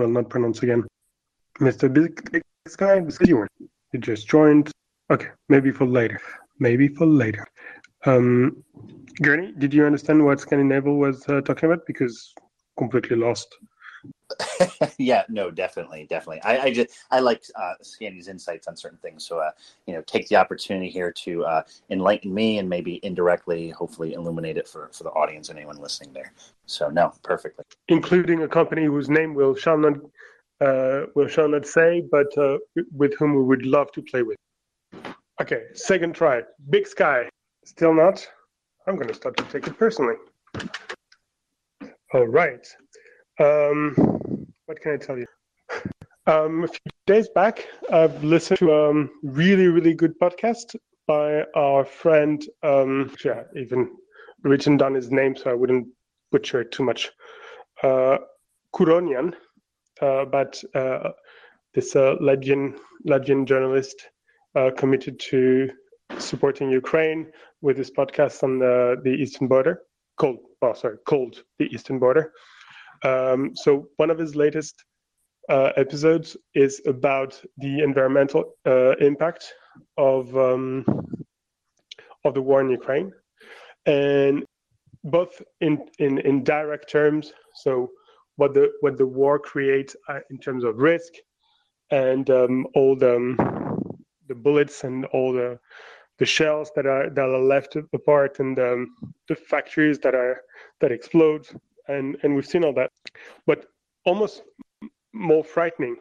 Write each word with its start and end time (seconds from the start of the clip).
will 0.00 0.08
not 0.08 0.28
pronounce 0.28 0.62
again. 0.62 0.84
Mr. 1.60 1.92
Big 1.92 2.42
Sky, 2.66 3.02
you 3.28 3.46
just 3.98 4.26
joined. 4.28 4.70
Okay, 5.10 5.28
maybe 5.48 5.70
for 5.70 5.86
later. 5.86 6.20
Maybe 6.58 6.88
for 6.88 7.06
later. 7.06 7.46
Um, 8.06 8.64
Gurney, 9.22 9.52
did 9.58 9.74
you 9.74 9.84
understand 9.84 10.24
what 10.24 10.40
Scandinavian 10.40 10.98
was 10.98 11.28
uh, 11.28 11.40
talking 11.42 11.70
about? 11.70 11.86
Because 11.86 12.32
completely 12.78 13.16
lost. 13.16 13.48
yeah, 14.98 15.24
no, 15.28 15.50
definitely, 15.50 16.06
definitely. 16.08 16.42
I, 16.42 16.64
I 16.64 16.72
just 16.72 16.90
I 17.10 17.20
like 17.20 17.44
uh, 17.54 17.74
Scandy's 17.82 18.28
insights 18.28 18.68
on 18.68 18.76
certain 18.76 18.98
things. 18.98 19.26
So, 19.26 19.38
uh, 19.38 19.50
you 19.86 19.94
know, 19.94 20.02
take 20.02 20.28
the 20.28 20.36
opportunity 20.36 20.88
here 20.88 21.12
to 21.12 21.44
uh, 21.44 21.62
enlighten 21.90 22.32
me 22.32 22.58
and 22.58 22.68
maybe 22.68 23.00
indirectly, 23.02 23.70
hopefully, 23.70 24.14
illuminate 24.14 24.56
it 24.56 24.68
for 24.68 24.90
for 24.92 25.04
the 25.04 25.10
audience 25.10 25.48
and 25.48 25.58
anyone 25.58 25.78
listening 25.78 26.12
there. 26.12 26.32
So, 26.66 26.88
no, 26.88 27.12
perfectly. 27.22 27.64
Including 27.88 28.42
a 28.42 28.48
company 28.48 28.84
whose 28.84 29.08
name 29.08 29.34
will 29.34 29.54
shall 29.54 29.78
not 29.78 29.94
uh, 30.60 31.06
will 31.14 31.28
shall 31.28 31.48
not 31.48 31.66
say, 31.66 32.02
but 32.10 32.36
uh, 32.36 32.58
with 32.92 33.14
whom 33.18 33.34
we 33.34 33.42
would 33.42 33.64
love 33.64 33.90
to 33.92 34.02
play 34.02 34.22
with. 34.22 34.36
Okay, 35.40 35.62
second 35.74 36.14
try. 36.14 36.42
Big 36.68 36.86
Sky. 36.86 37.28
Still 37.64 37.94
not. 37.94 38.26
I'm 38.86 38.96
going 38.96 39.08
to 39.08 39.14
start 39.14 39.36
to 39.38 39.44
take 39.44 39.66
it 39.66 39.78
personally. 39.78 40.16
All 42.12 42.26
right. 42.26 42.66
Um, 43.40 43.94
what 44.66 44.80
can 44.80 44.92
I 44.92 44.96
tell 44.98 45.16
you? 45.18 45.26
Um, 46.26 46.64
a 46.64 46.68
few 46.68 46.78
days 47.06 47.28
back, 47.34 47.66
I've 47.90 48.22
listened 48.22 48.58
to 48.58 48.70
a 48.70 48.90
um, 48.90 49.10
really, 49.22 49.66
really 49.68 49.94
good 49.94 50.12
podcast 50.20 50.76
by 51.06 51.44
our 51.56 51.84
friend, 51.86 52.44
um, 52.62 53.12
yeah, 53.24 53.44
even 53.56 53.96
written 54.42 54.76
down 54.76 54.94
his 54.94 55.10
name 55.10 55.34
so 55.34 55.50
I 55.50 55.54
wouldn't 55.54 55.88
butcher 56.30 56.60
it 56.60 56.70
too 56.70 56.84
much, 56.84 57.10
uh, 57.82 58.18
Kuronian, 58.74 59.32
uh, 60.02 60.26
but 60.26 60.62
uh, 60.74 61.10
this 61.72 61.96
uh, 61.96 62.16
Latvian 62.20 63.46
journalist 63.46 64.08
uh, 64.54 64.70
committed 64.76 65.18
to 65.30 65.70
supporting 66.18 66.70
Ukraine 66.70 67.32
with 67.62 67.78
his 67.78 67.90
podcast 67.90 68.42
on 68.42 68.58
the, 68.58 69.00
the 69.02 69.10
eastern 69.10 69.48
border, 69.48 69.80
cold, 70.18 70.40
oh, 70.60 70.74
sorry, 70.74 70.98
cold, 71.06 71.42
the 71.58 71.64
eastern 71.74 71.98
border. 71.98 72.32
Um, 73.02 73.54
so 73.54 73.88
one 73.96 74.10
of 74.10 74.18
his 74.18 74.36
latest 74.36 74.84
uh, 75.48 75.72
episodes 75.76 76.36
is 76.54 76.80
about 76.86 77.40
the 77.58 77.82
environmental 77.82 78.54
uh, 78.66 78.96
impact 78.96 79.52
of 79.96 80.36
um, 80.36 80.84
of 82.24 82.34
the 82.34 82.42
war 82.42 82.60
in 82.60 82.70
Ukraine, 82.70 83.12
and 83.86 84.44
both 85.04 85.42
in, 85.60 85.86
in 85.98 86.18
in 86.18 86.44
direct 86.44 86.90
terms. 86.90 87.32
So 87.54 87.90
what 88.36 88.54
the 88.54 88.72
what 88.80 88.98
the 88.98 89.06
war 89.06 89.38
creates 89.38 89.96
uh, 90.08 90.20
in 90.30 90.38
terms 90.38 90.64
of 90.64 90.78
risk, 90.78 91.12
and 91.90 92.28
um, 92.30 92.66
all 92.74 92.94
the 92.94 93.16
um, 93.16 93.36
the 94.28 94.34
bullets 94.34 94.84
and 94.84 95.06
all 95.06 95.32
the 95.32 95.58
the 96.18 96.26
shells 96.26 96.70
that 96.76 96.86
are 96.86 97.10
that 97.10 97.28
are 97.28 97.38
left 97.38 97.76
apart 97.94 98.40
and 98.40 98.58
um, 98.58 98.94
the 99.28 99.34
factories 99.34 99.98
that 100.00 100.14
are 100.14 100.42
that 100.80 100.92
explode 100.92 101.46
and 101.90 102.16
and 102.22 102.34
we've 102.34 102.46
seen 102.46 102.64
all 102.64 102.74
that. 102.74 102.90
But 103.46 103.66
almost 104.04 104.42
more 105.12 105.44
frightening 105.44 105.96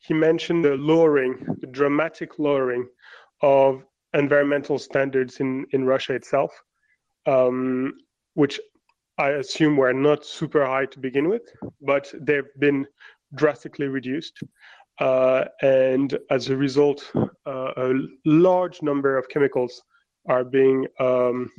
he 0.00 0.12
mentioned 0.12 0.64
the 0.64 0.76
lowering 0.76 1.38
the 1.60 1.68
dramatic 1.68 2.38
lowering 2.40 2.86
of 3.42 3.84
environmental 4.12 4.76
standards 4.76 5.38
in 5.38 5.64
in 5.70 5.84
russia 5.84 6.12
itself 6.12 6.50
um, 7.26 7.92
which 8.34 8.58
i 9.18 9.28
assume 9.30 9.76
were 9.76 9.92
not 9.92 10.26
super 10.26 10.66
high 10.66 10.84
to 10.84 10.98
begin 10.98 11.28
with 11.28 11.42
but 11.80 12.12
they've 12.20 12.52
been 12.58 12.84
drastically 13.34 13.88
reduced. 13.88 14.42
Uh, 15.00 15.44
and 15.62 16.18
as 16.30 16.50
a 16.50 16.56
result, 16.56 17.10
uh, 17.16 17.72
a 17.76 17.94
large 18.24 18.82
number 18.82 19.16
of 19.16 19.28
chemicals 19.28 19.82
are 20.28 20.44
being 20.44 20.86
um, 21.00 21.50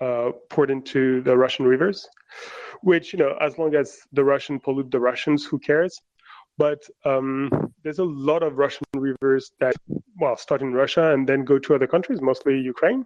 uh, 0.00 0.30
poured 0.48 0.70
into 0.70 1.22
the 1.22 1.36
Russian 1.36 1.66
rivers, 1.66 2.08
which, 2.82 3.12
you 3.12 3.18
know, 3.18 3.36
as 3.40 3.58
long 3.58 3.74
as 3.74 3.98
the 4.12 4.24
Russian 4.24 4.58
pollute 4.58 4.90
the 4.90 5.00
Russians, 5.00 5.44
who 5.44 5.58
cares? 5.58 6.00
But 6.58 6.80
um, 7.04 7.50
there's 7.82 8.00
a 8.00 8.04
lot 8.04 8.42
of 8.42 8.58
Russian 8.58 8.84
rivers 8.94 9.52
that, 9.60 9.74
well, 10.20 10.36
start 10.36 10.60
in 10.62 10.74
Russia 10.74 11.12
and 11.12 11.26
then 11.26 11.44
go 11.44 11.58
to 11.58 11.74
other 11.74 11.86
countries, 11.86 12.20
mostly 12.20 12.58
Ukraine. 12.58 13.04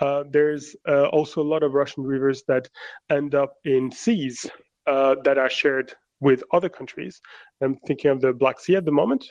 Uh, 0.00 0.24
there's 0.30 0.74
uh, 0.88 1.06
also 1.06 1.40
a 1.40 1.50
lot 1.52 1.62
of 1.62 1.72
Russian 1.72 2.02
rivers 2.04 2.42
that 2.48 2.68
end 3.10 3.34
up 3.34 3.54
in 3.64 3.90
seas 3.90 4.44
uh, 4.86 5.14
that 5.24 5.38
are 5.38 5.48
shared 5.48 5.94
with 6.20 6.42
other 6.52 6.68
countries. 6.68 7.20
I'm 7.62 7.76
thinking 7.86 8.10
of 8.10 8.20
the 8.20 8.32
Black 8.32 8.60
Sea 8.60 8.76
at 8.76 8.84
the 8.84 8.92
moment, 8.92 9.24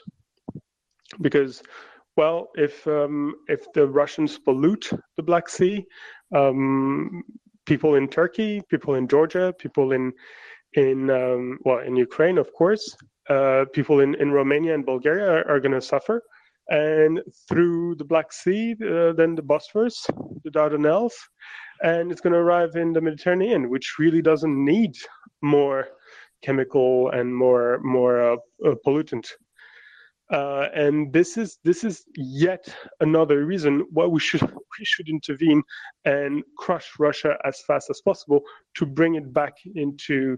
because, 1.21 1.61
well, 2.15 2.49
if 2.55 2.85
um, 2.87 3.35
if 3.47 3.71
the 3.73 3.87
Russians 3.87 4.37
pollute 4.37 4.89
the 5.17 5.23
Black 5.23 5.49
Sea, 5.49 5.85
um, 6.35 7.23
people 7.65 7.95
in 7.95 8.07
Turkey, 8.07 8.61
people 8.69 8.95
in 8.95 9.07
Georgia, 9.07 9.53
people 9.57 9.91
in 9.91 10.13
in 10.73 11.09
um, 11.09 11.59
well 11.65 11.79
in 11.79 11.95
Ukraine, 11.95 12.37
of 12.37 12.53
course, 12.53 12.95
uh, 13.29 13.65
people 13.73 13.99
in 14.01 14.15
in 14.15 14.31
Romania 14.31 14.73
and 14.73 14.85
Bulgaria 14.85 15.27
are, 15.29 15.47
are 15.49 15.59
going 15.59 15.73
to 15.73 15.81
suffer. 15.81 16.21
And 16.69 17.19
through 17.49 17.95
the 17.95 18.05
Black 18.05 18.31
Sea, 18.31 18.71
uh, 18.71 19.11
then 19.13 19.35
the 19.35 19.41
Bosphorus, 19.41 20.07
the 20.45 20.51
Dardanelles, 20.51 21.11
and 21.83 22.09
it's 22.09 22.21
going 22.21 22.31
to 22.33 22.39
arrive 22.39 22.75
in 22.75 22.93
the 22.93 23.01
Mediterranean, 23.01 23.69
which 23.69 23.95
really 23.99 24.21
doesn't 24.21 24.63
need 24.63 24.95
more 25.41 25.87
chemical 26.41 27.09
and 27.09 27.35
more 27.35 27.79
more 27.83 28.33
uh, 28.33 28.37
uh, 28.65 28.75
pollutant. 28.85 29.27
Uh, 30.31 30.67
and 30.73 31.11
this 31.11 31.37
is 31.37 31.57
this 31.63 31.83
is 31.83 32.05
yet 32.15 32.65
another 33.01 33.45
reason 33.45 33.85
why 33.91 34.05
we 34.05 34.19
should 34.19 34.41
we 34.79 34.85
should 34.85 35.09
intervene 35.09 35.61
and 36.05 36.43
crush 36.57 36.91
Russia 36.97 37.37
as 37.45 37.61
fast 37.67 37.89
as 37.89 38.01
possible 38.01 38.41
to 38.75 38.85
bring 38.85 39.15
it 39.15 39.33
back 39.33 39.53
into 39.75 40.37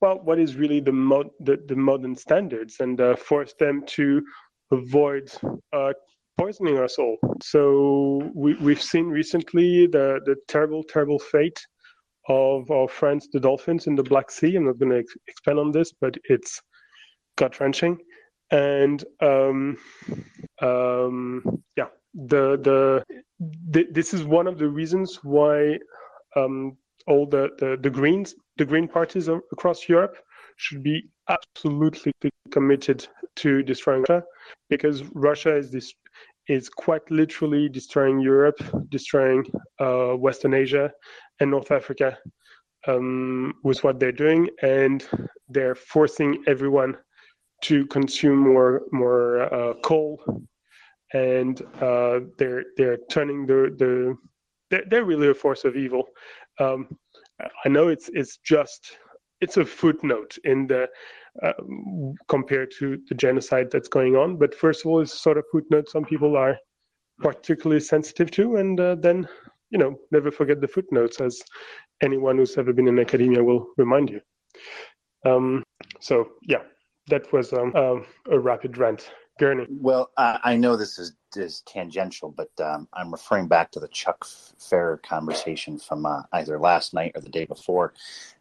well 0.00 0.18
what 0.24 0.38
is 0.38 0.56
really 0.56 0.80
the 0.80 0.92
mod 0.92 1.28
the, 1.40 1.58
the 1.68 1.76
modern 1.76 2.16
standards 2.16 2.76
and 2.80 3.00
uh, 3.00 3.14
force 3.14 3.54
them 3.58 3.84
to 3.86 4.22
avoid 4.72 5.30
uh, 5.72 5.92
poisoning 6.38 6.78
us 6.78 6.98
all. 6.98 7.18
So 7.42 8.22
we, 8.34 8.54
we've 8.54 8.82
seen 8.82 9.06
recently 9.06 9.86
the 9.86 10.20
the 10.24 10.36
terrible 10.48 10.82
terrible 10.82 11.18
fate 11.18 11.60
of 12.28 12.70
our 12.70 12.88
friends 12.88 13.28
the 13.32 13.40
dolphins 13.40 13.86
in 13.86 13.96
the 13.96 14.02
Black 14.02 14.30
Sea. 14.30 14.56
I'm 14.56 14.64
not 14.64 14.78
going 14.78 14.92
to 14.92 14.98
ex- 14.98 15.16
expand 15.26 15.58
on 15.58 15.72
this, 15.72 15.92
but 16.00 16.16
it's 16.24 16.60
gut 17.36 17.60
wrenching. 17.60 17.98
And 18.50 19.04
um, 19.20 19.76
um, 20.60 21.62
yeah, 21.76 21.86
the, 22.14 22.58
the 22.62 23.04
this 23.90 24.12
is 24.12 24.24
one 24.24 24.46
of 24.46 24.58
the 24.58 24.68
reasons 24.68 25.20
why 25.22 25.78
um, 26.36 26.76
all 27.06 27.26
the, 27.26 27.50
the 27.58 27.78
the 27.80 27.90
Greens, 27.90 28.34
the 28.56 28.64
Green 28.64 28.88
parties 28.88 29.28
across 29.28 29.88
Europe, 29.88 30.16
should 30.56 30.82
be 30.82 31.08
absolutely 31.28 32.12
committed 32.50 33.06
to 33.36 33.62
destroying 33.62 34.04
Russia, 34.08 34.24
because 34.68 35.04
Russia 35.14 35.56
is 35.56 35.70
this 35.70 35.94
is 36.48 36.68
quite 36.68 37.08
literally 37.10 37.68
destroying 37.68 38.18
Europe, 38.20 38.60
destroying 38.88 39.44
uh, 39.78 40.12
Western 40.14 40.54
Asia, 40.54 40.90
and 41.38 41.50
North 41.50 41.70
Africa 41.70 42.18
um, 42.88 43.54
with 43.62 43.84
what 43.84 44.00
they're 44.00 44.10
doing, 44.10 44.48
and 44.62 45.06
they're 45.48 45.76
forcing 45.76 46.42
everyone 46.48 46.96
to 47.62 47.86
consume 47.86 48.38
more 48.38 48.82
more 48.92 49.52
uh, 49.52 49.74
coal, 49.82 50.20
and 51.12 51.62
uh, 51.80 52.20
they're 52.38 52.64
they're 52.76 52.98
turning 53.10 53.46
the 53.46 53.74
the 53.78 54.16
they're, 54.70 54.84
they're, 54.88 55.04
really 55.04 55.28
a 55.28 55.34
force 55.34 55.64
of 55.64 55.76
evil. 55.76 56.04
Um, 56.58 56.88
I 57.64 57.68
know 57.68 57.88
it's 57.88 58.10
it's 58.12 58.38
just 58.38 58.96
it's 59.40 59.56
a 59.56 59.64
footnote 59.64 60.36
in 60.44 60.66
the 60.66 60.88
uh, 61.42 61.52
compared 62.28 62.72
to 62.78 62.98
the 63.08 63.14
genocide 63.14 63.70
that's 63.70 63.88
going 63.88 64.16
on. 64.16 64.36
But 64.36 64.54
first 64.54 64.84
of 64.84 64.90
all, 64.90 65.00
it's 65.00 65.20
sort 65.20 65.38
of 65.38 65.44
footnote 65.50 65.88
some 65.88 66.04
people 66.04 66.36
are 66.36 66.56
particularly 67.18 67.80
sensitive 67.80 68.30
to, 68.32 68.56
and 68.56 68.80
uh, 68.80 68.94
then 68.96 69.28
you 69.70 69.78
know, 69.78 69.96
never 70.10 70.30
forget 70.30 70.60
the 70.60 70.68
footnotes, 70.68 71.20
as 71.20 71.40
anyone 72.02 72.36
who's 72.36 72.58
ever 72.58 72.72
been 72.72 72.88
in 72.88 72.98
academia 72.98 73.42
will 73.42 73.68
remind 73.76 74.10
you. 74.10 74.20
Um, 75.24 75.62
so, 76.00 76.28
yeah, 76.42 76.62
that 77.10 77.32
was 77.32 77.52
um, 77.52 77.72
uh, 77.74 77.96
a 78.30 78.38
rapid 78.38 78.78
rant. 78.78 79.10
Gurney. 79.40 79.66
Well, 79.70 80.10
I 80.18 80.54
know 80.56 80.76
this 80.76 80.98
is, 80.98 81.14
is 81.34 81.62
tangential, 81.62 82.30
but 82.30 82.50
um, 82.62 82.86
I'm 82.92 83.10
referring 83.10 83.48
back 83.48 83.70
to 83.70 83.80
the 83.80 83.88
Chuck 83.88 84.26
Pfarrer 84.26 85.02
conversation 85.02 85.78
from 85.78 86.04
uh, 86.04 86.22
either 86.34 86.58
last 86.58 86.92
night 86.92 87.12
or 87.14 87.22
the 87.22 87.30
day 87.30 87.46
before 87.46 87.94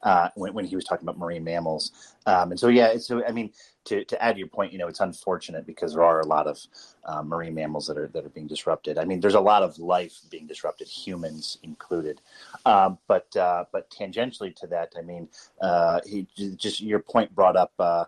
uh, 0.03 0.27
when, 0.35 0.53
when, 0.53 0.65
he 0.65 0.75
was 0.75 0.83
talking 0.83 1.07
about 1.07 1.17
marine 1.17 1.45
mammals. 1.45 2.15
Um, 2.25 2.51
and 2.51 2.59
so, 2.59 2.67
yeah, 2.67 2.97
so 2.97 3.25
I 3.25 3.31
mean, 3.31 3.53
to, 3.85 4.03
to 4.03 4.21
add 4.21 4.33
to 4.33 4.39
your 4.39 4.49
point, 4.49 4.73
you 4.73 4.77
know, 4.77 4.89
it's 4.89 4.99
unfortunate 4.99 5.65
because 5.65 5.93
there 5.93 6.03
are 6.03 6.19
a 6.19 6.27
lot 6.27 6.47
of 6.47 6.59
uh, 7.05 7.23
marine 7.23 7.53
mammals 7.53 7.87
that 7.87 7.97
are 7.97 8.07
that 8.07 8.25
are 8.25 8.29
being 8.29 8.47
disrupted. 8.47 8.97
I 8.97 9.05
mean, 9.05 9.21
there's 9.21 9.35
a 9.35 9.39
lot 9.39 9.63
of 9.63 9.79
life 9.79 10.19
being 10.29 10.47
disrupted, 10.47 10.89
humans 10.89 11.59
included. 11.63 12.19
Um, 12.65 12.97
but 13.07 13.33
uh, 13.37 13.63
but 13.71 13.89
tangentially 13.89 14.53
to 14.57 14.67
that, 14.67 14.93
I 14.97 15.01
mean, 15.01 15.29
uh, 15.61 16.01
he 16.05 16.27
just 16.57 16.81
your 16.81 16.99
point 16.99 17.33
brought 17.33 17.55
up 17.55 17.71
uh, 17.79 18.03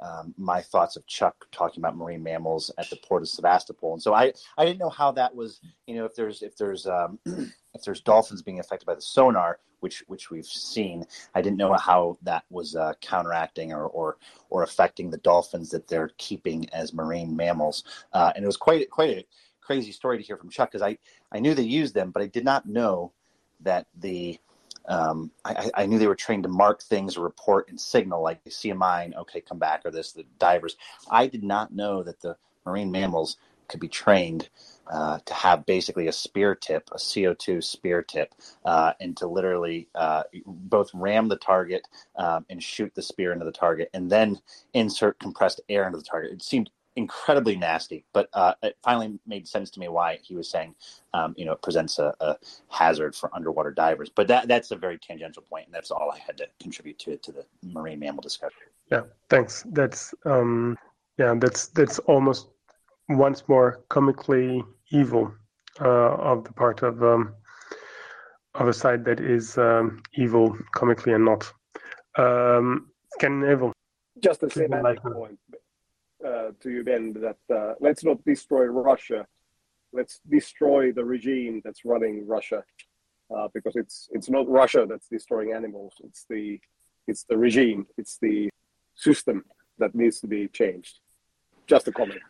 um, 0.00 0.34
my 0.36 0.60
thoughts 0.60 0.96
of 0.96 1.06
Chuck 1.06 1.46
talking 1.52 1.80
about 1.80 1.96
marine 1.96 2.22
mammals 2.22 2.70
at 2.78 2.90
the 2.90 2.96
port 2.96 3.22
of 3.22 3.28
Sevastopol, 3.28 3.94
and 3.94 4.02
so 4.02 4.14
I, 4.14 4.32
I 4.58 4.64
didn't 4.64 4.78
know 4.78 4.90
how 4.90 5.10
that 5.12 5.34
was. 5.34 5.60
You 5.86 5.96
know, 5.96 6.04
if 6.04 6.14
there's 6.14 6.42
if 6.42 6.56
there's 6.56 6.86
um, 6.86 7.18
if 7.26 7.82
there's 7.84 8.00
dolphins 8.00 8.42
being 8.42 8.60
affected 8.60 8.86
by 8.86 8.94
the 8.94 9.00
sonar, 9.00 9.58
which 9.80 10.04
which 10.06 10.30
we've 10.30 10.46
seen, 10.46 11.04
I 11.34 11.40
didn't 11.40 11.56
know 11.56 11.72
how 11.74 12.18
that 12.22 12.44
was 12.50 12.76
uh, 12.76 12.92
counteracting 13.00 13.72
or, 13.72 13.86
or 13.86 14.18
or 14.50 14.62
affecting 14.62 15.10
the 15.10 15.18
dolphins 15.18 15.70
that 15.70 15.88
they're 15.88 16.10
keeping 16.18 16.68
as 16.70 16.92
marine 16.92 17.34
mammals. 17.34 17.84
Uh, 18.12 18.32
and 18.34 18.44
it 18.44 18.46
was 18.46 18.56
quite 18.56 18.88
quite 18.90 19.10
a 19.10 19.26
crazy 19.60 19.92
story 19.92 20.18
to 20.18 20.24
hear 20.24 20.36
from 20.36 20.50
Chuck 20.50 20.70
because 20.70 20.82
I 20.82 20.98
I 21.32 21.40
knew 21.40 21.54
they 21.54 21.62
used 21.62 21.94
them, 21.94 22.10
but 22.10 22.22
I 22.22 22.26
did 22.26 22.44
not 22.44 22.66
know 22.66 23.12
that 23.60 23.86
the 23.98 24.38
um, 24.88 25.30
I, 25.44 25.70
I, 25.74 25.86
knew 25.86 25.98
they 25.98 26.06
were 26.06 26.14
trained 26.14 26.44
to 26.44 26.48
mark 26.48 26.82
things 26.82 27.16
or 27.16 27.22
report 27.22 27.68
and 27.68 27.80
signal, 27.80 28.22
like 28.22 28.44
they 28.44 28.50
see 28.50 28.70
a 28.70 28.74
mine, 28.74 29.14
okay, 29.18 29.40
come 29.40 29.58
back, 29.58 29.82
or 29.84 29.90
this, 29.90 30.12
the 30.12 30.24
divers. 30.38 30.76
I 31.10 31.26
did 31.26 31.42
not 31.42 31.74
know 31.74 32.02
that 32.02 32.20
the 32.20 32.36
marine 32.64 32.90
mammals 32.92 33.36
could 33.68 33.80
be 33.80 33.88
trained 33.88 34.48
uh, 34.86 35.18
to 35.24 35.34
have 35.34 35.66
basically 35.66 36.06
a 36.06 36.12
spear 36.12 36.54
tip, 36.54 36.88
a 36.92 36.98
CO2 36.98 37.62
spear 37.64 38.02
tip, 38.02 38.34
uh, 38.64 38.92
and 39.00 39.16
to 39.16 39.26
literally 39.26 39.88
uh, 39.94 40.22
both 40.46 40.90
ram 40.94 41.28
the 41.28 41.36
target 41.36 41.86
um, 42.16 42.46
and 42.48 42.62
shoot 42.62 42.94
the 42.94 43.02
spear 43.02 43.32
into 43.32 43.44
the 43.44 43.52
target, 43.52 43.90
and 43.92 44.10
then 44.10 44.40
insert 44.74 45.18
compressed 45.18 45.60
air 45.68 45.86
into 45.86 45.98
the 45.98 46.04
target. 46.04 46.32
It 46.32 46.42
seemed 46.42 46.70
incredibly 46.96 47.56
nasty, 47.56 48.04
but 48.12 48.28
uh, 48.32 48.54
it 48.62 48.76
finally 48.82 49.18
made 49.26 49.46
sense 49.46 49.70
to 49.70 49.80
me 49.80 49.88
why 49.88 50.18
he 50.22 50.34
was 50.34 50.50
saying, 50.50 50.74
um, 51.12 51.34
you 51.36 51.44
know, 51.44 51.52
it 51.52 51.62
presents 51.62 51.98
a, 51.98 52.14
a, 52.20 52.36
hazard 52.68 53.14
for 53.14 53.34
underwater 53.34 53.70
divers. 53.70 54.08
But 54.08 54.26
that 54.28 54.48
that's 54.48 54.70
a 54.70 54.76
very 54.76 54.98
tangential 54.98 55.42
point, 55.42 55.66
and 55.66 55.74
that's 55.74 55.90
all 55.90 56.10
I 56.10 56.18
had 56.18 56.36
to 56.38 56.46
contribute 56.60 56.98
to 57.00 57.12
it 57.12 57.22
to 57.24 57.32
the 57.32 57.44
marine 57.62 58.00
mammal 58.00 58.22
discussion. 58.22 58.58
Yeah, 58.90 59.02
thanks. 59.28 59.64
That's 59.70 60.14
um, 60.24 60.76
yeah, 61.18 61.34
that's 61.38 61.68
that's 61.68 61.98
almost 62.00 62.48
once 63.08 63.44
more 63.46 63.84
comically 63.88 64.64
evil 64.90 65.32
uh, 65.80 66.14
of 66.14 66.44
the 66.44 66.52
part 66.52 66.82
of 66.82 67.02
um, 67.02 67.34
of 68.54 68.68
a 68.68 68.72
side 68.72 69.04
that 69.04 69.20
is 69.20 69.58
um, 69.58 70.02
evil 70.14 70.56
comically 70.74 71.12
and 71.12 71.24
not 71.24 71.52
um, 72.16 72.88
can 73.20 73.44
evil. 73.44 73.72
Just 74.22 74.40
the 74.40 74.50
same 74.50 74.70
like 74.70 75.02
point 75.02 75.38
uh, 76.26 76.50
to 76.60 76.70
you, 76.70 76.82
Ben, 76.82 77.14
that 77.14 77.54
uh, 77.54 77.74
let's 77.80 78.04
not 78.04 78.24
destroy 78.24 78.64
Russia. 78.64 79.26
Let's 79.92 80.20
destroy 80.28 80.92
the 80.92 81.04
regime 81.04 81.62
that's 81.64 81.84
running 81.84 82.26
Russia, 82.26 82.64
uh, 83.34 83.48
because 83.54 83.76
it's 83.76 84.08
it's 84.12 84.28
not 84.28 84.48
Russia 84.48 84.86
that's 84.88 85.08
destroying 85.08 85.52
animals. 85.52 85.94
It's 86.04 86.26
the 86.28 86.60
it's 87.06 87.24
the 87.24 87.38
regime. 87.38 87.86
It's 87.96 88.18
the 88.20 88.50
system 88.94 89.44
that 89.78 89.94
needs 89.94 90.20
to 90.20 90.26
be 90.26 90.48
changed. 90.48 90.98
Just 91.66 91.88
a 91.88 91.92
comment. 91.92 92.20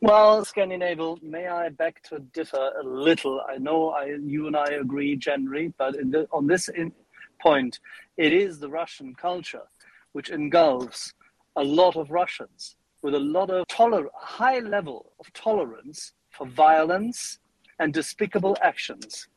Well, 0.00 0.44
Scandinavian, 0.44 1.18
may 1.22 1.48
I 1.48 1.70
beg 1.70 2.00
to 2.04 2.20
differ 2.20 2.70
a 2.80 2.86
little? 2.86 3.42
I 3.48 3.58
know 3.58 3.90
I, 3.90 4.16
you 4.34 4.46
and 4.46 4.56
I 4.56 4.70
agree 4.84 5.16
generally, 5.16 5.74
but 5.76 5.94
the, 5.94 6.28
on 6.30 6.46
this 6.46 6.68
in, 6.68 6.92
point, 7.40 7.80
it 8.16 8.32
is 8.32 8.60
the 8.60 8.68
Russian 8.68 9.14
culture 9.14 9.66
which 10.12 10.30
engulfs 10.30 11.12
a 11.56 11.64
lot 11.64 11.96
of 11.96 12.10
Russians 12.10 12.76
with 13.02 13.14
a 13.14 13.18
lot 13.18 13.50
of 13.50 13.66
toler- 13.68 14.10
high 14.14 14.58
level 14.58 15.12
of 15.20 15.32
tolerance 15.32 16.12
for 16.30 16.46
violence 16.46 17.38
and 17.78 17.92
despicable 17.92 18.56
actions. 18.62 19.28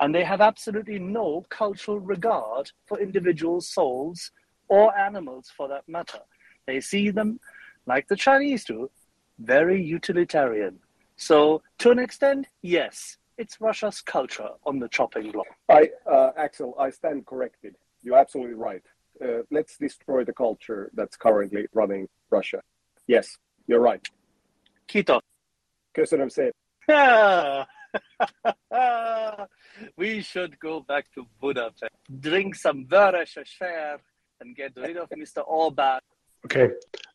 And 0.00 0.14
they 0.14 0.24
have 0.24 0.40
absolutely 0.40 0.98
no 0.98 1.44
cultural 1.48 1.98
regard 1.98 2.70
for 2.86 3.00
individual 3.00 3.60
souls 3.60 4.30
or 4.68 4.96
animals 4.96 5.52
for 5.56 5.66
that 5.68 5.88
matter. 5.88 6.20
They 6.66 6.80
see 6.80 7.10
them, 7.10 7.40
like 7.86 8.06
the 8.06 8.16
Chinese 8.16 8.64
do, 8.64 8.90
very 9.38 9.82
utilitarian. 9.82 10.78
So, 11.16 11.62
to 11.78 11.90
an 11.90 11.98
extent, 11.98 12.46
yes, 12.62 13.16
it's 13.38 13.60
Russia's 13.60 14.00
culture 14.00 14.50
on 14.64 14.78
the 14.78 14.88
chopping 14.88 15.32
block. 15.32 15.46
I, 15.68 15.90
uh, 16.06 16.30
Axel, 16.36 16.74
I 16.78 16.90
stand 16.90 17.26
corrected. 17.26 17.74
You're 18.02 18.18
absolutely 18.18 18.54
right. 18.54 18.82
Uh, 19.24 19.42
let's 19.50 19.76
destroy 19.76 20.24
the 20.24 20.32
culture 20.32 20.90
that's 20.94 21.16
currently 21.16 21.66
running 21.72 22.08
Russia. 22.30 22.62
Yes, 23.08 23.38
you're 23.66 23.80
right. 23.80 24.06
Kito. 24.86 25.20
Köszönöm 25.92 26.28
szépen. 26.28 26.52
we 29.96 30.20
should 30.22 30.58
go 30.58 30.80
back 30.80 31.10
to 31.14 31.26
Budapest, 31.40 31.92
drink 32.20 32.54
some 32.54 32.86
Vörös 32.88 33.36
and 34.40 34.54
get 34.54 34.72
rid 34.76 34.96
of 34.96 35.08
Mr. 35.08 35.42
Orban. 35.46 36.00
Okay, 36.44 36.70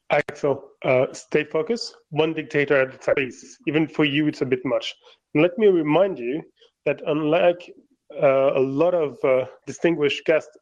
Axel, 0.10 0.72
uh, 0.84 1.06
stay 1.14 1.44
focused. 1.44 1.96
One 2.10 2.34
dictator 2.34 2.82
at 2.82 2.94
a 2.94 2.98
time. 2.98 3.16
Please. 3.16 3.58
Even 3.68 3.88
for 3.88 4.06
you, 4.06 4.28
it's 4.28 4.42
a 4.42 4.46
bit 4.46 4.66
much. 4.66 4.96
And 5.34 5.44
let 5.44 5.58
me 5.58 5.68
remind 5.68 6.20
you 6.20 6.42
that 6.86 7.02
unlike 7.06 7.72
uh, 8.22 8.54
a 8.56 8.60
lot 8.60 8.94
of 8.94 9.18
uh, 9.24 9.46
distinguished 9.68 10.26
guests 10.26 10.58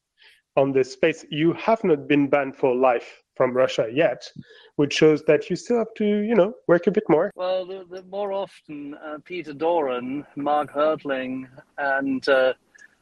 on 0.55 0.71
this 0.73 0.91
space, 0.91 1.25
you 1.29 1.53
have 1.53 1.83
not 1.83 2.07
been 2.07 2.29
banned 2.29 2.55
for 2.55 2.75
life 2.75 3.21
from 3.35 3.53
Russia 3.53 3.87
yet, 3.91 4.29
which 4.75 4.93
shows 4.93 5.23
that 5.23 5.49
you 5.49 5.55
still 5.55 5.77
have 5.77 5.93
to, 5.95 6.05
you 6.05 6.35
know, 6.35 6.53
work 6.67 6.87
a 6.87 6.91
bit 6.91 7.03
more. 7.09 7.31
Well, 7.35 7.65
the, 7.65 7.85
the 7.89 8.03
more 8.03 8.31
often 8.33 8.95
uh, 8.95 9.17
Peter 9.23 9.53
Doran, 9.53 10.25
Mark 10.35 10.73
Hertling, 10.73 11.47
and 11.77 12.27
uh, 12.27 12.53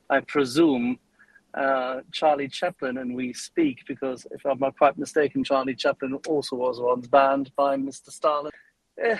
I 0.10 0.20
presume 0.22 1.00
uh, 1.54 2.02
Charlie 2.12 2.48
Chaplin 2.48 2.98
and 3.00 3.16
we 3.16 3.34
speak, 3.34 3.80
because 3.88 4.28
if 4.32 4.46
I'm 4.46 4.60
not 4.60 4.78
quite 4.78 4.98
mistaken, 4.98 5.44
Charlie 5.44 5.76
Chaplin 5.76 6.14
also 6.28 6.56
was 6.56 6.80
once 6.80 7.08
banned 7.08 7.52
by 7.56 7.76
Mr. 7.76 8.12
Stalin. 8.12 8.52
Eh, 9.02 9.18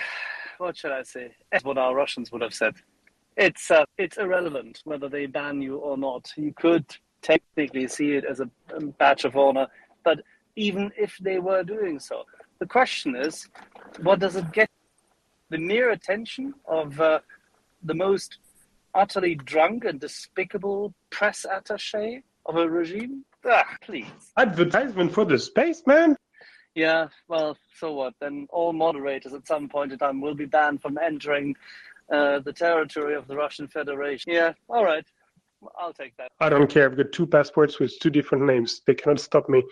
what 0.58 0.76
should 0.76 0.92
I 0.92 1.02
say? 1.02 1.34
That's 1.50 1.64
what 1.64 1.78
our 1.78 1.94
Russians 1.94 2.30
would 2.30 2.42
have 2.42 2.54
said. 2.54 2.74
It's 3.36 3.70
uh, 3.70 3.84
it's 3.96 4.18
irrelevant 4.18 4.82
whether 4.84 5.08
they 5.08 5.26
ban 5.26 5.62
you 5.62 5.76
or 5.76 5.96
not. 5.96 6.30
You 6.36 6.52
could 6.52 6.84
technically 7.22 7.88
see 7.88 8.12
it 8.12 8.24
as 8.24 8.40
a, 8.40 8.50
a 8.74 8.80
badge 8.80 9.24
of 9.24 9.36
honor, 9.36 9.66
but 10.04 10.20
even 10.60 10.92
if 10.96 11.16
they 11.20 11.38
were 11.38 11.62
doing 11.62 11.98
so. 11.98 12.24
The 12.58 12.66
question 12.66 13.16
is, 13.16 13.48
what 14.02 14.18
does 14.20 14.36
it 14.36 14.52
get? 14.52 14.68
The 15.48 15.58
mere 15.58 15.90
attention 15.90 16.54
of 16.66 17.00
uh, 17.00 17.20
the 17.82 17.94
most 17.94 18.38
utterly 18.94 19.34
drunk 19.34 19.84
and 19.84 19.98
despicable 19.98 20.94
press 21.10 21.46
attaché 21.56 22.22
of 22.46 22.56
a 22.56 22.68
regime? 22.68 23.24
Ah, 23.44 23.64
please. 23.80 24.06
Advertisement 24.36 25.12
for 25.12 25.24
the 25.24 25.38
spaceman? 25.38 26.14
Yeah, 26.74 27.08
well, 27.26 27.56
so 27.74 27.94
what? 27.94 28.14
Then 28.20 28.46
all 28.50 28.72
moderators 28.72 29.32
at 29.32 29.46
some 29.46 29.68
point 29.68 29.92
in 29.92 29.98
time 29.98 30.20
will 30.20 30.36
be 30.36 30.44
banned 30.44 30.82
from 30.82 30.98
entering 30.98 31.56
uh, 32.12 32.38
the 32.40 32.52
territory 32.52 33.14
of 33.14 33.26
the 33.26 33.36
Russian 33.36 33.66
Federation. 33.66 34.32
Yeah, 34.32 34.52
all 34.68 34.84
right. 34.84 35.06
I'll 35.78 35.92
take 35.92 36.16
that. 36.18 36.30
I 36.38 36.48
don't 36.48 36.70
care. 36.70 36.84
I've 36.86 36.96
got 36.96 37.12
two 37.12 37.26
passports 37.26 37.80
with 37.80 37.98
two 37.98 38.10
different 38.10 38.44
names. 38.44 38.82
They 38.86 38.94
cannot 38.94 39.20
stop 39.20 39.48
me. 39.48 39.62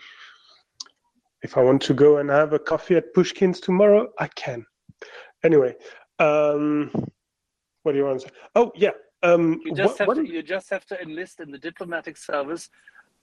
If 1.41 1.57
I 1.57 1.61
want 1.61 1.81
to 1.83 1.93
go 1.93 2.17
and 2.17 2.29
have 2.29 2.53
a 2.53 2.59
coffee 2.59 2.95
at 2.95 3.13
Pushkin's 3.13 3.59
tomorrow, 3.59 4.09
I 4.19 4.27
can. 4.27 4.65
Anyway, 5.43 5.75
um, 6.19 6.91
what 7.83 7.93
do 7.93 7.97
you 7.97 8.05
want 8.05 8.21
to 8.21 8.27
say? 8.27 8.33
Oh, 8.55 8.71
yeah. 8.75 8.91
Um, 9.23 9.61
you 9.65 9.73
just 9.73 9.99
what, 9.99 10.17
have 10.17 10.25
to, 10.25 10.31
you 10.31 10.43
just 10.43 10.69
have 10.69 10.85
to 10.87 11.01
enlist 11.01 11.39
in 11.39 11.51
the 11.51 11.57
diplomatic 11.57 12.17
service 12.17 12.69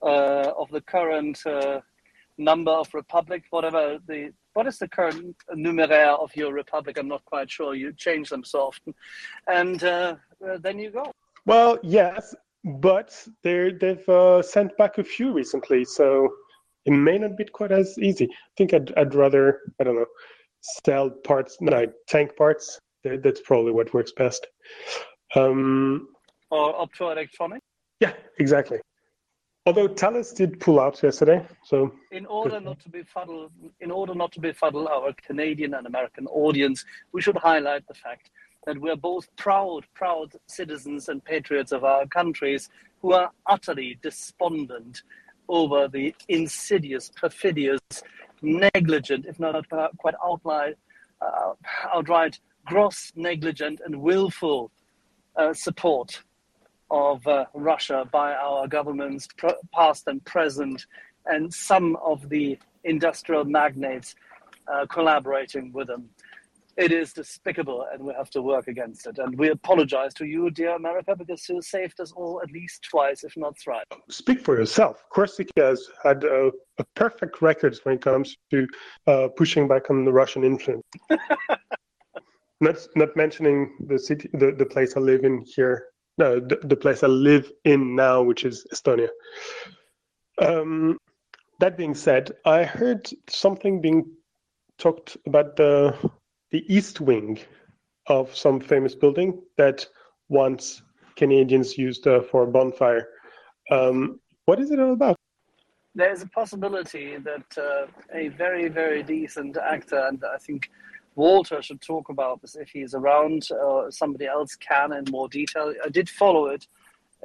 uh, 0.01 0.51
of 0.57 0.69
the 0.69 0.81
current 0.81 1.43
uh, 1.45 1.81
number 2.37 2.71
of 2.71 2.93
republic, 2.93 3.43
whatever 3.49 3.97
the 4.07 4.31
what 4.53 4.67
is 4.67 4.79
the 4.79 4.87
current 4.87 5.35
numeraire 5.55 6.19
of 6.19 6.35
your 6.35 6.53
republic? 6.53 6.97
I'm 6.97 7.07
not 7.07 7.23
quite 7.25 7.49
sure. 7.49 7.75
You 7.75 7.93
change 7.93 8.29
them 8.29 8.43
so 8.43 8.61
often, 8.61 8.93
and 9.47 9.83
uh, 9.83 10.15
uh 10.45 10.57
then 10.59 10.79
you 10.79 10.91
go. 10.91 11.11
Well, 11.45 11.77
yes, 11.83 12.35
but 12.63 13.27
they 13.43 13.71
they've 13.71 14.09
uh, 14.09 14.41
sent 14.41 14.75
back 14.77 14.97
a 14.97 15.03
few 15.03 15.31
recently, 15.31 15.85
so 15.85 16.29
it 16.87 16.91
may 16.91 17.17
not 17.17 17.37
be 17.37 17.45
quite 17.45 17.71
as 17.71 17.97
easy. 17.99 18.25
I 18.25 18.51
think 18.57 18.73
I'd, 18.73 18.97
I'd 18.97 19.13
rather 19.13 19.59
I 19.79 19.83
don't 19.83 19.95
know 19.95 20.05
sell 20.85 21.09
parts, 21.09 21.57
no, 21.61 21.85
tank 22.07 22.35
parts. 22.35 22.79
That's 23.03 23.41
probably 23.41 23.71
what 23.71 23.93
works 23.93 24.11
best. 24.17 24.47
Um, 25.35 26.09
or 26.49 26.73
optoelectronic. 26.73 27.59
Yeah, 27.99 28.13
exactly. 28.39 28.79
Although 29.65 29.89
Thales 29.89 30.31
did 30.31 30.59
pull 30.61 30.79
out 30.79 31.01
yesterday, 31.03 31.45
so 31.65 31.93
in 32.11 32.25
order 32.25 32.59
not 32.61 32.79
to 32.81 32.89
be 32.89 32.99
befuddle, 32.99 33.49
in 33.81 33.91
order 33.91 34.15
not 34.15 34.31
to 34.33 34.39
befuddle 34.39 34.87
our 34.87 35.13
Canadian 35.21 35.73
and 35.73 35.85
American 35.85 36.25
audience, 36.27 36.85
we 37.11 37.21
should 37.21 37.35
highlight 37.35 37.85
the 37.87 37.93
fact 37.93 38.31
that 38.65 38.79
we're 38.79 38.95
both 38.95 39.27
proud, 39.35 39.85
proud 39.93 40.33
citizens 40.47 41.09
and 41.09 41.23
patriots 41.23 41.73
of 41.73 41.83
our 41.83 42.07
countries 42.07 42.69
who 43.01 43.11
are 43.11 43.31
utterly 43.45 43.99
despondent 44.01 45.03
over 45.49 45.87
the 45.87 46.13
insidious, 46.27 47.11
perfidious, 47.15 47.81
negligent, 48.41 49.25
if 49.25 49.39
not 49.39 49.67
quite 49.97 50.15
outline, 50.23 50.75
uh, 51.21 51.53
outright 51.93 52.39
gross, 52.65 53.11
negligent, 53.15 53.81
and 53.85 53.95
willful 54.01 54.71
uh, 55.35 55.53
support 55.53 56.21
of 56.91 57.25
uh, 57.27 57.45
Russia 57.53 58.07
by 58.11 58.33
our 58.33 58.67
governments, 58.67 59.27
past 59.73 60.07
and 60.07 60.23
present, 60.25 60.85
and 61.25 61.53
some 61.53 61.95
of 61.97 62.29
the 62.29 62.57
industrial 62.83 63.43
magnates 63.43 64.15
uh, 64.71 64.85
collaborating 64.87 65.71
with 65.73 65.87
them. 65.87 66.09
It 66.77 66.91
is 66.91 67.11
despicable, 67.11 67.87
and 67.91 68.03
we 68.03 68.13
have 68.13 68.29
to 68.29 68.41
work 68.43 68.67
against 68.67 69.07
it. 69.07 69.17
And 69.17 69.35
we 69.35 69.49
apologize 69.49 70.13
to 70.15 70.25
you, 70.25 70.51
dear 70.51 70.75
America, 70.75 71.15
because 71.15 71.49
you 71.49 71.59
saved 71.59 71.99
us 71.99 72.11
all 72.11 72.39
at 72.43 72.51
least 72.51 72.83
twice, 72.83 73.23
if 73.23 73.35
not 73.35 73.57
thrice. 73.57 73.83
Speak 74.09 74.41
for 74.45 74.59
yourself. 74.59 75.03
Corsica 75.09 75.51
has 75.57 75.87
had 76.03 76.23
a, 76.23 76.51
a 76.77 76.83
perfect 76.93 77.41
record 77.41 77.75
when 77.81 77.95
it 77.95 78.01
comes 78.01 78.37
to 78.51 78.67
uh, 79.07 79.27
pushing 79.35 79.67
back 79.67 79.89
on 79.89 80.05
the 80.05 80.13
Russian 80.13 80.43
influence. 80.43 80.83
not 82.61 82.75
not 82.95 83.15
mentioning 83.15 83.75
the 83.87 83.97
city, 83.97 84.29
the, 84.33 84.51
the 84.51 84.65
place 84.65 84.95
I 84.95 84.99
live 84.99 85.23
in 85.23 85.43
here. 85.47 85.87
No, 86.19 86.39
the, 86.39 86.59
the 86.63 86.75
place 86.75 87.03
I 87.03 87.07
live 87.07 87.51
in 87.65 87.95
now, 87.95 88.21
which 88.21 88.45
is 88.45 88.67
Estonia. 88.71 89.09
Um, 90.39 90.99
that 91.59 91.75
being 91.75 91.95
said, 91.95 92.33
I 92.45 92.63
heard 92.63 93.09
something 93.27 93.81
being 93.81 94.05
talked 94.77 95.17
about 95.25 95.55
the 95.55 95.95
the 96.51 96.63
east 96.73 97.01
wing 97.01 97.39
of 98.07 98.35
some 98.35 98.59
famous 98.59 98.95
building 98.95 99.41
that 99.57 99.85
once 100.29 100.81
Canadians 101.15 101.77
used 101.77 102.07
uh, 102.07 102.21
for 102.21 102.43
a 102.43 102.47
bonfire. 102.47 103.07
Um, 103.71 104.19
what 104.45 104.59
is 104.59 104.71
it 104.71 104.79
all 104.79 104.93
about? 104.93 105.17
There's 105.95 106.21
a 106.21 106.27
possibility 106.27 107.17
that 107.17 107.57
uh, 107.57 107.87
a 108.13 108.29
very, 108.29 108.69
very 108.69 109.03
decent 109.03 109.57
actor, 109.57 110.07
and 110.07 110.23
I 110.23 110.37
think 110.37 110.69
Walter 111.15 111.61
should 111.61 111.81
talk 111.81 112.09
about 112.09 112.41
this 112.41 112.55
if 112.55 112.69
he's 112.69 112.93
around, 112.93 113.49
or 113.51 113.91
somebody 113.91 114.27
else 114.27 114.55
can 114.55 114.93
in 114.93 115.05
more 115.09 115.27
detail. 115.27 115.73
I 115.83 115.89
did 115.89 116.07
follow 116.07 116.45
it 116.47 116.67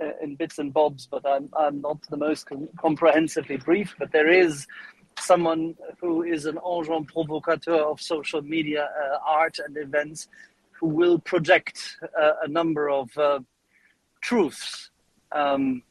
uh, 0.02 0.12
in 0.22 0.36
bits 0.36 0.58
and 0.58 0.72
bobs, 0.72 1.06
but 1.06 1.24
I'm, 1.26 1.50
I'm 1.56 1.82
not 1.82 1.98
the 2.08 2.16
most 2.16 2.46
com- 2.46 2.70
comprehensively 2.78 3.58
brief. 3.58 3.94
But 3.98 4.10
there 4.10 4.30
is 4.30 4.66
someone 5.18 5.74
who 6.00 6.22
is 6.22 6.46
an 6.46 6.58
agent 6.66 7.08
provocateur 7.08 7.76
of 7.76 8.00
social 8.00 8.42
media 8.42 8.84
uh, 8.84 9.18
art 9.26 9.58
and 9.64 9.76
events 9.76 10.28
who 10.72 10.88
will 10.88 11.18
project 11.18 11.96
uh, 12.20 12.32
a 12.42 12.48
number 12.48 12.90
of 12.90 13.16
uh, 13.16 13.40
truths 14.20 14.90
um, 15.32 15.82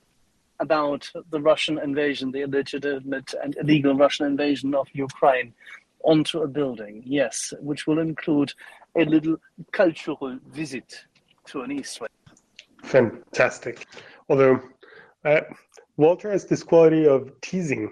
about 0.60 1.10
the 1.32 1.42
Russian 1.42 1.80
invasion, 1.80 2.32
the 2.32 2.42
illegitimate 2.42 3.34
and 3.44 3.56
illegal 3.58 3.96
Russian 3.96 4.26
invasion 4.28 4.76
of 4.76 4.88
Ukraine 4.94 5.54
onto 6.04 6.42
a 6.42 6.48
building, 6.48 7.04
yes, 7.06 7.54
which 7.60 7.88
will 7.88 8.00
include 8.00 8.54
a 8.96 9.06
little 9.06 9.38
cultural 9.72 10.38
visit 10.48 11.06
to 11.48 11.62
an 11.62 11.72
East 11.72 12.02
Wing. 12.02 12.10
Fantastic. 12.84 13.88
Although 14.30 14.62
uh, 15.26 15.42
Walter 15.98 16.32
has 16.32 16.46
this 16.46 16.64
quality 16.64 17.08
of 17.08 17.32
teasing 17.42 17.92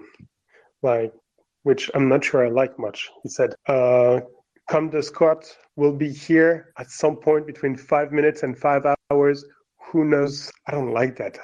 like 0.82 1.14
which 1.64 1.90
I'm 1.94 2.08
not 2.08 2.24
sure 2.24 2.46
I 2.46 2.50
like 2.50 2.78
much. 2.80 3.10
He 3.24 3.30
said, 3.30 3.54
uh, 3.68 4.22
"Come 4.70 4.90
the 4.90 5.04
Scott 5.04 5.46
will 5.76 5.94
be 5.94 6.12
here 6.12 6.74
at 6.78 6.90
some 6.90 7.16
point 7.18 7.48
between 7.48 7.76
five 7.76 8.12
minutes 8.12 8.44
and 8.44 8.58
five 8.58 8.84
hours. 9.12 9.46
Who 9.92 10.06
knows? 10.06 10.52
I 10.68 10.72
don't 10.72 10.94
like 10.94 11.18
that. 11.18 11.38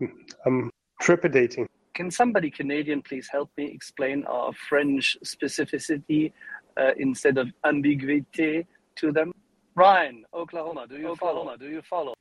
I'm, 0.00 0.26
I'm 0.46 0.70
trepidating." 1.00 1.68
Can 1.94 2.10
somebody 2.10 2.50
Canadian 2.50 3.02
please 3.02 3.28
help 3.30 3.50
me 3.58 3.66
explain 3.66 4.24
our 4.24 4.52
French 4.68 5.16
specificity 5.24 6.32
uh, 6.78 6.92
instead 6.96 7.36
of 7.36 7.48
ambiguity 7.66 8.66
to 8.96 9.12
them? 9.12 9.32
Ryan, 9.74 10.24
Oklahoma, 10.34 10.86
do 10.88 10.96
you 10.96 11.08
Oklahoma, 11.08 11.44
follow? 11.44 11.56
Do 11.56 11.68
you 11.68 11.82
follow? 11.82 12.14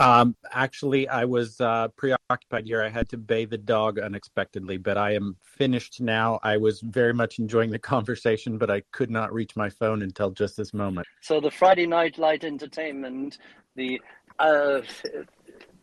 Um, 0.00 0.34
actually, 0.52 1.06
I 1.08 1.26
was 1.26 1.60
uh, 1.60 1.88
preoccupied 1.88 2.64
here. 2.64 2.82
I 2.82 2.88
had 2.88 3.10
to 3.10 3.18
bathe 3.18 3.50
the 3.50 3.58
dog 3.58 3.98
unexpectedly, 3.98 4.78
but 4.78 4.96
I 4.96 5.12
am 5.12 5.36
finished 5.42 6.00
now. 6.00 6.40
I 6.42 6.56
was 6.56 6.80
very 6.80 7.12
much 7.12 7.38
enjoying 7.38 7.70
the 7.70 7.78
conversation, 7.94 8.56
but 8.56 8.70
I 8.70 8.80
could 8.92 9.10
not 9.10 9.30
reach 9.30 9.56
my 9.56 9.68
phone 9.68 10.00
until 10.00 10.30
just 10.30 10.56
this 10.56 10.72
moment. 10.72 11.06
So 11.20 11.38
the 11.38 11.50
Friday 11.50 11.86
night 11.86 12.16
light 12.16 12.44
entertainment, 12.44 13.36
the 13.76 14.00
uh, 14.38 14.80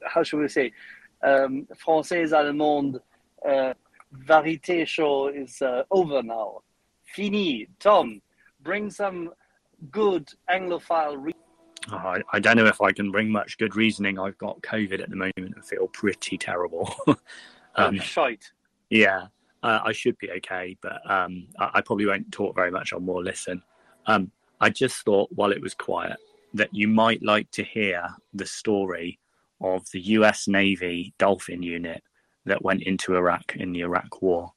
how 0.04 0.24
should 0.24 0.40
we 0.40 0.48
say, 0.48 0.72
um, 1.24 1.68
Française 1.76 2.32
Allemande 2.32 3.00
uh, 3.48 3.74
Varité 4.26 4.88
show 4.88 5.28
is 5.28 5.62
uh, 5.62 5.84
over 5.92 6.24
now. 6.24 6.64
Fini. 7.04 7.68
Tom, 7.80 8.20
bring 8.64 8.90
some 8.90 9.30
good 9.92 10.28
Anglophile. 10.50 11.18
Re- 11.20 11.34
I, 11.92 12.22
I, 12.34 12.40
don't 12.40 12.58
know 12.58 12.66
if 12.66 12.82
I 12.82 12.92
can 12.92 13.12
bring 13.12 13.32
much 13.32 13.58
good 13.58 13.76
reasoning. 13.76 14.20
I've 14.20 14.38
got 14.38 14.62
COVID 14.62 15.02
at 15.02 15.10
the 15.10 15.16
moment 15.16 15.34
and 15.38 15.66
feel 15.66 15.88
pretty 15.88 16.38
terrible. 16.38 16.94
um, 17.76 17.98
shite. 18.00 18.52
Yeah, 18.90 19.28
uh, 19.64 19.80
I 19.84 19.92
should 19.92 20.18
be 20.18 20.32
okay, 20.32 20.78
but 20.82 21.00
um, 21.10 21.48
I, 21.60 21.72
I, 21.76 21.82
probably 21.82 22.06
won't 22.06 22.32
talk 22.32 22.56
very 22.56 22.72
much. 22.72 22.94
I'll 22.94 23.00
more 23.00 23.24
listen. 23.24 23.62
Um, 24.06 24.32
I 24.60 24.70
just 24.70 25.04
thought 25.04 25.30
while 25.32 25.52
it 25.52 25.62
was 25.62 25.74
quiet 25.74 26.18
that 26.54 26.74
you 26.74 26.88
might 26.88 27.22
like 27.24 27.50
to 27.52 27.64
hear 27.64 28.08
the 28.34 28.46
story 28.46 29.20
of 29.62 29.86
the 29.92 30.02
US 30.02 30.48
Navy 30.48 31.14
Dolphin 31.18 31.62
unit 31.62 32.04
that 32.46 32.64
went 32.64 32.84
into 32.84 33.16
Iraq 33.16 33.56
in 33.56 33.72
the 33.72 33.82
Iraq 33.82 34.22
War. 34.22 34.54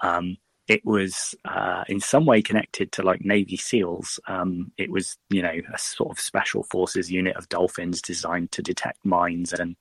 Um, 0.00 0.36
it 0.68 0.84
was 0.84 1.34
uh, 1.44 1.84
in 1.88 2.00
some 2.00 2.26
way 2.26 2.42
connected 2.42 2.90
to 2.92 3.02
like 3.02 3.24
Navy 3.24 3.56
SEALs. 3.56 4.18
Um, 4.26 4.72
it 4.76 4.90
was, 4.90 5.16
you 5.30 5.42
know, 5.42 5.60
a 5.72 5.78
sort 5.78 6.10
of 6.10 6.18
special 6.18 6.64
forces 6.64 7.10
unit 7.10 7.36
of 7.36 7.48
dolphins 7.48 8.02
designed 8.02 8.50
to 8.52 8.62
detect 8.62 9.04
mines 9.04 9.52
and 9.52 9.76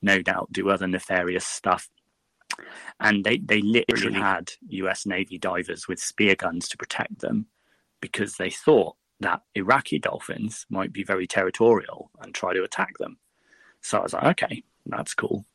no 0.00 0.22
doubt 0.22 0.52
do 0.52 0.70
other 0.70 0.86
nefarious 0.86 1.46
stuff. 1.46 1.88
And 3.00 3.24
they, 3.24 3.38
they 3.38 3.62
literally 3.62 4.12
had 4.14 4.52
US 4.68 5.06
Navy 5.06 5.38
divers 5.38 5.88
with 5.88 5.98
spear 5.98 6.36
guns 6.36 6.68
to 6.68 6.76
protect 6.76 7.20
them 7.20 7.46
because 8.00 8.36
they 8.36 8.50
thought 8.50 8.96
that 9.20 9.42
Iraqi 9.54 9.98
dolphins 9.98 10.66
might 10.68 10.92
be 10.92 11.02
very 11.02 11.26
territorial 11.26 12.10
and 12.20 12.34
try 12.34 12.52
to 12.52 12.62
attack 12.62 12.98
them. 12.98 13.18
So 13.80 13.98
I 13.98 14.02
was 14.02 14.12
like, 14.12 14.42
okay, 14.42 14.64
that's 14.86 15.14
cool. 15.14 15.46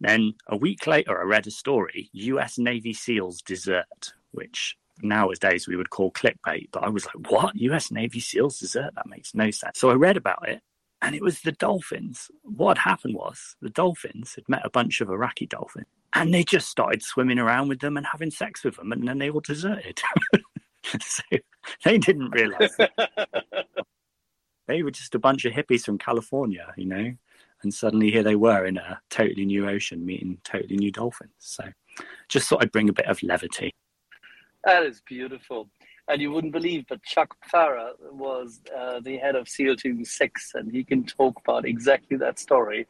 Then 0.00 0.34
a 0.46 0.56
week 0.56 0.86
later, 0.86 1.20
I 1.20 1.24
read 1.24 1.46
a 1.46 1.50
story 1.50 2.08
US 2.12 2.58
Navy 2.58 2.92
SEALs 2.92 3.42
desert, 3.42 4.12
which 4.32 4.76
nowadays 5.02 5.68
we 5.68 5.76
would 5.76 5.90
call 5.90 6.10
clickbait. 6.12 6.68
But 6.72 6.84
I 6.84 6.88
was 6.88 7.06
like, 7.06 7.30
what? 7.30 7.56
US 7.56 7.90
Navy 7.90 8.20
SEALs 8.20 8.58
desert? 8.58 8.94
That 8.94 9.08
makes 9.08 9.34
no 9.34 9.50
sense. 9.50 9.78
So 9.78 9.90
I 9.90 9.94
read 9.94 10.16
about 10.16 10.48
it, 10.48 10.62
and 11.02 11.14
it 11.14 11.22
was 11.22 11.40
the 11.40 11.52
dolphins. 11.52 12.30
What 12.42 12.78
had 12.78 12.90
happened 12.90 13.14
was 13.14 13.56
the 13.60 13.70
dolphins 13.70 14.34
had 14.34 14.48
met 14.48 14.64
a 14.64 14.70
bunch 14.70 15.00
of 15.02 15.10
Iraqi 15.10 15.46
dolphins, 15.46 15.86
and 16.14 16.32
they 16.32 16.44
just 16.44 16.68
started 16.68 17.02
swimming 17.02 17.38
around 17.38 17.68
with 17.68 17.80
them 17.80 17.96
and 17.98 18.06
having 18.06 18.30
sex 18.30 18.64
with 18.64 18.76
them, 18.76 18.92
and 18.92 19.06
then 19.06 19.18
they 19.18 19.30
all 19.30 19.40
deserted. 19.40 20.00
so 21.00 21.22
they 21.84 21.98
didn't 21.98 22.30
realize. 22.30 22.74
they 24.66 24.82
were 24.82 24.90
just 24.90 25.14
a 25.14 25.18
bunch 25.18 25.44
of 25.44 25.52
hippies 25.52 25.84
from 25.84 25.98
California, 25.98 26.72
you 26.76 26.86
know 26.86 27.12
and 27.62 27.72
suddenly 27.72 28.10
here 28.10 28.22
they 28.22 28.36
were 28.36 28.66
in 28.66 28.76
a 28.76 29.00
totally 29.10 29.44
new 29.44 29.68
ocean 29.68 30.04
meeting 30.04 30.38
totally 30.44 30.76
new 30.76 30.90
dolphins. 30.90 31.32
So 31.38 31.64
just 32.28 32.48
thought 32.48 32.62
I'd 32.62 32.72
bring 32.72 32.88
a 32.88 32.94
bit 32.94 33.06
of 33.06 33.22
levity. 33.22 33.72
That 34.64 34.84
is 34.84 35.02
beautiful. 35.06 35.68
And 36.08 36.20
you 36.20 36.32
wouldn't 36.32 36.52
believe, 36.52 36.86
but 36.88 37.02
Chuck 37.02 37.36
Pfarrer 37.52 37.92
was 38.10 38.60
uh, 38.76 39.00
the 39.00 39.16
head 39.16 39.36
of 39.36 39.48
SEAL 39.48 39.76
Team 39.76 40.04
6, 40.04 40.50
and 40.54 40.72
he 40.72 40.82
can 40.82 41.04
talk 41.04 41.38
about 41.38 41.64
exactly 41.64 42.16
that 42.16 42.38
story. 42.38 42.86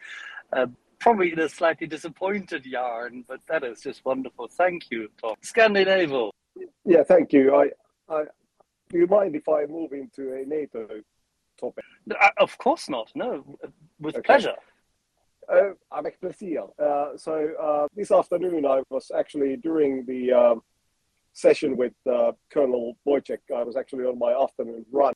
Uh, 0.53 0.67
probably 1.01 1.33
in 1.33 1.39
a 1.41 1.49
slightly 1.49 1.87
disappointed 1.87 2.65
yarn, 2.65 3.25
but 3.29 3.41
that 3.49 3.65
is 3.65 3.81
just 3.83 4.05
wonderful. 4.05 4.49
Thank 4.49 4.91
you, 4.91 5.09
Tom. 5.21 5.35
Scandinavo. 5.43 6.31
Yeah, 6.85 7.03
thank 7.03 7.33
you. 7.33 7.55
I, 7.55 7.71
I, 8.09 8.25
do 8.89 8.99
you 8.99 9.07
mind 9.07 9.37
if 9.37 9.49
I 9.49 9.67
move 9.67 9.93
into 9.93 10.33
a 10.35 10.45
NATO 10.47 10.89
topic? 11.59 11.85
Uh, 12.11 12.29
of 12.39 12.57
course 12.59 12.89
not. 12.89 13.11
No, 13.15 13.45
with 14.01 14.17
okay. 14.17 14.27
pleasure. 14.27 14.57
Uh, 15.49 15.73
avec 15.93 16.21
plaisir. 16.21 16.65
Uh, 16.79 17.17
so 17.17 17.53
uh, 17.61 17.87
this 17.97 18.13
afternoon, 18.13 18.65
I 18.65 18.83
was 18.89 19.11
actually 19.17 19.57
during 19.57 20.05
the 20.07 20.33
um, 20.33 20.63
session 21.33 21.77
with 21.77 21.93
uh, 22.09 22.33
Colonel 22.53 22.97
Wojciech. 23.07 23.41
I 23.55 23.65
was 23.65 23.77
actually 23.77 24.05
on 24.05 24.19
my 24.19 24.33
afternoon 24.33 24.87
run 24.93 25.13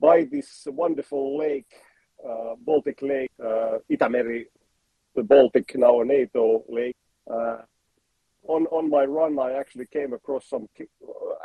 by 0.00 0.24
this 0.24 0.66
wonderful 0.66 1.36
lake, 1.36 1.70
uh, 2.26 2.54
Baltic 2.58 3.02
Lake, 3.02 3.30
uh, 3.42 3.78
Itämeri, 3.90 4.46
the 5.14 5.22
Baltic 5.22 5.76
now 5.76 6.00
NATO 6.02 6.64
lake. 6.68 6.96
On 8.46 8.66
on 8.66 8.90
my 8.90 9.04
run, 9.04 9.38
I 9.38 9.52
actually 9.52 9.86
came 9.86 10.12
across 10.12 10.48
some, 10.48 10.68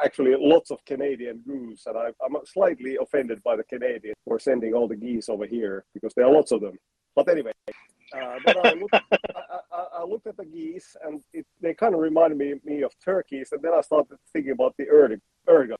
actually 0.04 0.36
lots 0.38 0.70
of 0.70 0.84
Canadian 0.86 1.42
goose, 1.48 1.86
and 1.86 1.98
I, 1.98 2.08
am 2.08 2.36
slightly 2.46 2.98
offended 3.02 3.42
by 3.44 3.56
the 3.56 3.64
Canadians 3.64 4.16
for 4.26 4.38
sending 4.38 4.74
all 4.74 4.88
the 4.88 4.98
geese 4.98 5.30
over 5.30 5.46
here 5.46 5.86
because 5.94 6.14
there 6.14 6.26
are 6.26 6.34
lots 6.34 6.52
of 6.52 6.62
them. 6.62 6.78
But 7.16 7.30
anyway, 7.30 7.54
uh, 8.14 8.36
but 8.46 8.66
I, 8.66 8.74
looked, 8.74 8.94
I, 8.94 9.86
I, 10.00 10.04
looked 10.04 10.28
at 10.28 10.38
the 10.38 10.46
geese, 10.46 10.96
and 11.04 11.22
it, 11.34 11.46
they 11.62 11.74
kind 11.74 11.94
of 11.94 12.02
reminded 12.02 12.38
me, 12.38 12.56
me 12.64 12.84
of 12.84 12.92
turkeys, 13.04 13.50
and 13.52 13.62
then 13.62 13.72
I 13.74 13.82
started 13.82 14.18
thinking 14.34 14.52
about 14.52 14.76
the 14.78 14.88
erg, 14.90 15.20
erg 15.50 15.72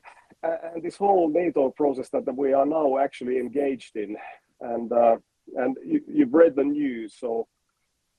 and 0.42 0.82
this 0.82 0.96
whole 0.96 1.28
NATO 1.28 1.70
process 1.70 2.08
that 2.10 2.34
we 2.34 2.52
are 2.52 2.66
now 2.66 2.98
actually 2.98 3.38
engaged 3.38 3.96
in, 3.96 4.16
and 4.60 4.92
uh, 4.92 5.16
and 5.56 5.76
you, 5.84 6.00
you've 6.06 6.32
read 6.32 6.56
the 6.56 6.64
news, 6.64 7.14
so 7.18 7.46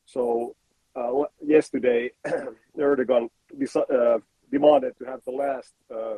so 0.05 0.55
uh, 0.95 1.23
yesterday, 1.45 2.11
Erdogan 2.77 3.29
uh, 3.75 4.19
demanded 4.51 4.97
to 4.97 5.05
have 5.05 5.21
the 5.25 5.31
last 5.31 5.73
uh, 5.93 6.17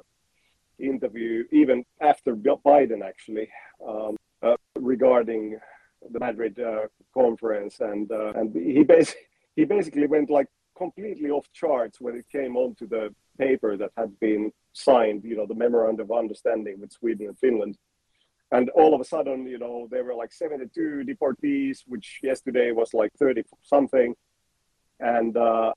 interview, 0.79 1.43
even 1.51 1.85
after 2.01 2.35
Biden 2.35 3.01
actually, 3.03 3.49
um, 3.87 4.15
uh, 4.41 4.55
regarding 4.79 5.59
the 6.11 6.19
Madrid 6.19 6.59
uh, 6.59 6.87
conference, 7.13 7.79
and 7.79 8.11
uh, 8.11 8.33
and 8.33 8.53
he 8.55 8.83
basically 8.83 9.21
he 9.55 9.65
basically 9.65 10.07
went 10.07 10.29
like 10.29 10.47
completely 10.75 11.29
off 11.29 11.47
charts 11.53 12.01
when 12.01 12.15
it 12.15 12.25
came 12.29 12.57
onto 12.57 12.87
the 12.87 13.13
paper 13.37 13.77
that 13.77 13.91
had 13.95 14.19
been 14.19 14.51
signed, 14.73 15.23
you 15.23 15.35
know, 15.35 15.45
the 15.45 15.55
memorandum 15.55 16.09
of 16.09 16.17
understanding 16.17 16.79
with 16.79 16.91
Sweden 16.91 17.27
and 17.27 17.39
Finland. 17.39 17.77
And 18.51 18.69
all 18.71 18.93
of 18.93 19.01
a 19.01 19.05
sudden, 19.05 19.47
you 19.47 19.57
know, 19.57 19.87
there 19.89 20.03
were 20.03 20.13
like 20.13 20.31
72 20.31 21.03
deportees, 21.07 21.79
which 21.87 22.19
yesterday 22.21 22.71
was 22.71 22.93
like 22.93 23.11
30 23.17 23.43
something. 23.61 24.15
And 25.03 25.35
uh, 25.35 25.73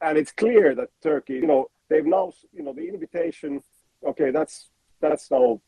and 0.00 0.18
it's 0.18 0.32
clear 0.32 0.74
that 0.74 0.88
Turkey, 1.00 1.34
you 1.34 1.46
know, 1.46 1.68
they've 1.88 2.04
now, 2.04 2.32
you 2.52 2.64
know, 2.64 2.72
the 2.72 2.88
invitation, 2.88 3.62
okay, 4.04 4.32
that's 4.32 4.68
that's 5.00 5.30
now 5.30 5.60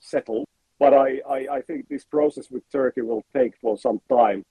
settled. 0.00 0.46
But 0.80 0.92
I, 0.94 1.20
I, 1.28 1.56
I 1.56 1.60
think 1.60 1.88
this 1.88 2.04
process 2.04 2.50
with 2.50 2.68
Turkey 2.72 3.02
will 3.02 3.24
take 3.32 3.54
for 3.60 3.78
some 3.78 4.00
time. 4.08 4.42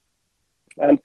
And 0.78 1.00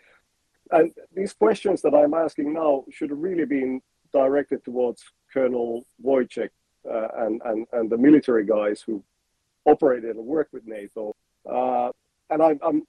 and 0.70 0.92
these 1.14 1.32
questions 1.32 1.82
that 1.82 1.94
I'm 1.94 2.14
asking 2.14 2.52
now 2.54 2.84
should 2.90 3.10
really 3.10 3.46
been 3.46 3.80
directed 4.12 4.64
towards 4.64 5.02
Colonel 5.32 5.84
Wojciech 6.02 6.50
uh, 6.88 7.08
and, 7.16 7.42
and, 7.44 7.66
and 7.72 7.90
the 7.90 7.98
military 7.98 8.46
guys 8.46 8.80
who 8.80 9.02
operated 9.66 10.16
and 10.16 10.24
worked 10.24 10.52
with 10.52 10.66
NATO. 10.66 11.12
Uh, 11.50 11.90
and 12.30 12.42
I'm, 12.42 12.58
I'm, 12.62 12.82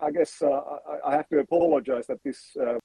i 0.00 0.10
guess 0.10 0.40
uh, 0.40 0.60
I, 0.88 1.10
I, 1.10 1.16
have 1.16 1.28
to 1.28 1.38
apologize 1.38 2.06
that 2.06 2.22
this 2.24 2.56
uh, 2.60 2.78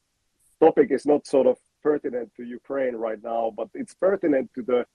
topic 0.59 0.91
is 0.91 1.05
not 1.05 1.27
sort 1.27 1.47
of 1.47 1.57
pertinent 1.83 2.31
to 2.37 2.43
Ukraine 2.43 2.95
right 2.95 3.21
now, 3.23 3.53
but 3.55 3.69
it's 3.73 3.93
pertinent 3.93 4.51
to 4.55 4.61
the 4.61 4.85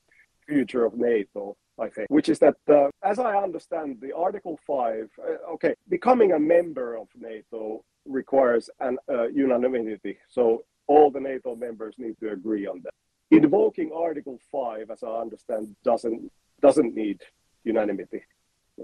future 0.46 0.84
of 0.84 0.94
NATO. 0.94 1.56
I 1.78 1.88
think, 1.88 2.06
which 2.10 2.28
is 2.28 2.38
that, 2.40 2.56
uh, 2.68 2.88
as 3.02 3.18
I 3.18 3.34
understand, 3.36 3.96
the 4.02 4.14
Article 4.14 4.58
5, 4.66 5.08
uh, 5.18 5.52
okay, 5.54 5.74
becoming 5.88 6.32
a 6.32 6.38
member 6.38 6.96
of 6.96 7.08
NATO 7.18 7.82
requires 8.04 8.68
an 8.80 8.98
uh, 9.08 9.28
unanimity. 9.28 10.18
So 10.28 10.64
all 10.86 11.10
the 11.10 11.20
NATO 11.20 11.56
members 11.56 11.94
need 11.96 12.18
to 12.20 12.32
agree 12.32 12.66
on 12.66 12.82
that. 12.84 12.92
Invoking 13.30 13.90
Article 13.94 14.38
5, 14.50 14.90
as 14.90 15.02
I 15.02 15.20
understand, 15.20 15.74
doesn't 15.82 16.30
doesn't 16.60 16.94
need 16.94 17.22
unanimity. 17.64 18.22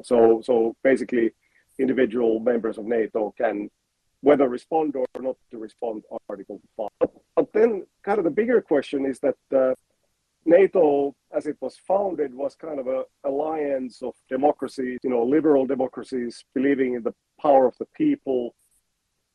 So 0.02 0.40
so 0.42 0.74
basically, 0.82 1.32
individual 1.78 2.40
members 2.40 2.78
of 2.78 2.86
NATO 2.86 3.34
can 3.36 3.70
whether 4.20 4.48
respond 4.48 4.96
or 4.96 5.06
not 5.20 5.36
to 5.50 5.58
respond 5.58 6.02
Article 6.28 6.60
5. 6.76 6.88
But, 7.36 7.52
then, 7.52 7.86
kind 8.02 8.18
of 8.18 8.24
the 8.24 8.30
bigger 8.30 8.60
question 8.60 9.06
is 9.06 9.20
that 9.20 9.36
uh, 9.54 9.74
NATO, 10.44 11.14
as 11.32 11.46
it 11.46 11.56
was 11.60 11.76
founded, 11.86 12.34
was 12.34 12.54
kind 12.54 12.80
of 12.80 12.86
an 12.88 13.04
alliance 13.24 14.02
of 14.02 14.14
democracies, 14.28 14.98
you 15.02 15.10
know, 15.10 15.22
liberal 15.22 15.66
democracies 15.66 16.44
believing 16.54 16.94
in 16.94 17.02
the 17.02 17.14
power 17.40 17.66
of 17.66 17.76
the 17.78 17.86
people, 17.96 18.54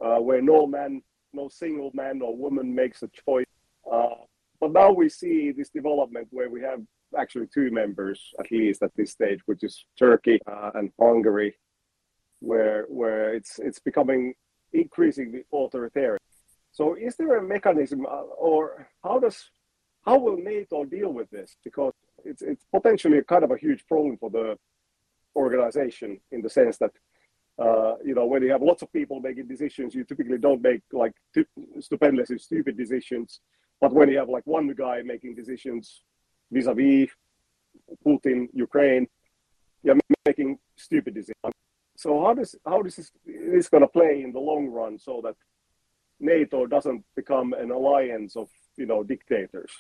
uh, 0.04 0.18
where 0.18 0.42
no 0.42 0.68
man, 0.68 1.02
no 1.32 1.48
single 1.48 1.92
man 1.94 2.22
or 2.22 2.36
woman 2.36 2.74
makes 2.76 3.04
a 3.04 3.10
choice. 3.26 3.46
Uh, 3.90 4.16
but 4.60 4.72
now 4.72 4.92
we 4.92 5.08
see 5.10 5.52
this 5.52 5.70
development 5.70 6.28
where 6.32 6.50
we 6.50 6.62
have 6.62 6.82
actually 7.18 7.48
two 7.54 7.72
members, 7.72 8.34
at 8.40 8.52
least 8.52 8.82
at 8.82 8.92
this 8.96 9.12
stage, 9.12 9.40
which 9.46 9.64
is 9.64 9.86
Turkey 9.98 10.40
uh, 10.48 10.72
and 10.76 10.92
Hungary, 11.00 11.56
where 12.40 12.86
where 12.90 13.34
it's 13.34 13.60
it's 13.60 13.80
becoming 13.80 14.34
increasingly 14.74 15.44
authoritarian. 15.54 16.20
So, 16.72 16.96
is 16.96 17.16
there 17.16 17.38
a 17.38 17.44
mechanism, 17.44 18.06
uh, 18.06 18.24
or 18.50 18.88
how 19.04 19.20
does 19.20 19.50
how 20.06 20.18
will 20.18 20.38
NATO 20.38 20.86
deal 20.86 21.12
with 21.14 21.30
this? 21.30 21.56
Because 21.64 21.94
it's 22.26 22.42
it's 22.42 22.66
potentially 22.72 23.22
kind 23.24 23.44
of 23.44 23.52
a 23.52 23.58
huge 23.58 23.86
problem 23.88 24.18
for 24.18 24.30
the 24.30 24.58
organization 25.36 26.20
in 26.32 26.42
the 26.42 26.50
sense 26.50 26.78
that 26.78 26.92
uh, 27.60 27.96
you 28.04 28.16
know, 28.16 28.26
when 28.26 28.42
you 28.42 28.52
have 28.52 28.62
lots 28.62 28.82
of 28.82 28.92
people 28.92 29.20
making 29.20 29.48
decisions, 29.48 29.94
you 29.94 30.04
typically 30.04 30.38
don't 30.38 30.62
make 30.62 30.82
like 30.92 31.14
stupendously 31.80 32.38
stupid 32.40 32.76
decisions. 32.76 33.42
But 33.80 33.94
when 33.94 34.10
you 34.10 34.18
have 34.18 34.30
like 34.30 34.46
one 34.46 34.74
guy 34.74 35.02
making 35.04 35.36
decisions 35.36 36.04
vis-a-vis 36.52 37.10
Putin, 38.06 38.48
Ukraine, 38.54 39.08
you're 39.84 40.00
making 40.26 40.58
stupid 40.76 41.14
decisions. 41.14 41.54
So 41.96 42.24
how 42.24 42.34
does 42.34 42.56
how 42.66 42.82
this, 42.82 43.12
this 43.26 43.70
going 43.70 43.82
to 43.82 43.88
play 43.88 44.22
in 44.24 44.32
the 44.32 44.40
long 44.40 44.68
run 44.68 44.98
so 44.98 45.22
that 45.24 45.36
NATO 46.20 46.66
doesn't 46.66 47.04
become 47.16 47.54
an 47.54 47.72
alliance 47.72 48.36
of 48.36 48.50
you 48.78 48.86
know 48.86 49.04
dictators? 49.04 49.72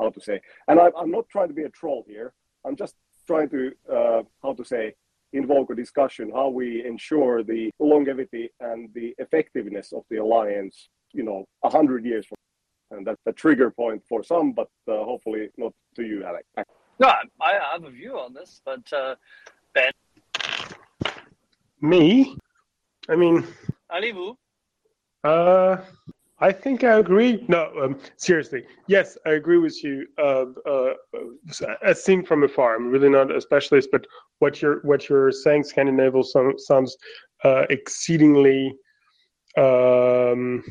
How 0.00 0.10
to 0.10 0.20
say? 0.20 0.40
And 0.68 0.78
I, 0.78 0.90
I'm 0.98 1.10
not 1.10 1.28
trying 1.28 1.48
to 1.48 1.54
be 1.54 1.62
a 1.64 1.70
troll 1.70 2.04
here. 2.06 2.34
I'm 2.64 2.76
just 2.76 2.94
trying 3.26 3.48
to 3.50 3.72
uh, 3.92 4.22
how 4.42 4.54
to 4.54 4.64
say 4.64 4.94
invoke 5.32 5.70
a 5.70 5.74
discussion 5.74 6.30
how 6.32 6.48
we 6.48 6.84
ensure 6.86 7.42
the 7.42 7.70
longevity 7.80 8.48
and 8.60 8.88
the 8.94 9.14
effectiveness 9.18 9.92
of 9.92 10.04
the 10.08 10.16
alliance, 10.16 10.88
you 11.12 11.24
know, 11.24 11.44
a 11.64 11.68
hundred 11.68 12.04
years 12.04 12.26
from 12.26 12.36
and 12.92 13.04
that's 13.04 13.20
a 13.26 13.32
trigger 13.32 13.68
point 13.68 14.00
for 14.08 14.22
some, 14.22 14.52
but 14.52 14.68
uh, 14.88 15.02
hopefully 15.04 15.48
not 15.56 15.72
to 15.96 16.04
you, 16.04 16.24
Alex. 16.24 16.46
No, 17.00 17.12
I 17.40 17.52
have 17.72 17.82
a 17.82 17.90
view 17.90 18.18
on 18.18 18.32
this, 18.32 18.60
but 18.64 18.92
uh. 18.92 19.16
Me? 21.86 22.36
I 23.08 23.14
mean. 23.14 23.46
Allez-vous? 23.92 24.36
Uh, 25.22 25.76
I 26.40 26.50
think 26.50 26.82
I 26.82 26.98
agree. 26.98 27.44
No, 27.46 27.70
um, 27.80 28.00
seriously. 28.16 28.64
Yes, 28.88 29.16
I 29.24 29.30
agree 29.30 29.58
with 29.58 29.84
you. 29.84 30.04
Uh, 30.18 30.46
uh, 30.68 30.94
as 31.84 32.02
seen 32.02 32.24
from 32.24 32.42
afar, 32.42 32.74
I'm 32.74 32.90
really 32.90 33.08
not 33.08 33.34
a 33.34 33.40
specialist, 33.40 33.90
but 33.92 34.04
what 34.40 34.60
you're 34.60 34.80
what 34.80 35.08
you're 35.08 35.30
saying, 35.30 35.62
Scandinavian 35.62 36.24
sounds 36.58 36.96
uh, 37.44 37.66
exceedingly 37.70 38.74
um, 39.56 40.64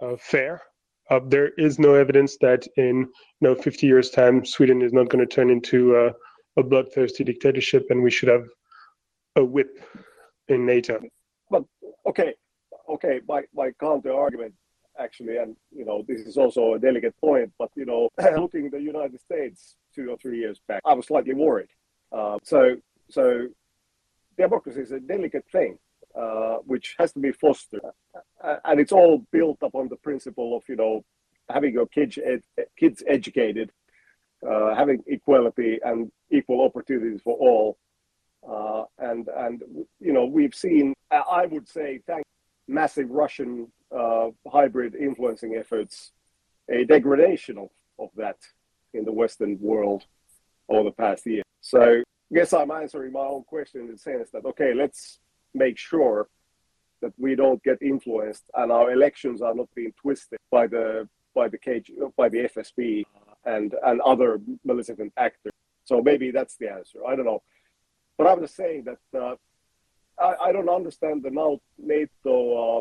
uh, 0.00 0.16
fair. 0.20 0.62
Uh, 1.10 1.18
there 1.26 1.50
is 1.58 1.80
no 1.80 1.94
evidence 1.94 2.36
that 2.40 2.64
in 2.76 2.98
you 2.98 3.08
know 3.40 3.56
50 3.56 3.88
years' 3.88 4.10
time, 4.10 4.44
Sweden 4.44 4.82
is 4.82 4.92
not 4.92 5.08
going 5.08 5.26
to 5.26 5.34
turn 5.34 5.50
into 5.50 5.96
a 6.56 6.62
bloodthirsty 6.62 7.24
dictatorship, 7.24 7.86
and 7.90 8.04
we 8.04 8.10
should 8.10 8.28
have 8.28 8.46
a 9.34 9.44
whip 9.44 9.80
in 10.50 10.66
NATO. 10.66 11.00
But 11.50 11.64
okay, 12.06 12.34
okay. 12.88 13.20
My 13.26 13.42
my 13.54 13.70
counter 13.80 14.12
argument 14.12 14.54
actually, 14.98 15.38
and 15.38 15.56
you 15.74 15.84
know, 15.84 16.04
this 16.06 16.20
is 16.20 16.36
also 16.36 16.74
a 16.74 16.78
delicate 16.78 17.16
point, 17.20 17.52
but 17.58 17.70
you 17.74 17.86
know, 17.86 18.08
looking 18.36 18.66
at 18.66 18.72
the 18.72 18.80
United 18.80 19.20
States 19.20 19.76
two 19.94 20.10
or 20.10 20.16
three 20.18 20.38
years 20.38 20.60
back, 20.68 20.82
I 20.84 20.94
was 20.94 21.06
slightly 21.06 21.34
worried. 21.34 21.70
Uh, 22.12 22.38
so, 22.42 22.76
so 23.08 23.48
democracy 24.36 24.80
is 24.80 24.92
a 24.92 25.00
delicate 25.00 25.44
thing, 25.50 25.78
uh, 26.14 26.56
which 26.66 26.96
has 26.98 27.12
to 27.12 27.20
be 27.20 27.32
fostered, 27.32 27.80
uh, 28.42 28.56
and 28.64 28.80
it's 28.80 28.92
all 28.92 29.26
built 29.32 29.58
upon 29.62 29.88
the 29.88 29.96
principle 29.96 30.56
of 30.56 30.62
you 30.68 30.76
know 30.76 31.04
having 31.48 31.72
your 31.72 31.86
kids 31.86 32.18
ed- 32.22 32.42
kids 32.78 33.02
educated, 33.06 33.72
uh, 34.48 34.74
having 34.74 35.02
equality 35.06 35.80
and 35.84 36.10
equal 36.30 36.64
opportunities 36.64 37.20
for 37.22 37.36
all. 37.36 37.78
Uh, 38.48 38.84
and 38.98 39.28
and 39.36 39.62
you 40.00 40.12
know 40.12 40.24
we've 40.24 40.54
seen 40.54 40.94
I 41.10 41.46
would 41.46 41.68
say 41.68 42.00
thank 42.06 42.24
massive 42.66 43.10
Russian 43.10 43.70
uh, 43.94 44.28
hybrid 44.50 44.94
influencing 44.94 45.56
efforts 45.56 46.12
a 46.70 46.84
degradation 46.84 47.58
of, 47.58 47.68
of 47.98 48.10
that 48.16 48.36
in 48.94 49.04
the 49.04 49.12
Western 49.12 49.58
world 49.60 50.04
over 50.68 50.84
the 50.84 50.94
past 50.94 51.26
year. 51.26 51.42
So 51.60 52.00
I 52.00 52.34
guess 52.34 52.52
I'm 52.52 52.70
answering 52.70 53.12
my 53.12 53.20
own 53.20 53.44
question 53.44 53.82
in 53.82 53.92
the 53.92 53.98
sense 53.98 54.30
that, 54.30 54.44
okay, 54.44 54.72
let's 54.72 55.18
make 55.52 55.76
sure 55.76 56.28
that 57.02 57.12
we 57.18 57.34
don't 57.34 57.62
get 57.62 57.82
influenced 57.82 58.44
and 58.54 58.70
our 58.70 58.92
elections 58.92 59.42
are 59.42 59.54
not 59.54 59.68
being 59.74 59.92
twisted 60.00 60.38
by 60.50 60.66
the 60.66 61.08
by 61.34 61.48
the 61.48 61.58
KG, 61.58 61.90
by 62.16 62.28
the 62.28 62.48
FSB 62.54 63.04
and 63.44 63.74
and 63.84 64.00
other 64.02 64.40
malevolent 64.64 65.12
actors. 65.16 65.52
So 65.84 66.02
maybe 66.02 66.30
that's 66.30 66.56
the 66.56 66.70
answer. 66.70 66.98
I 67.06 67.16
don't 67.16 67.24
know, 67.24 67.42
but 68.20 68.30
I'm 68.30 68.42
just 68.42 68.54
saying 68.54 68.84
that 68.84 69.18
uh, 69.18 69.34
I, 70.22 70.48
I 70.48 70.52
don't 70.52 70.68
understand 70.68 71.22
the 71.22 71.30
now 71.30 71.58
NATO 71.78 72.78
uh, 72.78 72.80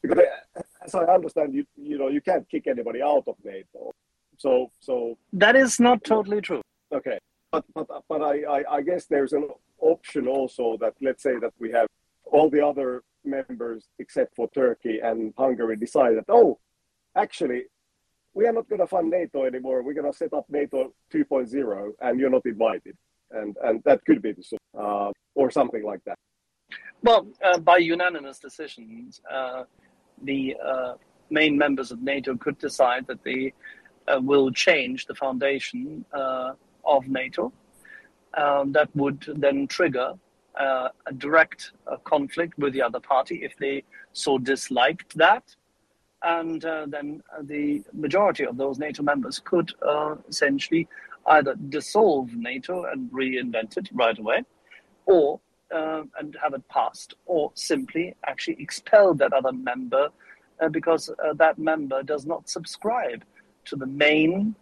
because 0.00 0.20
as 0.84 0.94
I 0.94 1.02
understand, 1.06 1.52
you 1.54 1.64
you 1.76 1.98
know 1.98 2.06
you 2.06 2.20
can't 2.20 2.48
kick 2.48 2.68
anybody 2.68 3.02
out 3.02 3.24
of 3.26 3.34
NATO. 3.42 3.90
So 4.38 4.70
so 4.78 5.18
that 5.32 5.56
is 5.56 5.80
not 5.80 6.04
totally 6.04 6.40
true. 6.40 6.62
Okay, 6.92 7.18
but 7.50 7.64
but 7.74 7.88
but 8.08 8.22
I, 8.22 8.34
I, 8.56 8.76
I 8.76 8.82
guess 8.82 9.06
there's 9.06 9.32
an 9.32 9.48
option 9.80 10.28
also 10.28 10.76
that 10.80 10.94
let's 11.02 11.24
say 11.24 11.36
that 11.40 11.52
we 11.58 11.72
have 11.72 11.88
all 12.22 12.48
the 12.48 12.64
other 12.64 13.02
members 13.24 13.88
except 13.98 14.36
for 14.36 14.48
Turkey 14.50 15.00
and 15.02 15.34
Hungary 15.36 15.76
decide 15.76 16.14
that 16.16 16.26
oh 16.28 16.60
actually 17.16 17.64
we 18.34 18.46
are 18.46 18.52
not 18.52 18.68
going 18.68 18.80
to 18.80 18.86
fund 18.86 19.10
NATO 19.10 19.44
anymore. 19.44 19.82
We're 19.82 19.94
going 19.94 20.10
to 20.10 20.16
set 20.16 20.32
up 20.32 20.46
NATO 20.48 20.92
2.0, 21.12 21.92
and 22.00 22.18
you're 22.18 22.30
not 22.30 22.44
invited, 22.44 22.96
and 23.30 23.56
and 23.62 23.82
that 23.84 24.04
could 24.04 24.22
be 24.22 24.32
the 24.32 24.44
uh, 24.78 25.10
or 25.34 25.50
something 25.50 25.84
like 25.84 26.00
that. 26.04 26.16
Well, 27.02 27.26
uh, 27.44 27.58
by 27.58 27.78
unanimous 27.78 28.38
decisions, 28.38 29.20
uh, 29.30 29.64
the 30.22 30.56
uh, 30.64 30.94
main 31.30 31.58
members 31.58 31.90
of 31.90 32.02
NATO 32.02 32.36
could 32.36 32.58
decide 32.58 33.06
that 33.08 33.22
they 33.24 33.52
uh, 34.08 34.20
will 34.22 34.50
change 34.50 35.06
the 35.06 35.14
foundation 35.14 36.04
uh, 36.12 36.52
of 36.84 37.06
NATO. 37.08 37.52
Um, 38.36 38.72
that 38.72 38.88
would 38.96 39.24
then 39.36 39.66
trigger 39.66 40.14
a 40.56 40.90
direct 41.18 41.72
conflict 42.04 42.56
with 42.58 42.72
the 42.72 42.82
other 42.82 43.00
party 43.00 43.40
if 43.42 43.56
they 43.58 43.82
so 44.12 44.38
disliked 44.38 45.16
that. 45.16 45.54
And 46.22 46.62
then 46.62 47.22
the 47.42 47.82
majority 47.92 48.44
of 48.46 48.56
those 48.56 48.78
NATO 48.78 49.02
members 49.02 49.40
could 49.40 49.72
essentially 50.28 50.88
either 51.26 51.54
dissolve 51.68 52.32
NATO 52.34 52.84
and 52.84 53.10
reinvent 53.10 53.76
it 53.76 53.88
right 53.92 54.18
away, 54.18 54.42
or 55.06 55.40
um, 55.74 56.10
and 56.18 56.36
have 56.42 56.54
it 56.54 56.68
passed, 56.68 57.14
or 57.26 57.50
simply 57.54 58.14
actually 58.26 58.56
expel 58.60 59.14
that 59.14 59.32
other 59.32 59.52
member 59.52 60.08
uh, 60.60 60.68
because 60.68 61.08
uh, 61.08 61.32
that 61.34 61.58
member 61.58 62.02
does 62.02 62.26
not 62.26 62.48
subscribe 62.48 63.24
to 63.64 63.76
the 63.76 63.86
main 63.86 64.54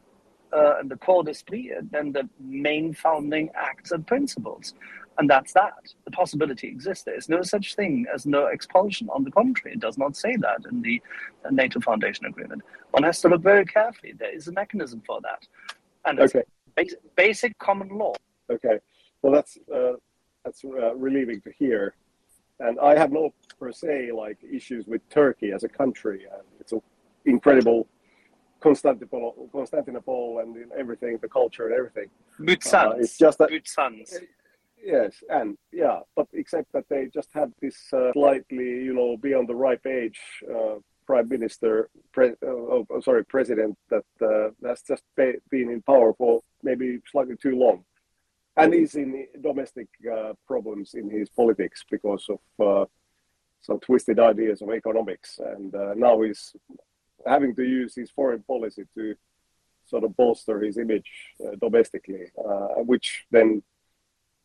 uh, 0.53 0.79
and 0.79 0.90
the 0.90 0.96
core 0.96 1.25
display 1.25 1.70
and 1.92 2.14
the 2.14 2.29
main 2.40 2.92
founding 2.92 3.51
acts 3.55 3.90
and 3.90 4.07
principles. 4.07 4.75
And 5.18 5.29
that's 5.29 5.53
that. 5.53 5.75
The 6.05 6.11
possibility 6.11 6.68
exists. 6.68 7.05
There 7.05 7.16
is 7.16 7.29
no 7.29 7.42
such 7.42 7.75
thing 7.75 8.07
as 8.14 8.25
no 8.25 8.46
expulsion. 8.46 9.09
On 9.11 9.25
the 9.25 9.31
contrary, 9.31 9.75
it 9.75 9.81
does 9.81 9.98
not 9.98 10.16
say 10.16 10.37
that 10.37 10.61
in 10.70 10.81
the 10.81 11.03
uh, 11.44 11.51
NATO 11.51 11.81
Foundation 11.81 12.27
Agreement. 12.27 12.62
One 12.92 13.03
has 13.03 13.20
to 13.20 13.29
look 13.29 13.42
very 13.42 13.66
carefully. 13.66 14.12
There 14.12 14.35
is 14.35 14.48
a 14.48 14.53
mechanism 14.53 15.03
for 15.07 15.20
that. 15.22 15.46
And 16.04 16.18
it's 16.18 16.34
okay. 16.34 16.44
basic, 16.74 17.16
basic 17.16 17.58
common 17.58 17.88
law. 17.88 18.14
Okay. 18.50 18.78
Well, 19.22 19.32
that's, 19.32 19.58
uh, 19.74 19.92
that's 20.44 20.64
uh, 20.64 20.94
relieving 20.94 21.40
to 21.42 21.52
hear. 21.52 21.94
And 22.60 22.78
I 22.80 22.96
have 22.98 23.10
no, 23.12 23.32
per 23.58 23.72
se, 23.72 24.12
like 24.12 24.38
issues 24.42 24.86
with 24.86 25.08
Turkey 25.08 25.52
as 25.52 25.64
a 25.64 25.68
country. 25.68 26.26
And 26.32 26.42
it's 26.60 26.72
an 26.72 26.82
incredible 27.24 27.86
Constantinople, 28.60 29.48
Constantinople 29.52 30.38
and 30.38 30.70
everything, 30.78 31.18
the 31.20 31.28
culture 31.28 31.66
and 31.66 31.74
everything. 31.74 32.08
Good 32.44 32.62
sons. 32.62 32.94
Uh, 32.94 32.98
it's 32.98 33.18
just 33.18 33.38
that. 33.38 33.48
Good 33.48 33.66
sons. 33.66 34.14
Yes, 34.84 35.22
and 35.28 35.56
yeah, 35.72 36.00
but 36.16 36.26
except 36.32 36.72
that 36.72 36.88
they 36.88 37.06
just 37.12 37.28
had 37.32 37.52
this 37.60 37.92
uh, 37.92 38.12
slightly, 38.12 38.64
you 38.64 38.94
know, 38.94 39.16
beyond 39.16 39.48
the 39.48 39.54
ripe 39.54 39.86
age 39.86 40.20
uh, 40.48 40.76
prime 41.06 41.28
minister, 41.28 41.88
pre- 42.12 42.30
uh, 42.30 42.46
oh, 42.46 42.86
oh, 42.90 43.00
sorry, 43.00 43.24
president 43.24 43.76
that 43.90 44.04
uh, 44.20 44.50
has 44.66 44.82
just 44.82 45.02
been 45.16 45.40
in 45.50 45.82
power 45.82 46.14
for 46.14 46.40
maybe 46.62 46.98
slightly 47.10 47.36
too 47.36 47.56
long, 47.56 47.84
and 48.56 48.72
he's 48.74 48.94
in 48.94 49.26
domestic 49.42 49.88
uh, 50.12 50.32
problems 50.46 50.94
in 50.94 51.10
his 51.10 51.28
politics 51.30 51.84
because 51.90 52.28
of 52.58 52.88
some 53.60 53.78
twisted 53.80 54.18
ideas 54.18 54.60
of 54.62 54.70
economics, 54.70 55.38
and 55.38 55.72
now 55.96 56.20
he's 56.20 56.56
having 57.26 57.54
to 57.54 57.62
use 57.62 57.94
his 57.94 58.10
foreign 58.10 58.42
policy 58.42 58.84
to 58.94 59.14
sort 59.86 60.04
of 60.04 60.16
bolster 60.16 60.60
his 60.60 60.78
image 60.78 61.10
uh, 61.44 61.54
domestically, 61.60 62.24
uh, 62.38 62.82
which 62.84 63.24
then 63.30 63.62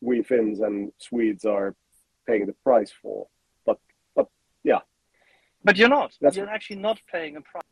we 0.01 0.21
Finns 0.21 0.59
and 0.59 0.91
Swedes 0.97 1.45
are 1.45 1.75
paying 2.27 2.45
the 2.45 2.53
price 2.63 2.91
for. 3.01 3.27
But 5.67 5.73
but 5.73 5.80
yeah. 5.80 5.88
But 5.88 5.89
you're 5.89 5.99
not. 6.01 6.12
That's 6.21 6.38
you're 6.38 6.49
actually 6.49 6.77
not 6.77 6.99
paying 7.12 7.36
a 7.36 7.41
price. 7.41 7.63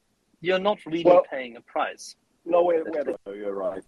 You're 0.41 0.59
not 0.59 0.85
really 0.85 1.03
well, 1.05 1.23
paying 1.31 1.55
a 1.55 1.61
price. 1.61 2.17
No, 2.45 2.63
wait, 2.63 2.83
wait, 2.85 3.07
wait, 3.25 3.37
you're 3.37 3.55
right. 3.55 3.83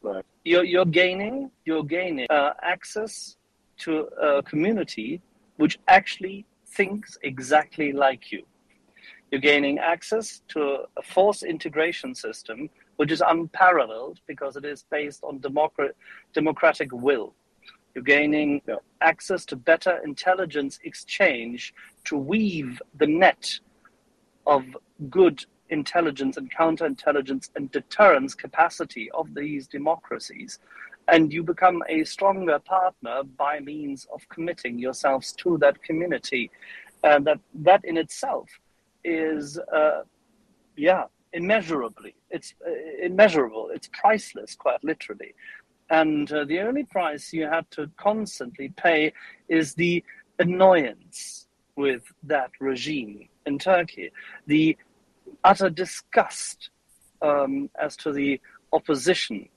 Right. 0.00 0.24
You're 0.44 0.62
you're 0.72 0.92
gaining 1.02 1.50
you're 1.64 1.82
gaining 1.82 2.28
uh, 2.30 2.52
access 2.62 3.36
to 3.84 3.92
a 4.28 4.42
community 4.44 5.20
which 5.56 5.74
actually 5.88 6.46
thinks 6.78 7.18
exactly 7.22 7.90
like 7.92 8.30
you. 8.30 8.44
You're 9.32 9.40
gaining 9.40 9.78
access 9.78 10.42
to 10.52 10.60
a 10.96 11.02
force 11.02 11.42
integration 11.42 12.14
system 12.14 12.70
which 12.98 13.10
is 13.10 13.22
unparalleled 13.34 14.20
because 14.28 14.54
it 14.56 14.64
is 14.64 14.84
based 14.90 15.20
on 15.24 15.38
democrat- 15.38 15.96
democratic 16.32 16.90
will. 16.92 17.34
You're 17.94 18.04
gaining 18.04 18.62
yeah. 18.66 18.76
access 19.00 19.44
to 19.46 19.56
better 19.56 20.00
intelligence 20.04 20.78
exchange 20.84 21.74
to 22.04 22.16
weave 22.16 22.80
the 22.96 23.06
net 23.06 23.58
of 24.46 24.64
good 25.10 25.44
intelligence 25.70 26.36
and 26.36 26.50
counterintelligence 26.50 27.50
and 27.56 27.70
deterrence 27.70 28.34
capacity 28.34 29.10
of 29.12 29.34
these 29.34 29.66
democracies. 29.66 30.58
And 31.08 31.32
you 31.32 31.42
become 31.42 31.82
a 31.88 32.04
stronger 32.04 32.58
partner 32.58 33.22
by 33.36 33.60
means 33.60 34.06
of 34.12 34.28
committing 34.28 34.78
yourselves 34.78 35.32
to 35.34 35.58
that 35.58 35.82
community. 35.82 36.50
And 37.02 37.26
that, 37.26 37.40
that 37.54 37.84
in 37.84 37.96
itself 37.96 38.48
is, 39.04 39.58
uh, 39.58 40.02
yeah, 40.76 41.04
immeasurably. 41.32 42.14
It's 42.30 42.54
uh, 42.66 42.70
immeasurable. 43.02 43.70
It's 43.72 43.88
priceless, 43.92 44.54
quite 44.54 44.82
literally. 44.84 45.34
And 45.90 46.30
uh, 46.32 46.44
the 46.44 46.60
only 46.60 46.84
price 46.84 47.32
you 47.32 47.44
have 47.44 47.68
to 47.70 47.90
constantly 47.96 48.68
pay 48.76 49.12
is 49.48 49.74
the 49.74 50.04
annoyance 50.38 51.46
with 51.76 52.02
that 52.24 52.50
regime 52.60 53.28
in 53.46 53.58
Turkey, 53.58 54.10
the 54.46 54.76
utter 55.44 55.70
disgust 55.70 56.70
um, 57.22 57.70
as 57.80 57.96
to 57.96 58.12
the 58.12 58.40
opposition, 58.72 59.48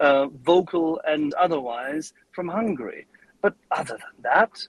uh, 0.00 0.26
vocal 0.26 1.00
and 1.06 1.32
otherwise, 1.34 2.12
from 2.32 2.48
Hungary. 2.48 3.06
But 3.40 3.54
other 3.70 3.96
than 3.96 4.22
that, 4.22 4.66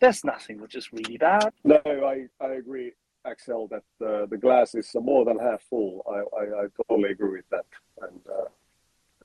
there's 0.00 0.24
nothing 0.24 0.60
which 0.60 0.74
is 0.74 0.92
really 0.92 1.18
bad. 1.18 1.52
No, 1.64 1.80
I, 1.84 2.26
I 2.42 2.52
agree. 2.52 2.92
Axel, 3.26 3.68
that 3.68 4.06
uh, 4.06 4.26
the 4.26 4.38
glass 4.38 4.74
is 4.74 4.90
more 4.94 5.26
than 5.26 5.38
half 5.38 5.62
full. 5.68 6.02
I, 6.08 6.40
I, 6.40 6.62
I 6.62 6.66
totally 6.88 7.10
agree 7.10 7.32
with 7.32 7.50
that, 7.50 7.66
and 8.00 8.20
uh, 8.26 8.48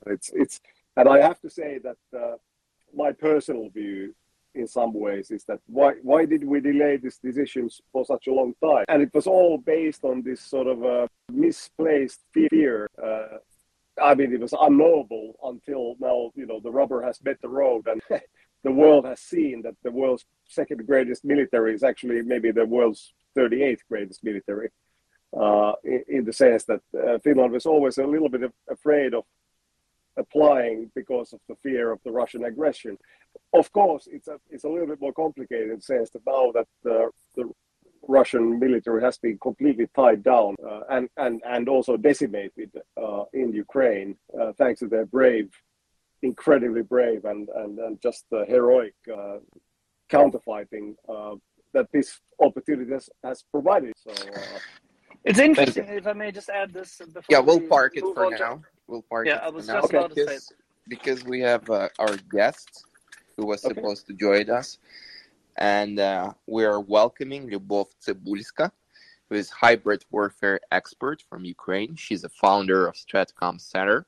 it's 0.06 0.30
it's. 0.34 0.60
And 0.96 1.08
I 1.08 1.20
have 1.20 1.40
to 1.40 1.50
say 1.50 1.78
that 1.78 1.96
uh, 2.18 2.36
my 2.94 3.12
personal 3.12 3.68
view, 3.68 4.14
in 4.54 4.66
some 4.66 4.94
ways, 4.94 5.30
is 5.30 5.44
that 5.44 5.60
why 5.66 5.94
why 6.02 6.24
did 6.24 6.42
we 6.42 6.60
delay 6.60 6.96
these 6.96 7.18
decisions 7.18 7.80
for 7.92 8.04
such 8.04 8.26
a 8.26 8.32
long 8.32 8.54
time? 8.64 8.86
And 8.88 9.02
it 9.02 9.12
was 9.12 9.26
all 9.26 9.58
based 9.58 10.04
on 10.04 10.22
this 10.22 10.40
sort 10.40 10.66
of 10.66 10.84
uh, 10.84 11.06
misplaced 11.30 12.20
fear. 12.32 12.88
Uh, 13.02 13.38
I 14.02 14.14
mean, 14.14 14.32
it 14.32 14.40
was 14.40 14.54
unknowable 14.58 15.38
until 15.44 15.96
now. 16.00 16.30
You 16.34 16.46
know, 16.46 16.60
the 16.60 16.70
rubber 16.70 17.02
has 17.02 17.22
met 17.22 17.40
the 17.42 17.48
road, 17.48 17.86
and 17.86 18.00
the 18.64 18.72
world 18.72 19.04
has 19.04 19.20
seen 19.20 19.62
that 19.62 19.74
the 19.82 19.90
world's 19.90 20.24
second 20.46 20.86
greatest 20.86 21.24
military 21.24 21.74
is 21.74 21.82
actually 21.82 22.22
maybe 22.22 22.50
the 22.50 22.64
world's 22.64 23.12
38th 23.36 23.80
greatest 23.90 24.24
military, 24.24 24.70
uh, 25.38 25.72
in, 25.84 26.04
in, 26.08 26.24
the 26.24 26.32
sense 26.32 26.64
that 26.64 26.80
uh, 26.98 27.18
Finland 27.18 27.52
was 27.52 27.66
always 27.66 27.98
a 27.98 28.06
little 28.06 28.30
bit 28.30 28.50
afraid 28.70 29.12
of 29.12 29.24
applying 30.16 30.90
because 30.94 31.32
of 31.32 31.40
the 31.48 31.56
fear 31.56 31.92
of 31.92 32.00
the 32.04 32.10
Russian 32.10 32.44
aggression. 32.44 32.98
Of 33.52 33.72
course, 33.72 34.08
it's 34.10 34.28
a 34.28 34.38
it's 34.50 34.64
a 34.64 34.68
little 34.68 34.86
bit 34.86 35.00
more 35.00 35.12
complicated 35.12 35.70
in 35.70 35.76
the 35.76 35.82
sense 35.82 36.10
that 36.10 36.22
now 36.26 36.52
that 36.52 36.66
the, 36.82 37.10
the 37.34 37.50
Russian 38.08 38.58
military 38.58 39.02
has 39.02 39.18
been 39.18 39.38
completely 39.38 39.88
tied 39.94 40.22
down 40.22 40.54
uh, 40.64 40.80
and, 40.90 41.08
and, 41.16 41.42
and 41.44 41.68
also 41.68 41.96
decimated 41.96 42.70
uh, 42.96 43.24
in 43.32 43.52
Ukraine, 43.52 44.16
uh, 44.38 44.52
thanks 44.52 44.80
to 44.80 44.86
their 44.86 45.06
brave, 45.06 45.50
incredibly 46.22 46.82
brave 46.82 47.24
and, 47.24 47.48
and, 47.48 47.78
and 47.78 48.00
just 48.00 48.24
heroic 48.30 48.94
uh, 49.12 49.38
counterfighting 50.10 50.94
uh, 51.08 51.34
that 51.72 51.90
this 51.92 52.20
opportunity 52.40 52.92
has, 52.92 53.10
has 53.24 53.44
provided. 53.50 53.92
So 53.96 54.12
uh, 54.12 54.58
it's 55.24 55.38
interesting. 55.38 55.84
If 55.88 56.06
I 56.06 56.12
may 56.12 56.30
just 56.30 56.48
add 56.48 56.72
this. 56.72 57.00
yeah, 57.28 57.40
we'll 57.40 57.60
we 57.60 57.66
park 57.66 57.96
it 57.96 58.04
for 58.14 58.30
now. 58.30 58.36
To... 58.36 58.60
We'll 58.86 59.02
park 59.02 59.26
yeah, 59.26 59.36
it. 59.36 59.42
I 59.42 59.48
was 59.50 59.66
just 59.66 59.84
okay. 59.86 59.98
about 59.98 60.14
to 60.14 60.26
say 60.26 60.54
because 60.88 61.24
we 61.24 61.40
have 61.40 61.68
uh, 61.70 61.88
our 61.98 62.16
guest 62.30 62.84
who 63.36 63.46
was 63.46 63.64
okay. 63.64 63.74
supposed 63.74 64.06
to 64.06 64.12
join 64.14 64.50
us, 64.50 64.78
and 65.56 65.98
uh, 65.98 66.32
we 66.46 66.64
are 66.64 66.80
welcoming 66.80 67.48
Lyubov 67.48 67.88
Tsibulska, 68.00 68.70
who 69.28 69.36
is 69.36 69.50
hybrid 69.50 70.04
warfare 70.10 70.60
expert 70.70 71.22
from 71.28 71.44
Ukraine. 71.44 71.96
She's 71.96 72.24
a 72.24 72.28
founder 72.28 72.86
of 72.86 72.94
Stratcom 72.94 73.60
Center. 73.60 74.06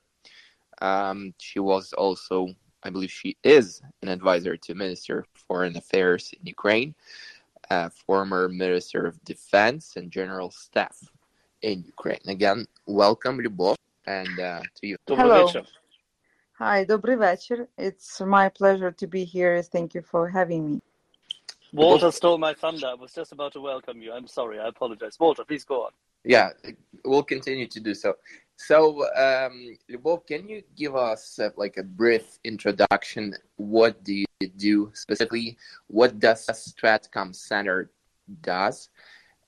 Um, 0.81 1.35
she 1.39 1.59
was 1.59 1.93
also, 1.93 2.49
I 2.85 2.91
believe, 2.91 3.11
she 3.11 3.37
is 3.43 3.83
an 4.03 4.09
advisor 4.09 4.57
to 4.57 4.75
Minister 4.75 5.21
of 5.21 5.27
Foreign 5.49 5.77
Affairs 5.77 6.33
in 6.39 6.47
Ukraine 6.47 6.95
uh, 7.71 7.89
former 8.07 8.49
Minister 8.49 9.07
of 9.07 9.23
Defense 9.25 9.97
and 9.97 10.11
General 10.11 10.51
Staff 10.51 10.97
in 11.63 11.85
Ukraine. 11.85 12.21
Again, 12.27 12.67
welcome, 12.87 13.39
Lyubov, 13.39 13.77
and 14.08 14.40
uh, 14.40 14.62
to 14.82 14.88
you. 14.88 14.98
Hello. 15.08 15.48
Hi, 16.60 16.86
добрый 16.86 17.18
вечер. 17.18 17.68
It's 17.78 18.22
my 18.22 18.50
pleasure 18.50 18.92
to 18.92 19.08
be 19.08 19.24
here. 19.24 19.62
Thank 19.64 19.96
you 19.96 20.02
for 20.02 20.30
having 20.30 20.70
me. 20.70 20.82
Walter 21.74 22.12
stole 22.12 22.38
my 22.38 22.54
thunder. 22.54 22.88
I 22.88 22.94
was 22.94 23.12
just 23.14 23.32
about 23.32 23.54
to 23.54 23.62
welcome 23.62 24.02
you. 24.02 24.14
I'm 24.14 24.28
sorry. 24.28 24.60
I 24.60 24.68
apologize. 24.68 25.18
Walter, 25.20 25.44
please 25.44 25.66
go 25.66 25.86
on. 25.86 25.92
Yeah, 26.24 26.52
we'll 27.04 27.24
continue 27.24 27.68
to 27.68 27.80
do 27.80 27.94
so. 27.96 28.16
So, 28.56 29.04
um, 29.16 29.76
Lyubov, 29.90 30.28
can 30.28 30.48
you 30.48 30.62
give 30.78 30.96
us 30.96 31.40
uh, 31.40 31.50
like 31.58 31.78
a 31.78 31.84
brief 31.84 32.38
introduction? 32.44 33.34
What 33.58 34.04
do 34.04 34.14
you 34.14 34.48
do 34.56 34.92
specifically? 34.94 35.58
What 35.88 36.20
does 36.20 36.46
Stratcom 36.48 37.36
Center 37.36 37.90
does? 38.42 38.90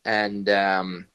And 0.03 0.49
um, 0.49 1.07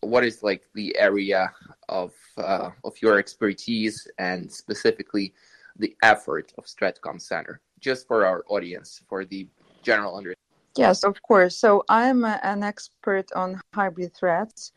what 0.00 0.24
is 0.24 0.42
like 0.42 0.62
the 0.74 0.96
area 0.98 1.52
of 1.88 2.12
uh, 2.38 2.70
of 2.84 2.94
your 3.02 3.18
expertise 3.18 4.06
and 4.18 4.50
specifically 4.50 5.34
the 5.78 5.94
effort 6.02 6.52
of 6.58 6.64
Stratcom 6.64 7.20
Center, 7.20 7.60
just 7.80 8.06
for 8.06 8.24
our 8.24 8.44
audience, 8.48 9.02
for 9.08 9.24
the 9.24 9.48
general 9.82 10.16
understanding. 10.16 10.36
Yes, 10.76 11.04
of 11.04 11.20
course. 11.22 11.56
So 11.56 11.84
I'm 11.88 12.24
an 12.24 12.62
expert 12.62 13.30
on 13.32 13.60
hybrid 13.74 14.14
threats. 14.14 14.72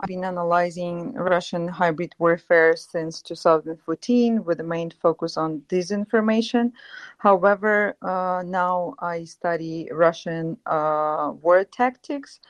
I've 0.00 0.08
been 0.08 0.24
analyzing 0.24 1.12
Russian 1.14 1.68
hybrid 1.68 2.14
warfare 2.18 2.76
since 2.76 3.22
2014 3.22 4.44
with 4.44 4.58
the 4.58 4.64
main 4.64 4.90
focus 4.90 5.36
on 5.36 5.60
disinformation. 5.68 6.72
However, 7.18 7.96
uh, 8.02 8.42
now 8.44 8.94
I 8.98 9.24
study 9.24 9.88
Russian 9.92 10.56
uh, 10.66 11.32
war 11.40 11.64
tactics. 11.64 12.40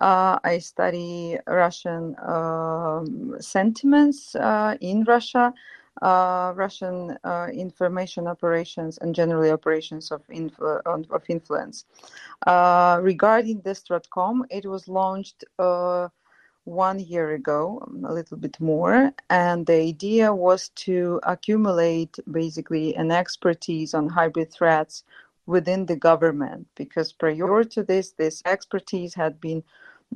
Uh, 0.00 0.38
I 0.42 0.58
study 0.58 1.38
Russian 1.46 2.16
um, 2.20 3.36
sentiments 3.40 4.34
uh, 4.34 4.76
in 4.80 5.04
Russia, 5.04 5.54
uh, 6.02 6.52
Russian 6.56 7.16
uh, 7.22 7.48
information 7.52 8.26
operations, 8.26 8.98
and 8.98 9.14
generally 9.14 9.50
operations 9.50 10.10
of, 10.10 10.22
of 10.28 11.24
influence. 11.28 11.84
regarding 12.44 13.60
the 13.60 13.70
Stratcom, 13.70 14.42
it 14.50 14.66
was 14.66 14.88
launched 14.88 15.44
one 16.64 16.98
year 16.98 17.32
ago, 17.32 17.86
a 18.06 18.12
little 18.12 18.38
bit 18.38 18.58
more, 18.58 19.12
and 19.28 19.66
the 19.66 19.74
idea 19.74 20.34
was 20.34 20.70
to 20.70 21.20
accumulate 21.24 22.18
basically 22.30 22.96
an 22.96 23.10
expertise 23.10 23.92
on 23.94 24.08
hybrid 24.08 24.50
threats 24.50 25.04
within 25.46 25.86
the 25.86 25.96
government 25.96 26.66
because 26.74 27.12
prior 27.12 27.64
to 27.64 27.82
this, 27.82 28.12
this 28.12 28.42
expertise 28.46 29.14
had 29.14 29.40
been 29.40 29.62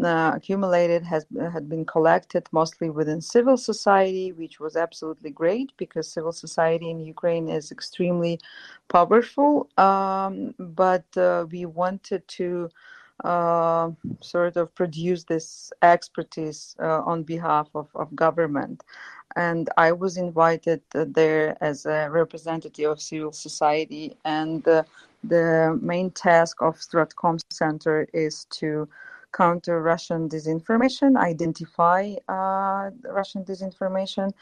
uh, 0.05 0.33
accumulated 0.35 1.03
has 1.03 1.27
had 1.53 1.69
been 1.69 1.85
collected 1.85 2.47
mostly 2.53 2.89
within 2.89 3.21
civil 3.21 3.57
society, 3.57 4.31
which 4.33 4.61
was 4.61 4.77
absolutely 4.77 5.31
great 5.31 5.73
because 5.77 6.13
civil 6.13 6.33
society 6.33 6.91
in 6.91 7.01
Ukraine 7.01 7.49
is 7.49 7.73
extremely 7.73 8.39
powerful. 8.89 9.69
Um, 9.77 10.55
but 10.59 11.05
uh, 11.17 11.47
we 11.51 11.67
wanted 11.67 12.27
to 12.29 12.71
uh, 13.25 13.91
sort 14.21 14.57
of 14.57 14.73
produce 14.75 15.25
this 15.25 15.73
expertise 15.83 16.77
uh, 16.81 17.03
on 17.03 17.25
behalf 17.25 17.69
of, 17.75 17.89
of 17.97 18.15
government. 18.15 18.85
And 19.35 19.69
I 19.77 19.93
was 19.93 20.17
invited 20.17 20.83
uh, 20.95 21.05
there 21.09 21.57
as 21.61 21.87
a 21.87 22.09
representative 22.11 22.91
of 22.91 23.01
civil 23.01 23.33
society. 23.33 24.17
And 24.25 24.67
uh, 24.69 24.85
the 25.25 25.79
main 25.83 26.11
task 26.11 26.63
of 26.63 26.77
Stratcom 26.77 27.41
Center 27.51 28.07
is 28.13 28.47
to 28.51 28.89
counter 29.33 29.83
Russian 29.83 30.29
disinformation, 30.29 31.17
identify 31.17 32.15
uh, 32.29 32.91
Russian 33.05 33.45
disinformation, 33.45 34.33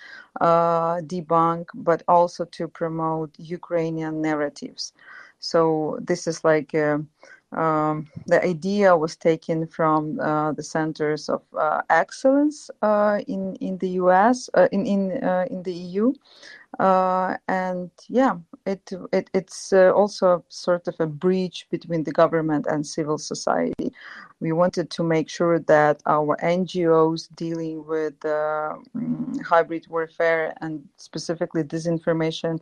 uh, 0.40 0.96
debunk, 1.00 1.66
but 1.74 2.02
also 2.08 2.44
to 2.44 2.68
promote 2.68 3.30
Ukrainian 3.38 4.22
narratives. 4.22 4.92
So 5.38 5.98
this 6.00 6.26
is 6.26 6.44
like 6.44 6.74
uh, 6.74 6.98
um, 7.52 8.08
the 8.26 8.42
idea 8.44 8.96
was 8.96 9.16
taken 9.16 9.66
from 9.66 10.18
uh, 10.20 10.52
the 10.52 10.62
centers 10.62 11.28
of 11.28 11.42
uh, 11.58 11.82
excellence 11.90 12.70
in 13.26 13.56
in 13.60 13.78
the 13.78 13.90
U.S. 14.02 14.50
In 14.72 14.86
in 14.86 15.12
in 15.50 15.62
the 15.62 15.72
EU, 15.72 16.12
uh, 16.78 17.36
and 17.48 17.90
yeah, 18.08 18.36
it, 18.66 18.90
it 19.12 19.30
it's 19.32 19.72
also 19.72 20.44
sort 20.48 20.86
of 20.88 20.94
a 21.00 21.06
breach 21.06 21.66
between 21.70 22.04
the 22.04 22.12
government 22.12 22.66
and 22.68 22.86
civil 22.86 23.18
society. 23.18 23.92
We 24.40 24.52
wanted 24.52 24.90
to 24.90 25.02
make 25.02 25.30
sure 25.30 25.58
that 25.60 26.02
our 26.04 26.36
NGOs 26.42 27.34
dealing 27.34 27.86
with 27.86 28.20
mm, 28.20 29.42
hybrid 29.42 29.86
warfare 29.88 30.52
and 30.60 30.86
specifically 30.98 31.62
disinformation 31.64 32.60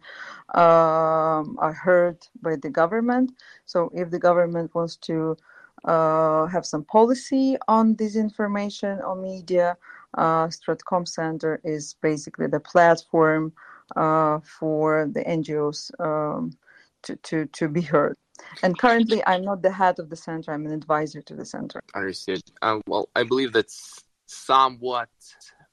um, 0.54 1.56
are 1.58 1.72
heard 1.72 2.18
by 2.40 2.54
the 2.56 2.70
government. 2.70 3.32
So 3.66 3.90
if 3.92 4.10
the 4.10 4.20
government 4.20 4.72
wants 4.74 4.96
to 5.08 5.36
uh, 5.84 6.46
have 6.46 6.64
some 6.64 6.84
policy 6.84 7.56
on 7.66 7.96
disinformation 7.96 9.02
or 9.04 9.16
media, 9.16 9.76
uh, 10.16 10.46
Stratcom 10.46 11.08
Center 11.08 11.60
is 11.64 11.96
basically 12.00 12.46
the 12.46 12.60
platform 12.60 13.52
uh, 13.56 13.73
for 13.94 15.08
the 15.12 15.24
NGOs 15.24 15.90
um, 16.00 16.56
to, 17.02 17.16
to, 17.16 17.46
to 17.46 17.68
be 17.68 17.82
heard. 17.82 18.16
And 18.62 18.76
currently, 18.78 19.22
I'm 19.26 19.44
not 19.44 19.62
the 19.62 19.72
head 19.72 19.98
of 19.98 20.10
the 20.10 20.16
center, 20.16 20.52
I'm 20.52 20.66
an 20.66 20.72
advisor 20.72 21.22
to 21.22 21.34
the 21.34 21.44
center. 21.44 21.82
Understood. 21.94 22.42
Um, 22.62 22.82
well, 22.86 23.08
I 23.14 23.22
believe 23.22 23.52
that's 23.52 24.02
somewhat 24.26 25.08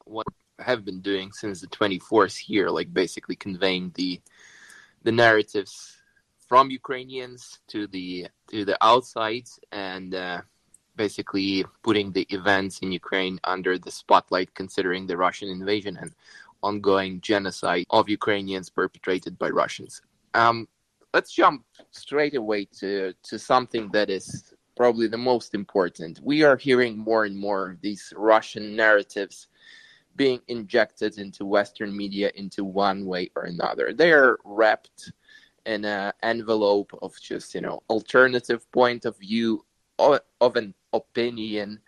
what 0.05 0.27
I 0.59 0.63
have 0.63 0.85
been 0.85 1.01
doing 1.01 1.31
since 1.31 1.61
the 1.61 1.67
24th 1.67 2.37
here, 2.37 2.69
like 2.69 2.93
basically 2.93 3.35
conveying 3.35 3.91
the 3.95 4.21
the 5.03 5.11
narratives 5.11 5.97
from 6.47 6.69
Ukrainians 6.69 7.59
to 7.69 7.87
the 7.87 8.27
to 8.49 8.65
the 8.65 8.77
outside 8.81 9.47
and 9.71 10.13
uh, 10.13 10.41
basically 10.95 11.65
putting 11.81 12.11
the 12.11 12.27
events 12.29 12.79
in 12.79 12.91
Ukraine 12.91 13.39
under 13.43 13.77
the 13.77 13.89
spotlight, 13.89 14.53
considering 14.53 15.07
the 15.07 15.17
Russian 15.17 15.49
invasion 15.49 15.97
and 15.97 16.11
ongoing 16.63 17.21
genocide 17.21 17.85
of 17.89 18.09
Ukrainians 18.09 18.69
perpetrated 18.69 19.37
by 19.37 19.49
Russians. 19.49 20.01
Um, 20.33 20.67
let's 21.13 21.33
jump 21.33 21.65
straight 21.91 22.35
away 22.35 22.65
to, 22.79 23.13
to 23.23 23.39
something 23.39 23.89
that 23.91 24.09
is 24.09 24.53
probably 24.75 25.07
the 25.07 25.17
most 25.17 25.53
important. 25.53 26.19
We 26.23 26.43
are 26.43 26.57
hearing 26.57 26.97
more 26.97 27.25
and 27.25 27.37
more 27.37 27.71
of 27.71 27.81
these 27.81 28.13
Russian 28.15 28.75
narratives 28.75 29.47
being 30.15 30.41
injected 30.47 31.17
into 31.17 31.45
Western 31.45 31.95
media 31.95 32.31
into 32.35 32.63
one 32.63 33.05
way 33.05 33.31
or 33.35 33.43
another. 33.43 33.93
They 33.93 34.11
are 34.11 34.39
wrapped 34.43 35.11
in 35.65 35.85
an 35.85 36.11
envelope 36.23 36.91
of 37.01 37.13
just, 37.21 37.53
you 37.55 37.61
know, 37.61 37.81
alternative 37.89 38.69
point 38.71 39.05
of 39.05 39.17
view 39.17 39.65
of, 39.99 40.55
an 40.55 40.73
opinion 40.93 41.79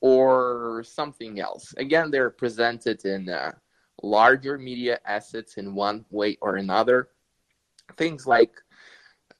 or 0.00 0.82
something 0.84 1.40
else. 1.40 1.74
Again, 1.76 2.10
they're 2.10 2.30
presented 2.30 3.04
in 3.04 3.28
uh, 3.28 3.52
larger 4.02 4.58
media 4.58 4.98
assets 5.04 5.56
in 5.56 5.74
one 5.74 6.04
way 6.10 6.36
or 6.40 6.56
another. 6.56 7.08
Things 7.96 8.26
like 8.26 8.52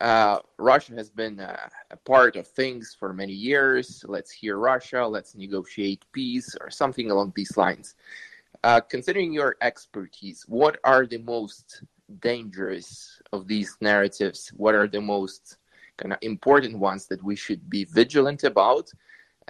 uh, 0.01 0.39
Russia 0.59 0.95
has 0.95 1.11
been 1.11 1.41
uh, 1.41 1.69
a 1.91 1.97
part 1.97 2.37
of 2.37 2.47
things 2.47 2.97
for 2.99 3.13
many 3.13 3.33
years. 3.33 4.05
Let's 4.09 4.31
hear 4.31 4.57
Russia, 4.57 5.07
let's 5.07 5.35
negotiate 5.35 6.05
peace, 6.13 6.57
or 6.61 6.71
something 6.71 7.11
along 7.11 7.33
these 7.37 7.57
lines. 7.57 7.95
Uh, 8.65 8.81
considering 8.81 9.33
your 9.33 9.57
expertise, 9.61 10.45
what 10.49 10.79
are 10.85 11.07
the 11.07 11.19
most 11.19 11.83
dangerous 12.21 13.21
of 13.33 13.47
these 13.47 13.77
narratives? 13.81 14.53
What 14.57 14.75
are 14.75 14.89
the 14.89 15.01
most 15.01 15.59
kind 15.97 16.13
of 16.13 16.19
important 16.23 16.79
ones 16.79 17.07
that 17.07 17.23
we 17.23 17.37
should 17.37 17.69
be 17.69 17.85
vigilant 17.85 18.45
about? 18.45 18.91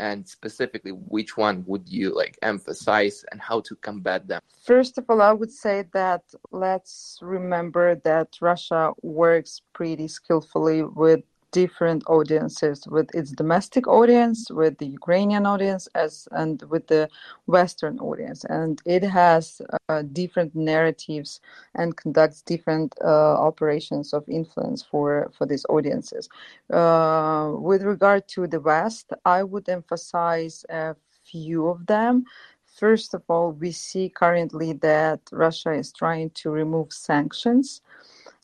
And 0.01 0.27
specifically 0.27 0.93
which 0.93 1.37
one 1.37 1.63
would 1.67 1.87
you 1.89 2.15
like 2.17 2.39
emphasize 2.43 3.25
and 3.31 3.41
how 3.41 3.61
to 3.61 3.77
combat 3.77 4.27
them? 4.27 4.41
First 4.63 4.99
of 4.99 5.05
all 5.09 5.21
i 5.23 5.33
would 5.33 5.53
say 5.53 5.85
that 5.93 6.23
let's 6.51 7.19
remember 7.23 7.87
that 8.09 8.29
russia 8.41 8.93
works 9.03 9.63
pretty 9.73 10.09
skillfully 10.09 10.83
with 10.83 11.23
different 11.53 12.03
audiences 12.07 12.87
with 12.87 13.15
its 13.15 13.31
domestic 13.33 13.87
audience 13.87 14.51
with 14.51 14.79
the 14.79 14.87
ukrainian 14.87 15.47
audience 15.47 15.89
as 15.95 16.29
and 16.33 16.63
with 16.71 16.87
the 16.87 17.09
western 17.47 17.99
audience. 18.01 18.45
And 18.45 18.81
it 18.85 19.03
has 19.03 19.61
uh, 19.89 20.03
different 20.03 20.55
narratives 20.55 21.41
and 21.75 21.97
conducts 21.97 22.43
different 22.43 22.95
uh, 23.05 23.35
operations 23.49 24.13
of 24.13 24.29
influence 24.29 24.83
for 24.83 25.31
for 25.37 25.47
these 25.47 25.67
audiences. 25.69 26.29
Uh, 26.73 27.53
with 27.59 27.83
regard 27.83 28.29
to 28.29 28.47
the 28.47 28.61
west 28.61 29.13
i 29.25 29.43
would 29.43 29.69
emphasize 29.69 30.65
a 30.71 30.95
few 31.25 31.69
of 31.69 31.87
them. 31.87 32.25
First 32.65 33.15
of 33.15 33.23
all, 33.29 33.53
we 33.53 33.73
see 33.73 34.09
currently 34.09 34.73
that 34.75 35.21
Russia 35.33 35.73
is 35.73 35.93
trying 35.93 36.31
to 36.31 36.51
remove 36.51 36.93
sanctions. 36.93 37.83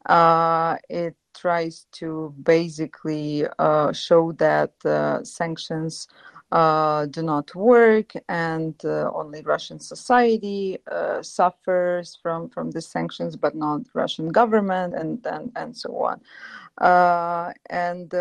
Uh, 0.07 0.77
it 0.88 1.16
tries 1.37 1.87
to 1.92 2.35
basically 2.42 3.46
uh, 3.59 3.92
show 3.92 4.33
that 4.33 4.72
uh, 4.85 5.22
sanctions 5.25 6.09
uh, 6.53 7.07
do 7.07 7.22
not 7.22 7.55
work 7.55 8.12
and 8.29 8.75
uh, 8.85 9.11
only 9.12 9.42
Russian 9.42 9.81
society 9.81 10.79
uh, 10.90 11.20
suffers 11.22 12.18
from, 12.22 12.49
from 12.49 12.70
the 12.70 12.81
sanctions, 12.81 13.37
but 13.37 13.55
not 13.55 13.81
Russian 13.94 14.29
government 14.29 14.94
and, 14.94 15.25
and, 15.27 15.51
and 15.57 15.77
so 15.77 15.90
on. 16.05 16.20
Uh, 16.79 17.53
and 17.70 18.12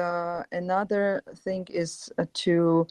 another 0.51 1.21
thing 1.43 1.67
is 1.69 2.11
to 2.33 2.87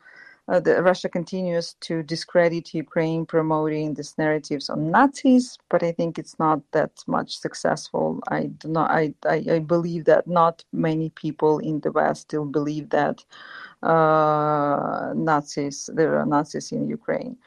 uh, 0.46 0.60
the, 0.60 0.82
Russia 0.82 1.08
continues 1.08 1.74
to 1.80 2.02
discredit 2.02 2.74
Ukraine, 2.74 3.24
promoting 3.24 3.94
these 3.94 4.14
narratives 4.18 4.68
on 4.68 4.90
Nazis, 4.90 5.56
but 5.70 5.82
I 5.82 5.92
think 5.92 6.18
it's 6.18 6.38
not 6.38 6.60
that 6.72 6.92
much 7.06 7.38
successful. 7.38 8.20
I 8.28 8.46
do 8.46 8.68
not. 8.68 8.90
I, 8.90 9.14
I, 9.26 9.44
I 9.50 9.58
believe 9.60 10.04
that 10.04 10.26
not 10.26 10.64
many 10.72 11.10
people 11.10 11.60
in 11.60 11.80
the 11.80 11.92
West 11.92 12.22
still 12.22 12.44
believe 12.44 12.90
that 12.90 13.24
uh, 13.82 15.12
Nazis 15.14 15.88
there 15.94 16.18
are 16.18 16.26
Nazis 16.26 16.72
in 16.72 16.88
Ukraine. 16.88 17.38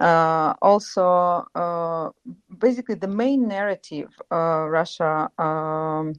Uh, 0.00 0.54
also, 0.60 1.46
uh, 1.54 2.10
basically, 2.58 2.96
the 2.96 3.08
main 3.08 3.48
narrative 3.48 4.10
uh, 4.30 4.66
Russia 4.68 5.30
um, 5.38 6.14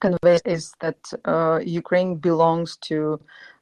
conveys 0.00 0.42
is 0.44 0.74
that 0.80 0.98
Ukraine 1.64 2.16
belongs 2.16 2.76
to 2.78 3.20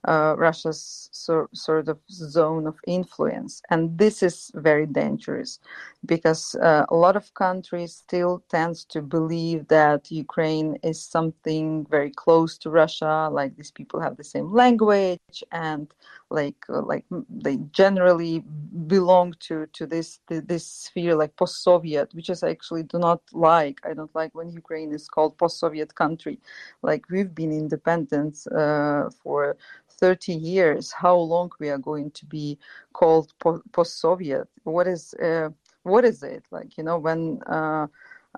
uh, 0.09 0.35
Russia's 0.38 1.11
so, 1.12 1.49
sort 1.53 1.88
of 1.88 1.99
zone 2.11 2.66
of 2.66 2.77
influence. 2.87 3.61
And 3.71 3.99
this 3.99 4.23
is 4.23 4.51
very 4.55 4.87
dangerous 4.87 5.61
because 6.07 6.55
uh, 6.55 6.87
a 6.88 6.94
lot 6.94 7.14
of 7.14 7.35
countries 7.35 7.92
still 7.94 8.42
tends 8.49 8.85
to 8.87 9.03
believe 9.03 9.68
that 9.68 10.11
Ukraine 10.11 10.79
is 10.83 10.99
something 11.16 11.87
very 11.90 12.11
close 12.11 12.57
to 12.59 12.71
Russia, 12.71 13.29
like 13.31 13.57
these 13.57 13.71
people 13.71 14.01
have 14.01 14.16
the 14.16 14.25
same 14.25 14.51
language 14.53 15.44
and 15.53 15.92
like 16.31 16.57
uh, 16.69 16.83
like 16.83 17.05
they 17.29 17.57
generally 17.73 18.41
belong 18.87 19.35
to 19.41 19.67
to 19.73 19.87
this 19.87 20.21
this 20.29 20.67
sphere 20.67 21.14
like 21.14 21.37
post-Soviet, 21.37 22.14
which 22.14 22.31
is 22.31 22.43
actually 22.43 22.83
do 22.83 22.99
not 22.99 23.21
like. 23.33 23.81
I 23.85 23.95
don't 23.95 24.14
like 24.14 24.35
when 24.35 24.51
Ukraine 24.51 24.93
is 24.93 25.09
called 25.09 25.38
post-Soviet 25.38 25.95
country. 25.95 26.38
Like 26.83 27.09
we've 27.11 27.35
been 27.35 27.53
independent 27.53 28.47
uh, 28.55 29.11
for 29.23 29.57
30 30.01 30.33
years 30.33 30.93
how 30.93 31.17
long 31.17 31.51
we 31.59 31.69
are 31.71 31.79
going 31.79 32.11
to 32.12 32.25
be 32.27 32.57
called 32.93 33.33
post-soviet 33.73 34.49
what 34.62 34.87
is 34.87 35.12
uh, 35.14 35.49
what 35.83 36.05
is 36.05 36.23
it 36.23 36.45
like 36.53 36.79
you 36.79 36.85
know 36.85 36.99
when 36.99 37.41
uh, 37.47 37.87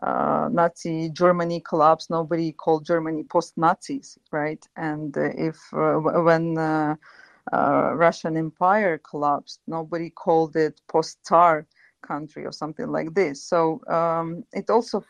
uh, 0.02 0.48
Nazi 0.50 1.10
Germany 1.10 1.60
collapsed, 1.60 2.10
nobody 2.10 2.52
called 2.52 2.86
Germany 2.86 3.24
post-Nazis, 3.24 4.18
right? 4.30 4.64
And 4.76 5.16
uh, 5.16 5.30
if 5.36 5.58
uh, 5.74 5.98
when 5.98 6.56
uh, 7.52 7.92
Russian 7.94 8.36
Empire 8.36 8.98
collapsed, 8.98 9.60
nobody 9.66 10.10
called 10.10 10.56
it 10.56 10.80
post-Tsar 10.88 11.66
country 12.02 12.44
or 12.44 12.52
something 12.52 12.88
like 12.88 13.14
this. 13.14 13.42
So 13.42 13.80
um, 13.88 14.44
it 14.52 14.70
also 14.70 15.04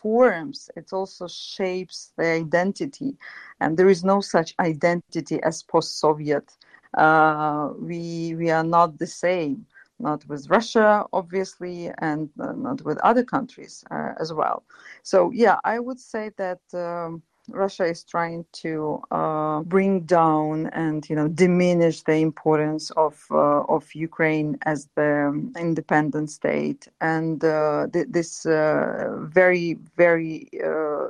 forms, 0.00 0.70
it 0.76 0.92
also 0.92 1.26
shapes 1.26 2.12
the 2.16 2.26
identity. 2.26 3.16
And 3.60 3.76
there 3.76 3.88
is 3.88 4.04
no 4.04 4.20
such 4.20 4.54
identity 4.60 5.42
as 5.42 5.62
post 5.62 5.98
Soviet. 5.98 6.52
Uh, 6.94 7.70
we, 7.78 8.34
we 8.36 8.50
are 8.50 8.64
not 8.64 8.98
the 8.98 9.06
same, 9.06 9.66
not 9.98 10.26
with 10.28 10.48
Russia, 10.48 11.04
obviously, 11.12 11.90
and 11.98 12.28
uh, 12.40 12.52
not 12.52 12.82
with 12.82 12.98
other 12.98 13.24
countries 13.24 13.84
uh, 13.90 14.12
as 14.20 14.32
well. 14.32 14.64
So, 15.02 15.30
yeah, 15.32 15.58
I 15.64 15.78
would 15.78 16.00
say 16.00 16.30
that. 16.36 16.60
Um, 16.72 17.22
Russia 17.48 17.84
is 17.84 18.04
trying 18.04 18.44
to 18.52 19.02
uh, 19.10 19.60
bring 19.60 20.00
down 20.00 20.66
and 20.68 21.08
you 21.08 21.16
know 21.16 21.28
diminish 21.28 22.02
the 22.02 22.16
importance 22.16 22.90
of 22.92 23.24
uh, 23.30 23.62
of 23.64 23.94
Ukraine 23.94 24.58
as 24.62 24.88
the 24.94 25.50
independent 25.58 26.30
state, 26.30 26.88
and 27.00 27.44
uh, 27.44 27.86
th- 27.92 28.08
this 28.10 28.46
uh, 28.46 29.16
very 29.22 29.78
very 29.96 30.48
uh, 30.64 31.08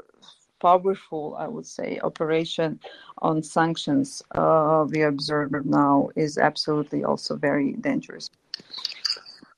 powerful, 0.61 1.37
I 1.39 1.49
would 1.49 1.67
say, 1.67 2.01
operation 2.03 2.81
on 3.19 3.43
sanctions 3.43 4.23
uh, 4.35 4.87
we 4.89 5.03
observe 5.03 5.53
now 5.65 6.11
is 6.17 6.39
absolutely 6.39 7.05
also 7.05 7.37
very 7.37 7.73
dangerous. 7.75 8.31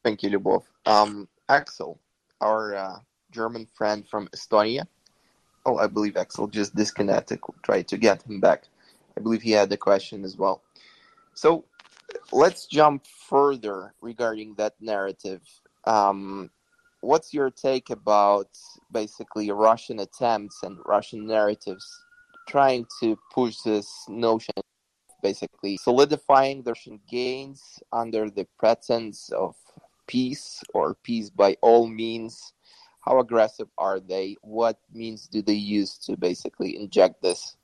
Thank 0.02 0.22
you, 0.22 0.30
Lubov. 0.30 0.64
Um, 0.86 1.28
Axel, 1.48 1.98
our 2.40 3.02
German 3.30 3.66
friend 3.76 4.06
from 4.08 4.28
Estonia 4.28 4.86
Oh, 5.68 5.76
I 5.76 5.86
believe 5.86 6.16
Axel 6.16 6.46
just 6.46 6.74
disconnected. 6.74 7.40
Try 7.62 7.82
to 7.82 7.98
get 7.98 8.22
him 8.22 8.40
back. 8.40 8.64
I 9.18 9.20
believe 9.20 9.42
he 9.42 9.50
had 9.50 9.68
the 9.68 9.76
question 9.76 10.24
as 10.24 10.34
well. 10.38 10.62
So 11.34 11.66
let's 12.32 12.64
jump 12.64 13.06
further 13.06 13.92
regarding 14.00 14.54
that 14.54 14.76
narrative. 14.80 15.42
Um, 15.84 16.48
what's 17.02 17.34
your 17.34 17.50
take 17.50 17.90
about 17.90 18.48
basically 18.90 19.50
Russian 19.50 19.98
attempts 20.00 20.62
and 20.62 20.78
Russian 20.86 21.26
narratives 21.26 21.86
trying 22.48 22.86
to 23.00 23.18
push 23.30 23.58
this 23.58 23.90
notion, 24.08 24.54
basically 25.22 25.76
solidifying 25.76 26.62
the 26.62 26.70
Russian 26.70 26.98
gains 27.10 27.60
under 27.92 28.30
the 28.30 28.46
pretense 28.58 29.28
of 29.32 29.54
peace 30.06 30.62
or 30.72 30.94
peace 30.94 31.28
by 31.28 31.58
all 31.60 31.86
means? 31.86 32.54
How 33.08 33.20
aggressive 33.20 33.68
are 33.78 34.00
they? 34.00 34.36
What 34.42 34.78
means 34.92 35.28
do 35.28 35.42
they 35.42 35.54
use 35.54 35.98
to 36.00 36.16
basically 36.16 36.76
inject 36.76 37.22
this 37.22 37.57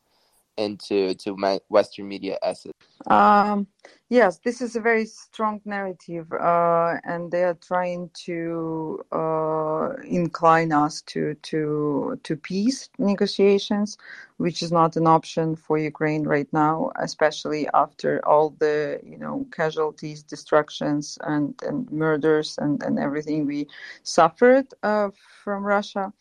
into 0.57 1.15
to 1.15 1.37
my 1.37 1.61
Western 1.69 2.09
media 2.09 2.39
assets? 2.43 2.73
Um, 3.07 3.67
yes, 4.09 4.39
this 4.39 4.63
is 4.63 4.77
a 4.77 4.81
very 4.81 5.05
strong 5.05 5.61
narrative, 5.65 6.33
uh, 6.33 6.95
and 7.05 7.31
they 7.31 7.45
are 7.45 7.59
trying 7.61 8.11
to 8.25 9.05
uh, 9.13 9.91
incline 10.05 10.73
us 10.73 11.03
to 11.03 11.35
to 11.35 12.19
to 12.23 12.37
peace 12.37 12.89
negotiations, 12.99 13.99
which 14.39 14.63
is 14.63 14.73
not 14.73 14.97
an 14.97 15.07
option 15.07 15.55
for 15.55 15.77
Ukraine 15.77 16.25
right 16.25 16.51
now, 16.53 16.93
especially 16.97 17.69
after 17.75 18.27
all 18.27 18.51
the 18.59 19.01
you 19.05 19.19
know 19.19 19.47
casualties, 19.53 20.23
destructions, 20.23 21.19
and 21.25 21.55
and 21.63 21.91
murders 21.93 22.57
and 22.59 22.83
and 22.83 22.99
everything 22.99 23.45
we 23.45 23.67
suffered 24.03 24.67
uh, 24.83 25.11
from 25.43 25.63
Russia. 25.65 26.13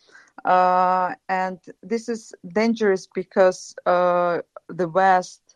Uh, 0.45 1.15
and 1.29 1.59
this 1.81 2.09
is 2.09 2.33
dangerous 2.53 3.07
because 3.13 3.75
uh, 3.85 4.39
the 4.67 4.87
West 4.87 5.55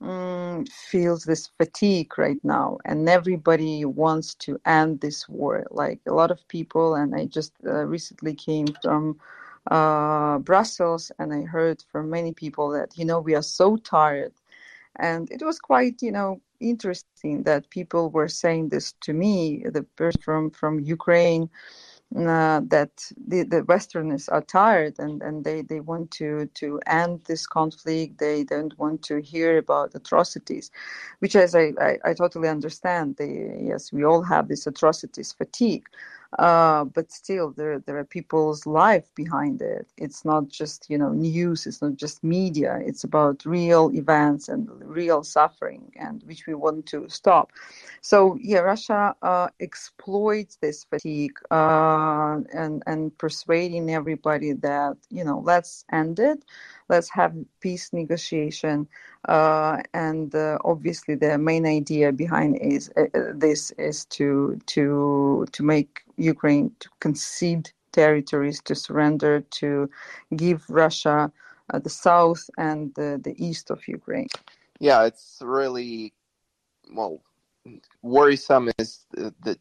um, 0.00 0.64
feels 0.66 1.24
this 1.24 1.48
fatigue 1.58 2.18
right 2.18 2.42
now, 2.44 2.78
and 2.84 3.08
everybody 3.08 3.84
wants 3.84 4.34
to 4.34 4.58
end 4.66 5.00
this 5.00 5.28
war. 5.28 5.66
Like 5.70 6.00
a 6.06 6.12
lot 6.12 6.30
of 6.30 6.46
people, 6.48 6.94
and 6.94 7.14
I 7.14 7.26
just 7.26 7.52
uh, 7.66 7.84
recently 7.86 8.34
came 8.34 8.66
from 8.82 9.18
uh, 9.70 10.38
Brussels, 10.38 11.10
and 11.18 11.32
I 11.32 11.42
heard 11.42 11.82
from 11.90 12.10
many 12.10 12.32
people 12.32 12.70
that 12.70 12.96
you 12.98 13.04
know 13.04 13.20
we 13.20 13.34
are 13.34 13.42
so 13.42 13.76
tired, 13.76 14.32
and 14.96 15.30
it 15.30 15.42
was 15.42 15.58
quite 15.58 16.02
you 16.02 16.12
know 16.12 16.40
interesting 16.60 17.42
that 17.44 17.70
people 17.70 18.10
were 18.10 18.28
saying 18.28 18.68
this 18.68 18.92
to 19.02 19.12
me. 19.12 19.64
The 19.64 19.82
person 19.96 20.20
from 20.20 20.50
from 20.50 20.80
Ukraine 20.80 21.48
uh, 22.16 22.60
that 22.68 22.90
the, 23.28 23.44
the 23.44 23.64
Westerners 23.64 24.28
are 24.28 24.42
tired 24.42 24.96
and, 24.98 25.22
and 25.22 25.44
they, 25.44 25.62
they 25.62 25.80
want 25.80 26.10
to, 26.12 26.46
to 26.54 26.80
end 26.86 27.20
this 27.26 27.46
conflict. 27.46 28.18
They 28.18 28.44
don't 28.44 28.78
want 28.78 29.02
to 29.04 29.18
hear 29.22 29.58
about 29.58 29.94
atrocities, 29.94 30.70
which 31.20 31.36
as 31.36 31.54
I, 31.54 31.72
I, 31.80 31.98
I 32.04 32.14
totally 32.14 32.48
understand. 32.48 33.16
They, 33.18 33.58
yes, 33.62 33.92
we 33.92 34.04
all 34.04 34.22
have 34.24 34.48
this 34.48 34.66
atrocities 34.66 35.32
fatigue. 35.32 35.86
Uh, 36.38 36.84
but 36.84 37.12
still 37.12 37.52
there 37.52 37.78
there 37.80 37.98
are 37.98 38.04
people's 38.04 38.66
life 38.66 39.14
behind 39.14 39.62
it. 39.62 39.86
It's 39.96 40.24
not 40.24 40.48
just 40.48 40.90
you 40.90 40.98
know 40.98 41.10
news 41.10 41.66
it's 41.66 41.82
not 41.82 41.96
just 41.96 42.24
media. 42.24 42.80
It's 42.84 43.04
about 43.04 43.44
real 43.44 43.90
events 43.94 44.48
and 44.48 44.68
real 44.82 45.22
suffering 45.22 45.92
and 45.96 46.22
which 46.24 46.46
we 46.46 46.54
want 46.54 46.86
to 46.86 47.08
stop. 47.08 47.52
So 48.00 48.36
yeah 48.40 48.60
russia 48.60 49.14
uh, 49.22 49.48
exploits 49.60 50.56
this 50.56 50.84
fatigue 50.84 51.36
uh, 51.50 52.40
and 52.52 52.82
and 52.86 53.16
persuading 53.18 53.90
everybody 53.90 54.52
that 54.52 54.96
you 55.10 55.24
know 55.24 55.40
let's 55.44 55.84
end 55.92 56.18
it. 56.18 56.44
Let's 56.88 57.10
have 57.10 57.34
peace 57.60 57.92
negotiation. 57.92 58.88
Uh, 59.28 59.82
and 59.94 60.34
uh, 60.34 60.58
obviously 60.64 61.14
the 61.14 61.38
main 61.38 61.66
idea 61.66 62.12
behind 62.12 62.58
is 62.60 62.90
uh, 62.96 63.06
this 63.34 63.70
is 63.72 64.04
to 64.06 64.60
to 64.66 65.46
to 65.52 65.62
make 65.62 66.03
Ukraine 66.16 66.70
to 66.80 66.88
concede 67.00 67.70
territories 67.92 68.60
to 68.62 68.74
surrender 68.74 69.40
to 69.40 69.88
give 70.36 70.68
Russia 70.68 71.30
uh, 71.72 71.78
the 71.78 71.90
south 71.90 72.50
and 72.58 72.94
the, 72.94 73.20
the 73.22 73.34
east 73.42 73.70
of 73.70 73.86
Ukraine. 73.88 74.28
Yeah, 74.80 75.04
it's 75.04 75.38
really 75.42 76.12
well 76.92 77.20
worrisome 78.02 78.70
is 78.78 79.06
the, 79.12 79.58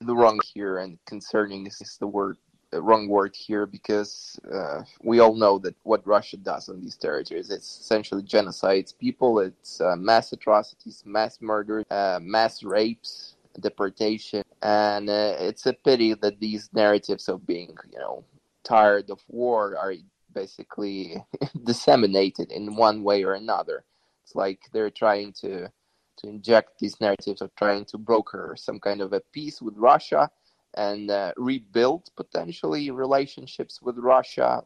the 0.00 0.16
wrong 0.16 0.40
here 0.54 0.78
and 0.78 0.98
concerning 1.06 1.66
is 1.66 1.96
the 2.00 2.06
word 2.06 2.36
wrong 2.72 3.08
word 3.08 3.34
here 3.34 3.64
because 3.64 4.38
uh, 4.52 4.82
we 5.02 5.20
all 5.20 5.34
know 5.34 5.56
that 5.58 5.74
what 5.84 6.06
Russia 6.06 6.36
does 6.36 6.68
on 6.68 6.80
these 6.80 6.96
territories 6.96 7.50
it's 7.50 7.78
essentially 7.80 8.22
genocides 8.22 8.96
people 8.98 9.38
it's 9.38 9.80
uh, 9.80 9.94
mass 9.96 10.32
atrocities 10.32 11.04
mass 11.06 11.38
murder 11.40 11.84
uh, 11.90 12.18
mass 12.20 12.64
rapes 12.64 13.35
deportation 13.60 14.42
and 14.62 15.08
uh, 15.08 15.34
it's 15.38 15.66
a 15.66 15.72
pity 15.72 16.14
that 16.14 16.40
these 16.40 16.68
narratives 16.72 17.28
of 17.28 17.46
being 17.46 17.74
you 17.90 17.98
know 17.98 18.24
tired 18.64 19.10
of 19.10 19.20
war 19.28 19.76
are 19.78 19.94
basically 20.32 21.16
disseminated 21.64 22.50
in 22.52 22.76
one 22.76 23.02
way 23.02 23.24
or 23.24 23.34
another 23.34 23.84
it's 24.22 24.34
like 24.34 24.60
they're 24.72 24.90
trying 24.90 25.32
to 25.32 25.68
to 26.16 26.28
inject 26.28 26.78
these 26.78 27.00
narratives 27.00 27.40
of 27.42 27.54
trying 27.56 27.84
to 27.84 27.98
broker 27.98 28.54
some 28.58 28.80
kind 28.80 29.00
of 29.00 29.12
a 29.12 29.20
peace 29.32 29.60
with 29.60 29.74
Russia 29.76 30.30
and 30.74 31.10
uh, 31.10 31.32
rebuild 31.36 32.08
potentially 32.16 32.90
relationships 32.90 33.80
with 33.80 33.96
Russia, 33.98 34.62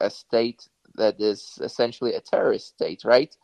a 0.00 0.10
state 0.10 0.68
that 0.94 1.20
is 1.20 1.58
essentially 1.62 2.14
a 2.14 2.20
terrorist 2.20 2.68
state, 2.68 3.02
right? 3.04 3.36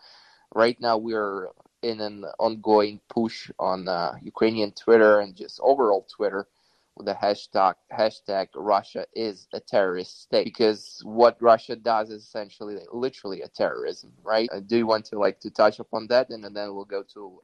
Right 0.55 0.80
now, 0.80 0.99
we're 0.99 1.49
in 1.83 2.01
an 2.01 2.24
ongoing 2.39 3.01
push 3.09 3.51
on 3.59 3.89
uh, 3.89 4.14
Ukrainian 4.22 4.72
Twitter 4.72 5.20
and 5.20 5.35
just 5.37 5.61
overall 5.62 6.07
Twitter 6.14 6.47
with 6.97 7.07
the 7.07 7.14
hashtag 7.14 7.74
hashtag 7.93 8.49
Russia 8.55 9.07
is 9.14 9.49
a 9.53 9.61
terrorist 9.61 10.22
state. 10.22 10.45
Because 10.45 11.01
what 11.05 11.41
Russia 11.41 11.76
does 11.76 12.11
is 12.11 12.22
essentially 12.22 12.76
literally 12.93 13.43
a 13.43 13.49
terrorism, 13.49 14.12
right? 14.22 14.49
Uh, 14.53 14.61
do 14.61 14.76
you 14.76 14.87
want 14.87 15.05
to 15.07 15.18
like 15.18 15.41
to 15.41 15.51
touch 15.51 15.78
upon 15.78 16.07
that, 16.09 16.30
and, 16.30 16.45
and 16.45 16.55
then 16.55 16.74
we'll 16.74 16.85
go 16.85 17.03
to. 17.14 17.41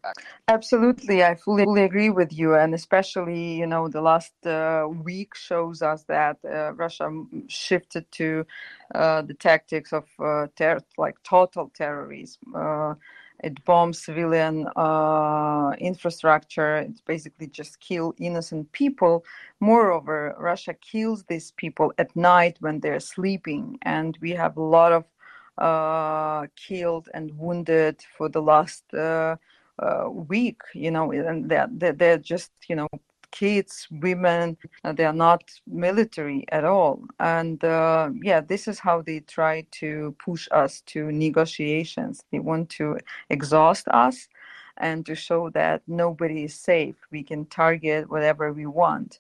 Absolutely, 0.49 1.25
I 1.25 1.35
fully, 1.35 1.65
fully 1.65 1.85
agree 1.85 2.11
with 2.11 2.33
you, 2.33 2.55
and 2.55 2.75
especially 2.75 3.55
you 3.55 3.67
know 3.67 3.89
the 3.89 4.03
last 4.03 4.35
uh, 4.47 4.87
week 4.89 5.35
shows 5.35 5.83
us 5.83 6.05
that 6.05 6.39
uh, 6.45 6.73
Russia 6.75 7.11
shifted 7.49 8.11
to 8.13 8.47
uh, 8.95 9.23
the 9.23 9.35
tactics 9.35 9.93
of 9.93 10.05
uh, 10.19 10.47
ter- 10.57 10.81
like 10.99 11.23
total 11.23 11.71
terrorism. 11.75 12.55
Uh, 12.55 12.95
it 13.45 13.65
bombs 13.65 14.03
civilian 14.03 14.67
uh, 14.77 15.73
infrastructure. 15.79 16.77
It 16.79 17.03
basically 17.07 17.47
just 17.47 17.81
kill 17.81 18.15
innocent 18.19 18.71
people. 18.73 19.25
Moreover, 19.61 20.35
Russia 20.39 20.75
kills 20.75 21.25
these 21.25 21.53
people 21.53 21.93
at 21.99 22.15
night 22.17 22.57
when 22.61 22.81
they're 22.81 23.01
sleeping, 23.01 23.79
and 23.83 24.19
we 24.21 24.33
have 24.33 24.57
a 24.57 24.63
lot 24.63 24.93
of 24.93 25.05
uh, 25.59 26.47
killed 26.57 27.09
and 27.15 27.37
wounded 27.39 28.03
for 28.17 28.29
the 28.29 28.43
last 28.43 28.85
uh, 28.95 29.37
uh 29.79 30.09
week. 30.11 30.61
You 30.75 30.91
know, 30.91 31.13
and 31.13 31.49
they're, 31.49 31.69
they're 31.93 32.19
just 32.19 32.53
you 32.69 32.77
know 32.77 32.89
kids, 33.31 33.87
women. 33.91 34.57
Uh, 34.85 34.93
they 34.93 35.05
are 35.05 35.13
not 35.13 35.43
military 35.67 36.45
at 36.51 36.65
all. 36.65 37.03
And 37.21 37.63
uh, 37.65 38.11
yeah, 38.23 38.41
this 38.41 38.69
is 38.69 38.79
how 38.79 39.03
they 39.03 39.21
try 39.21 39.67
to 39.73 40.15
push 40.19 40.49
us 40.51 40.83
to 40.87 41.13
negotiations. 41.13 42.25
They 42.31 42.39
want 42.39 42.71
to 42.71 42.99
exhaust 43.31 43.89
us 43.89 44.29
and 44.77 45.05
to 45.07 45.15
show 45.15 45.51
that 45.51 45.83
nobody 45.87 46.45
is 46.45 46.55
safe. 46.55 46.97
We 47.11 47.23
can 47.23 47.47
target 47.47 48.11
whatever 48.11 48.53
we 48.53 48.67
want. 48.67 49.19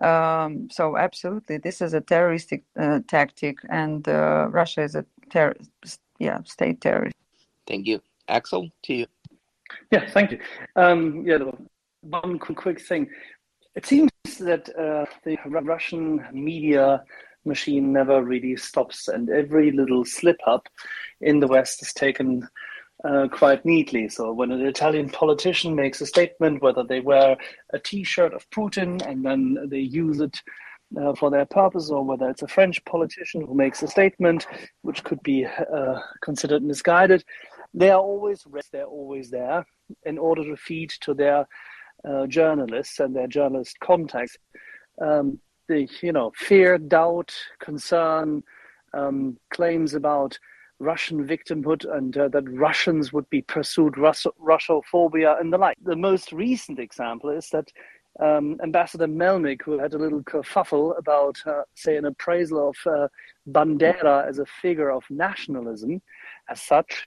Um, 0.00 0.68
so 0.70 0.96
absolutely, 0.96 1.58
this 1.58 1.80
is 1.80 1.92
a 1.94 2.00
terroristic 2.00 2.62
uh, 2.78 3.00
tactic, 3.08 3.58
and 3.68 4.08
uh, 4.08 4.46
Russia 4.48 4.82
is 4.82 4.94
a 4.94 5.04
terrorist, 5.30 6.00
yeah, 6.20 6.38
state 6.44 6.80
terrorist. 6.80 7.16
Thank 7.66 7.86
you, 7.86 8.00
Axel. 8.28 8.70
To 8.84 8.94
you. 8.94 9.06
Yeah, 9.90 10.08
thank 10.10 10.30
you. 10.30 10.38
Um, 10.76 11.24
yeah, 11.26 11.38
one 12.02 12.38
quick 12.38 12.80
thing. 12.80 13.08
It 13.78 13.86
seems 13.86 14.10
that 14.40 14.68
uh, 14.76 15.06
the 15.22 15.38
Russian 15.46 16.26
media 16.32 17.04
machine 17.44 17.92
never 17.92 18.24
really 18.24 18.56
stops, 18.56 19.06
and 19.06 19.30
every 19.30 19.70
little 19.70 20.04
slip 20.04 20.40
up 20.48 20.66
in 21.20 21.38
the 21.38 21.46
West 21.46 21.80
is 21.82 21.92
taken 21.92 22.48
uh, 23.04 23.28
quite 23.30 23.64
neatly. 23.64 24.08
So 24.08 24.32
when 24.32 24.50
an 24.50 24.66
Italian 24.66 25.10
politician 25.10 25.76
makes 25.76 26.00
a 26.00 26.06
statement, 26.06 26.60
whether 26.60 26.82
they 26.82 26.98
wear 26.98 27.36
a 27.72 27.78
T-shirt 27.78 28.34
of 28.34 28.50
Putin 28.50 29.00
and 29.08 29.24
then 29.24 29.56
they 29.70 29.78
use 29.78 30.20
it 30.20 30.42
uh, 31.00 31.14
for 31.14 31.30
their 31.30 31.46
purpose, 31.46 31.88
or 31.88 32.04
whether 32.04 32.28
it's 32.28 32.42
a 32.42 32.48
French 32.48 32.84
politician 32.84 33.46
who 33.46 33.54
makes 33.54 33.80
a 33.84 33.86
statement 33.86 34.48
which 34.82 35.04
could 35.04 35.22
be 35.22 35.46
uh, 35.46 36.00
considered 36.20 36.64
misguided, 36.64 37.22
they 37.72 37.90
are 37.90 38.00
always 38.00 38.44
they're 38.72 38.86
always 38.86 39.30
there 39.30 39.64
in 40.04 40.18
order 40.18 40.42
to 40.42 40.56
feed 40.56 40.90
to 41.02 41.14
their 41.14 41.46
uh, 42.04 42.26
journalists 42.26 43.00
and 43.00 43.14
their 43.14 43.26
journalist 43.26 43.78
contacts, 43.80 44.36
um, 45.00 45.38
the 45.68 45.88
you 46.02 46.12
know 46.12 46.32
fear, 46.36 46.78
doubt, 46.78 47.34
concern, 47.60 48.42
um, 48.94 49.36
claims 49.50 49.94
about 49.94 50.38
Russian 50.80 51.26
victimhood 51.26 51.84
and 51.96 52.16
uh, 52.16 52.28
that 52.28 52.48
Russians 52.48 53.12
would 53.12 53.28
be 53.30 53.42
pursued, 53.42 53.98
Russ- 53.98 54.26
Russophobia 54.40 55.40
and 55.40 55.52
the 55.52 55.58
like. 55.58 55.76
The 55.82 55.96
most 55.96 56.32
recent 56.32 56.78
example 56.78 57.30
is 57.30 57.50
that 57.50 57.70
um, 58.20 58.58
Ambassador 58.62 59.06
Melnik, 59.06 59.62
who 59.62 59.78
had 59.78 59.94
a 59.94 59.98
little 59.98 60.22
kerfuffle 60.22 60.98
about, 60.98 61.38
uh, 61.46 61.62
say, 61.74 61.96
an 61.96 62.04
appraisal 62.04 62.70
of 62.70 62.76
uh, 62.86 63.08
Bandera 63.48 64.26
as 64.26 64.38
a 64.38 64.46
figure 64.46 64.90
of 64.90 65.04
nationalism, 65.10 66.02
as 66.48 66.60
such, 66.60 67.06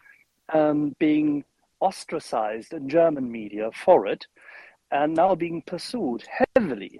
um, 0.54 0.96
being 1.00 1.44
ostracized 1.80 2.74
in 2.74 2.88
German 2.88 3.30
media 3.32 3.72
for 3.74 4.08
it, 4.08 4.26
and 4.92 5.14
now 5.14 5.36
being 5.36 5.62
pursued 5.62 6.24
heavily, 6.56 7.00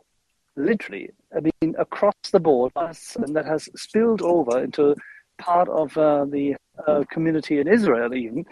literally, 0.56 1.10
I 1.36 1.42
mean, 1.42 1.76
across 1.78 2.16
the 2.32 2.40
board, 2.40 2.72
and 2.76 3.36
that 3.36 3.46
has 3.46 3.70
spilled 3.76 4.22
over 4.22 4.64
into 4.64 4.96
part 5.38 5.70
of 5.70 5.98
uh, 5.98 6.26
the 6.26 6.56
uh, 6.88 7.04
community 7.12 7.60
in 7.60 7.68
Israel, 7.68 8.14
even 8.14 8.46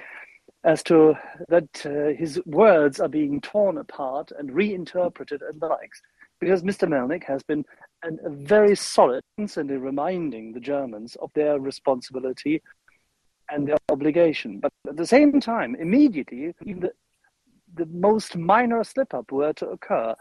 as 0.63 0.83
to 0.83 1.13
that 1.47 1.85
uh, 1.85 2.17
his 2.17 2.41
words 2.45 2.99
are 2.99 3.07
being 3.07 3.39
torn 3.39 3.77
apart 3.77 4.31
and 4.37 4.51
reinterpreted 4.51 5.41
and 5.41 5.59
the 5.61 5.67
likes. 5.67 6.01
Because 6.39 6.63
Mr. 6.63 6.87
Melnik 6.87 7.23
has 7.25 7.43
been 7.43 7.65
an, 8.03 8.19
a 8.25 8.29
very 8.29 8.75
solid, 8.75 9.23
constantly 9.37 9.77
reminding 9.77 10.53
the 10.53 10.59
Germans 10.59 11.15
of 11.21 11.31
their 11.33 11.59
responsibility 11.59 12.61
and 13.49 13.67
their 13.67 13.77
obligation. 13.89 14.59
But 14.59 14.71
at 14.87 14.95
the 14.95 15.07
same 15.07 15.39
time, 15.39 15.75
immediately, 15.75 16.53
even 16.65 16.81
the 16.81 16.91
the 17.79 17.85
most 17.87 18.35
minor 18.35 18.83
slip 18.83 19.13
up 19.13 19.31
were 19.31 19.53
to 19.53 19.69
occur, 19.69 20.13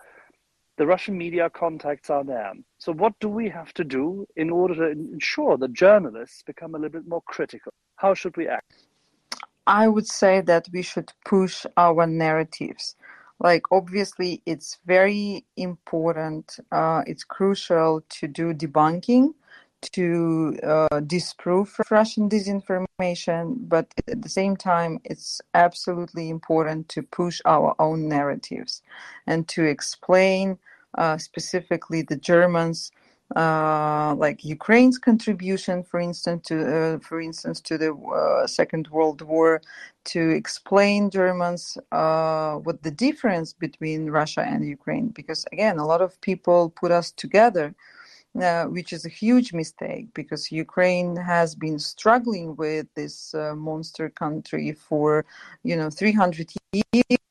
the 0.76 0.86
Russian 0.86 1.18
media 1.18 1.50
contacts 1.50 2.08
are 2.08 2.24
there. 2.24 2.52
So, 2.78 2.92
what 2.92 3.14
do 3.18 3.28
we 3.28 3.48
have 3.48 3.74
to 3.74 3.84
do 3.84 4.26
in 4.36 4.48
order 4.48 4.74
to 4.74 4.90
ensure 4.90 5.56
that 5.58 5.72
journalists 5.72 6.42
become 6.46 6.74
a 6.74 6.78
little 6.78 7.00
bit 7.00 7.08
more 7.08 7.22
critical? 7.26 7.72
How 7.96 8.14
should 8.14 8.36
we 8.36 8.46
act? 8.46 8.84
I 9.66 9.88
would 9.88 10.06
say 10.06 10.40
that 10.42 10.68
we 10.72 10.82
should 10.82 11.12
push 11.24 11.66
our 11.76 12.06
narratives. 12.06 12.96
Like, 13.40 13.64
obviously, 13.70 14.40
it's 14.46 14.78
very 14.86 15.44
important, 15.56 16.58
uh, 16.72 17.02
it's 17.06 17.24
crucial 17.24 18.02
to 18.08 18.28
do 18.28 18.54
debunking 18.54 19.34
to 19.82 20.58
uh, 20.62 21.00
disprove 21.00 21.74
Russian 21.90 22.28
disinformation, 22.28 23.68
but 23.68 23.86
at 24.08 24.22
the 24.22 24.28
same 24.28 24.56
time, 24.56 25.00
it's 25.04 25.40
absolutely 25.54 26.30
important 26.30 26.88
to 26.90 27.02
push 27.02 27.40
our 27.44 27.74
own 27.78 28.08
narratives 28.08 28.82
and 29.26 29.46
to 29.48 29.64
explain 29.64 30.58
uh, 30.96 31.18
specifically 31.18 32.02
the 32.02 32.16
Germans. 32.16 32.90
Uh, 33.36 34.14
like 34.16 34.42
Ukraine's 34.42 34.96
contribution, 34.96 35.82
for 35.82 36.00
instance, 36.00 36.48
to 36.48 36.56
uh, 36.64 36.98
for 37.00 37.20
instance 37.20 37.60
to 37.60 37.76
the 37.76 37.92
uh, 37.92 38.46
Second 38.46 38.88
World 38.88 39.20
War, 39.20 39.60
to 40.04 40.30
explain 40.30 41.10
Germans 41.10 41.76
uh, 41.92 42.54
what 42.54 42.82
the 42.82 42.90
difference 42.90 43.52
between 43.52 44.08
Russia 44.08 44.40
and 44.40 44.66
Ukraine, 44.66 45.08
because 45.08 45.44
again, 45.52 45.76
a 45.78 45.86
lot 45.86 46.00
of 46.00 46.18
people 46.22 46.70
put 46.70 46.90
us 46.90 47.10
together 47.10 47.74
uh, 48.40 48.64
which 48.64 48.92
is 48.92 49.04
a 49.04 49.08
huge 49.08 49.52
mistake 49.52 50.06
because 50.14 50.52
Ukraine 50.52 51.16
has 51.16 51.54
been 51.54 51.78
struggling 51.78 52.54
with 52.56 52.86
this 52.94 53.34
uh, 53.34 53.54
monster 53.56 54.10
country 54.10 54.72
for, 54.72 55.24
you 55.64 55.74
know, 55.74 55.90
300 55.90 56.52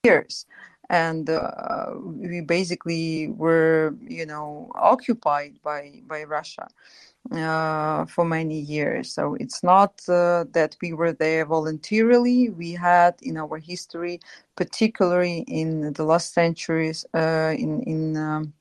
years. 0.03 0.45
And 0.89 1.29
uh, 1.29 1.93
we 2.01 2.41
basically 2.41 3.27
were, 3.29 3.95
you 4.01 4.25
know, 4.25 4.71
occupied 4.75 5.59
by, 5.63 6.01
by 6.07 6.23
Russia 6.23 6.67
uh, 7.31 8.05
for 8.05 8.25
many 8.25 8.59
years. 8.59 9.13
So 9.13 9.35
it's 9.39 9.63
not 9.63 10.01
uh, 10.09 10.45
that 10.51 10.77
we 10.81 10.93
were 10.93 11.13
there 11.13 11.45
voluntarily. 11.45 12.49
We 12.49 12.71
had 12.71 13.15
in 13.21 13.37
our 13.37 13.59
history, 13.59 14.19
particularly 14.55 15.39
in 15.47 15.93
the 15.93 16.03
last 16.03 16.33
centuries, 16.33 17.05
in 17.13 17.83
in 17.83 18.17
um, 18.17 18.53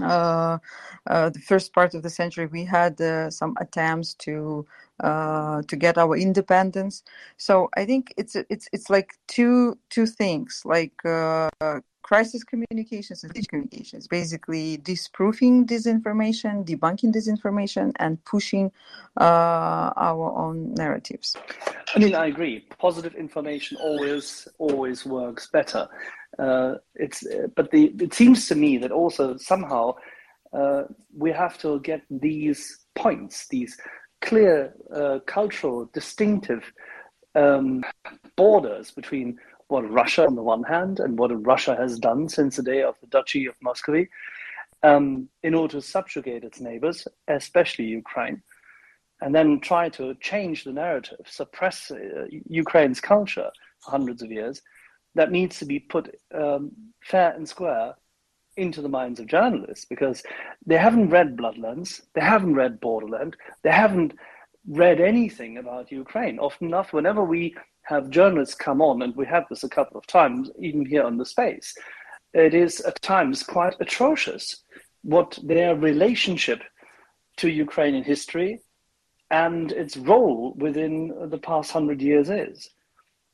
uh, 0.00 0.58
uh, 1.06 1.30
the 1.30 1.38
first 1.40 1.72
part 1.72 1.94
of 1.94 2.02
the 2.02 2.10
century, 2.10 2.46
we 2.46 2.64
had 2.64 3.00
uh, 3.00 3.30
some 3.30 3.56
attempts 3.60 4.14
to 4.14 4.66
uh, 5.00 5.62
to 5.62 5.76
get 5.76 5.98
our 5.98 6.16
independence. 6.16 7.02
So 7.36 7.68
I 7.76 7.84
think 7.84 8.14
it's 8.16 8.36
it's 8.36 8.68
it's 8.72 8.88
like 8.88 9.14
two 9.26 9.78
two 9.90 10.06
things, 10.06 10.62
like 10.64 10.94
uh, 11.04 11.48
crisis 12.02 12.44
communications 12.44 13.24
and 13.24 13.48
communications, 13.48 14.06
basically 14.06 14.76
disproving 14.78 15.66
disinformation, 15.66 16.64
debunking 16.64 17.12
disinformation, 17.14 17.92
and 17.96 18.22
pushing 18.24 18.70
uh, 19.20 19.92
our 19.96 20.32
own 20.36 20.74
narratives. 20.74 21.36
I 21.94 21.98
mean, 21.98 22.14
I 22.14 22.26
agree. 22.26 22.66
Positive 22.78 23.14
information 23.14 23.78
always 23.78 24.48
always 24.58 25.06
works 25.06 25.48
better. 25.48 25.88
Uh, 26.38 26.74
it's 26.94 27.24
but 27.54 27.70
the 27.70 27.94
it 28.00 28.14
seems 28.14 28.48
to 28.48 28.54
me 28.54 28.78
that 28.78 28.90
also 28.90 29.36
somehow 29.36 29.94
uh, 30.52 30.84
we 31.16 31.30
have 31.30 31.58
to 31.58 31.80
get 31.80 32.02
these 32.10 32.78
points, 32.94 33.46
these 33.48 33.76
clear 34.20 34.74
uh, 34.94 35.18
cultural 35.26 35.90
distinctive 35.92 36.72
um, 37.34 37.82
borders 38.36 38.90
between 38.90 39.38
what 39.68 39.90
Russia 39.90 40.26
on 40.26 40.34
the 40.34 40.42
one 40.42 40.62
hand 40.62 41.00
and 41.00 41.18
what 41.18 41.30
Russia 41.46 41.74
has 41.74 41.98
done 41.98 42.28
since 42.28 42.56
the 42.56 42.62
day 42.62 42.82
of 42.82 42.94
the 43.00 43.06
Duchy 43.06 43.46
of 43.46 43.54
Muscovy 43.62 44.08
um, 44.82 45.28
in 45.42 45.54
order 45.54 45.80
to 45.80 45.82
subjugate 45.82 46.44
its 46.44 46.60
neighbors, 46.60 47.08
especially 47.28 47.86
Ukraine, 47.86 48.42
and 49.20 49.34
then 49.34 49.60
try 49.60 49.88
to 49.90 50.14
change 50.16 50.64
the 50.64 50.72
narrative, 50.72 51.24
suppress 51.26 51.90
uh, 51.90 52.26
Ukraine's 52.48 53.00
culture 53.00 53.50
for 53.80 53.90
hundreds 53.90 54.22
of 54.22 54.30
years, 54.30 54.60
that 55.14 55.30
needs 55.30 55.58
to 55.58 55.64
be 55.64 55.78
put 55.78 56.14
um, 56.34 56.72
fair 57.02 57.32
and 57.32 57.48
square 57.48 57.94
into 58.56 58.82
the 58.82 58.88
minds 58.88 59.18
of 59.18 59.26
journalists 59.26 59.84
because 59.86 60.22
they 60.66 60.76
haven't 60.76 61.10
read 61.10 61.36
Bloodlands, 61.36 62.02
they 62.14 62.20
haven't 62.20 62.54
read 62.54 62.80
Borderland, 62.80 63.36
they 63.62 63.70
haven't 63.70 64.14
read 64.68 65.00
anything 65.00 65.58
about 65.58 65.90
Ukraine. 65.90 66.38
Often 66.38 66.68
enough, 66.68 66.92
whenever 66.92 67.24
we 67.24 67.54
have 67.84 68.10
journalists 68.10 68.54
come 68.54 68.80
on, 68.80 69.02
and 69.02 69.16
we 69.16 69.26
have 69.26 69.44
this 69.48 69.64
a 69.64 69.68
couple 69.68 69.98
of 69.98 70.06
times, 70.06 70.50
even 70.58 70.84
here 70.84 71.02
on 71.02 71.16
the 71.16 71.26
space, 71.26 71.74
it 72.34 72.54
is 72.54 72.80
at 72.80 73.00
times 73.02 73.42
quite 73.42 73.74
atrocious 73.80 74.62
what 75.02 75.38
their 75.42 75.74
relationship 75.74 76.62
to 77.38 77.48
Ukrainian 77.48 78.04
history 78.04 78.60
and 79.30 79.72
its 79.72 79.96
role 79.96 80.54
within 80.56 81.12
the 81.30 81.38
past 81.38 81.72
hundred 81.72 82.00
years 82.00 82.30
is. 82.30 82.68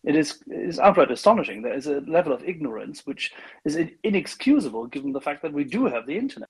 It 0.08 0.16
is, 0.16 0.42
is 0.46 0.78
outright 0.78 1.10
astonishing. 1.10 1.60
There 1.60 1.74
is 1.74 1.86
a 1.86 2.00
level 2.00 2.32
of 2.32 2.42
ignorance 2.42 3.04
which 3.04 3.34
is 3.66 3.78
inexcusable 4.02 4.86
given 4.86 5.12
the 5.12 5.20
fact 5.20 5.42
that 5.42 5.52
we 5.52 5.64
do 5.64 5.84
have 5.84 6.06
the 6.06 6.16
internet. 6.16 6.48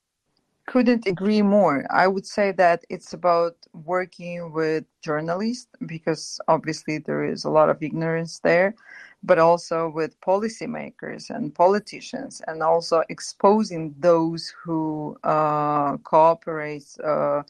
Couldn't 0.65 1.05
agree 1.07 1.41
more. 1.41 1.85
I 1.89 2.07
would 2.07 2.25
say 2.25 2.53
that 2.53 2.85
it's 2.89 3.11
about 3.11 3.57
working 3.73 4.53
with 4.53 4.85
journalists 5.03 5.67
because 5.85 6.39
obviously 6.47 6.99
there 6.99 7.25
is 7.25 7.43
a 7.43 7.49
lot 7.49 7.69
of 7.69 7.83
ignorance 7.83 8.39
there, 8.39 8.75
but 9.23 9.39
also 9.39 9.89
with 9.89 10.21
policymakers 10.21 11.29
and 11.29 11.53
politicians, 11.53 12.41
and 12.47 12.63
also 12.63 13.03
exposing 13.09 13.93
those 13.99 14.53
who 14.63 15.17
uh, 15.25 15.97
cooperate 15.97 16.89
uh, 17.03 17.43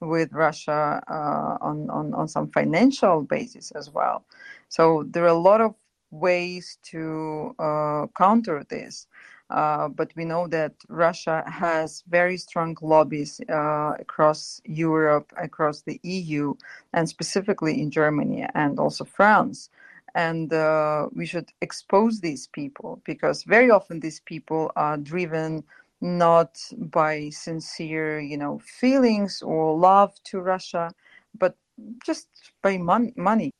with 0.00 0.32
Russia 0.32 1.02
uh, 1.08 1.64
on, 1.64 1.88
on, 1.90 2.14
on 2.14 2.28
some 2.28 2.48
financial 2.50 3.22
basis 3.22 3.70
as 3.72 3.90
well. 3.90 4.24
So 4.68 5.04
there 5.08 5.24
are 5.24 5.28
a 5.28 5.34
lot 5.34 5.60
of 5.60 5.74
ways 6.10 6.78
to 6.84 7.54
uh, 7.58 8.06
counter 8.16 8.64
this. 8.68 9.06
Uh, 9.48 9.88
but 9.88 10.10
we 10.16 10.24
know 10.24 10.48
that 10.48 10.74
Russia 10.88 11.44
has 11.46 12.02
very 12.08 12.36
strong 12.36 12.76
lobbies 12.82 13.40
uh, 13.48 13.92
across 13.98 14.60
Europe, 14.64 15.32
across 15.40 15.82
the 15.82 16.00
EU, 16.02 16.52
and 16.92 17.08
specifically 17.08 17.80
in 17.80 17.90
Germany 17.90 18.44
and 18.54 18.80
also 18.80 19.04
France. 19.04 19.70
And 20.16 20.52
uh, 20.52 21.08
we 21.14 21.26
should 21.26 21.52
expose 21.60 22.20
these 22.20 22.48
people 22.48 23.00
because 23.04 23.44
very 23.44 23.70
often 23.70 24.00
these 24.00 24.18
people 24.20 24.72
are 24.74 24.96
driven 24.96 25.62
not 26.00 26.58
by 26.76 27.30
sincere, 27.30 28.20
you 28.20 28.36
know, 28.36 28.60
feelings 28.64 29.42
or 29.42 29.76
love 29.76 30.12
to 30.24 30.40
Russia, 30.40 30.92
but 31.38 31.56
just 32.04 32.28
by 32.62 32.78
mon- 32.78 33.12
money. 33.16 33.50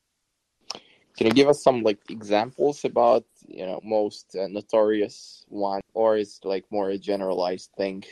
Can 1.17 1.29
you 1.29 1.33
give 1.33 1.49
us 1.49 1.63
some 1.63 1.83
like 1.83 1.99
examples 2.11 2.85
about 2.85 3.25
you 3.49 3.65
know 3.65 3.81
most 3.83 4.37
uh, 4.37 4.49
notorious 4.49 5.47
one, 5.49 5.81
or 5.95 6.19
is 6.19 6.41
like 6.45 6.65
more 6.71 6.91
a 6.91 6.99
generalized 6.99 7.71
thing 7.77 8.05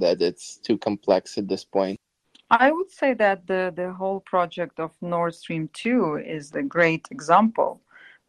that 0.00 0.20
it's 0.20 0.56
too 0.56 0.76
complex 0.76 1.38
at 1.38 1.46
this 1.46 1.64
point? 1.64 1.98
I 2.50 2.72
would 2.72 2.90
say 2.90 3.14
that 3.14 3.46
the 3.46 3.72
the 3.74 3.92
whole 3.92 4.20
project 4.20 4.80
of 4.80 4.90
Nord 5.00 5.36
Stream 5.36 5.70
two 5.72 6.16
is 6.16 6.52
a 6.52 6.62
great 6.62 7.06
example 7.12 7.80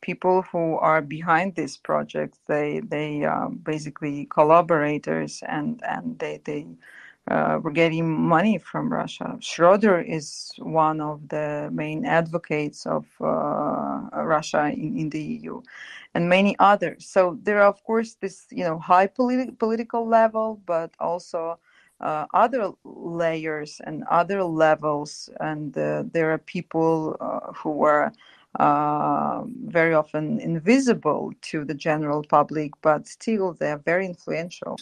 people 0.02 0.43
who 0.52 0.76
are 0.78 1.02
behind 1.02 1.56
this 1.56 1.78
project 1.78 2.38
they 2.47 2.82
they 2.88 3.24
uh, 3.26 3.47
basically 3.47 4.26
collaborators 4.26 5.43
and 5.47 5.82
and 5.84 6.18
they 6.20 6.39
they 6.45 6.66
uh, 7.30 7.60
were 7.62 7.72
getting 7.72 8.10
money 8.10 8.58
from 8.58 8.91
Russia. 8.91 9.38
Schroeder 9.39 10.02
is 10.02 10.52
one 10.58 11.00
of 11.00 11.28
the 11.30 11.70
main 11.72 12.06
advocates 12.06 12.88
of 12.88 13.06
uh, 13.22 14.10
Russia 14.24 14.72
in, 14.74 14.97
in, 14.97 15.10
the 15.10 15.22
EU, 15.22 15.62
and 16.16 16.28
many 16.28 16.56
others. 16.58 17.06
So 17.06 17.38
there 17.43 17.62
are, 17.62 17.68
of 17.68 17.84
course, 17.84 18.16
this 18.16 18.47
you 18.50 18.64
know 18.64 18.80
high 18.80 19.08
politi- 19.08 19.58
political 19.60 20.08
level, 20.08 20.60
but 20.66 20.91
also 21.00 21.60
uh, 22.00 22.26
other 22.34 22.72
layers 22.84 23.80
and 23.86 24.04
other 24.10 24.43
levels, 24.43 25.30
and 25.39 25.78
uh, 25.78 26.04
there 26.12 26.32
are 26.32 26.39
people 26.39 27.16
uh, 27.20 27.52
who 27.54 27.84
are 27.84 28.12
uh, 28.58 29.43
very 29.66 29.93
often 29.93 30.39
invisible 30.39 31.32
to 31.41 31.64
the 31.66 31.74
general 31.74 32.24
public, 32.24 32.72
but 32.82 33.08
still 33.08 33.54
they're 33.54 33.78
very 33.78 34.06
influential. 34.06 34.76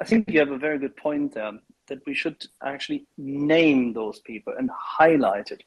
I 0.00 0.04
think 0.04 0.30
you 0.30 0.38
have 0.40 0.50
a 0.50 0.58
very 0.58 0.78
good 0.78 0.96
point 0.96 1.34
there 1.34 1.52
that 1.88 2.04
we 2.06 2.14
should 2.14 2.44
actually 2.62 3.06
name 3.16 3.92
those 3.92 4.20
people 4.20 4.52
and 4.58 4.70
highlight 4.70 5.50
it. 5.50 5.64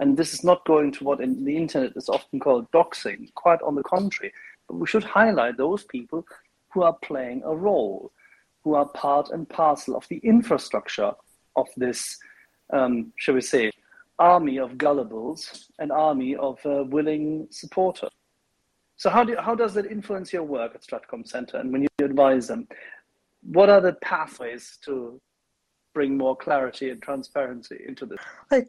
And 0.00 0.16
this 0.16 0.34
is 0.34 0.44
not 0.44 0.66
going 0.66 0.92
to 0.92 1.04
what 1.04 1.20
in 1.20 1.44
the 1.44 1.56
internet 1.56 1.96
is 1.96 2.08
often 2.08 2.38
called 2.38 2.70
doxing, 2.72 3.32
quite 3.34 3.62
on 3.62 3.74
the 3.74 3.82
contrary. 3.82 4.32
But 4.68 4.76
we 4.76 4.86
should 4.86 5.04
highlight 5.04 5.56
those 5.56 5.84
people 5.84 6.26
who 6.72 6.82
are 6.82 6.96
playing 7.02 7.42
a 7.44 7.54
role, 7.54 8.12
who 8.62 8.74
are 8.74 8.86
part 8.86 9.30
and 9.30 9.48
parcel 9.48 9.96
of 9.96 10.06
the 10.08 10.18
infrastructure 10.18 11.12
of 11.56 11.68
this, 11.76 12.18
um, 12.72 13.12
shall 13.16 13.34
we 13.34 13.40
say, 13.40 13.70
army 14.18 14.58
of 14.58 14.78
gullibles, 14.78 15.70
an 15.78 15.90
army 15.90 16.36
of 16.36 16.58
uh, 16.64 16.84
willing 16.84 17.46
supporters. 17.50 18.10
So 18.96 19.10
how, 19.10 19.24
do, 19.24 19.36
how 19.38 19.54
does 19.54 19.74
that 19.74 19.86
influence 19.86 20.32
your 20.32 20.44
work 20.44 20.74
at 20.74 20.82
Stratcom 20.82 21.26
Center? 21.26 21.58
And 21.58 21.72
when 21.72 21.82
you 21.82 21.88
advise 22.00 22.46
them, 22.48 22.68
what 23.42 23.68
are 23.68 23.80
the 23.80 23.94
pathways 23.94 24.78
to 24.84 25.20
bring 25.94 26.16
more 26.16 26.36
clarity 26.36 26.90
and 26.90 27.00
transparency 27.00 27.84
into 27.86 28.04
this? 28.04 28.18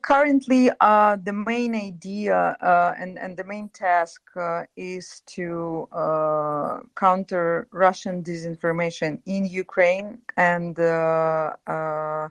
Currently, 0.01 0.71
uh, 0.79 1.17
the 1.23 1.33
main 1.33 1.75
idea 1.75 2.55
uh, 2.61 2.93
and, 2.97 3.17
and 3.17 3.35
the 3.35 3.43
main 3.43 3.69
task 3.69 4.21
uh, 4.35 4.63
is 4.77 5.21
to 5.27 5.87
uh, 5.91 6.79
counter 6.95 7.67
Russian 7.71 8.23
disinformation 8.23 9.21
in 9.25 9.45
Ukraine 9.45 10.19
and 10.37 10.79
uh, 10.79 11.53
uh, 11.67 12.29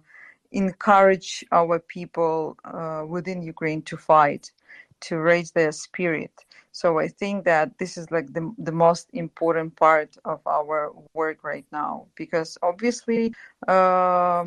encourage 0.55 1.45
our 1.53 1.79
people 1.79 2.57
uh, 2.65 3.05
within 3.07 3.43
Ukraine 3.43 3.83
to 3.83 3.97
fight, 3.97 4.53
to 5.01 5.19
raise 5.19 5.51
their 5.53 5.73
spirit. 5.73 6.33
So 6.73 6.99
I 6.99 7.09
think 7.09 7.45
that 7.45 7.79
this 7.79 7.97
is 7.97 8.11
like 8.11 8.33
the, 8.33 8.53
the 8.59 8.73
most 8.73 9.09
important 9.13 9.77
part 9.77 10.17
of 10.25 10.41
our 10.47 10.93
work 11.13 11.45
right 11.45 11.67
now, 11.71 12.07
because 12.17 12.59
obviously, 12.63 13.35
uh, 13.69 14.47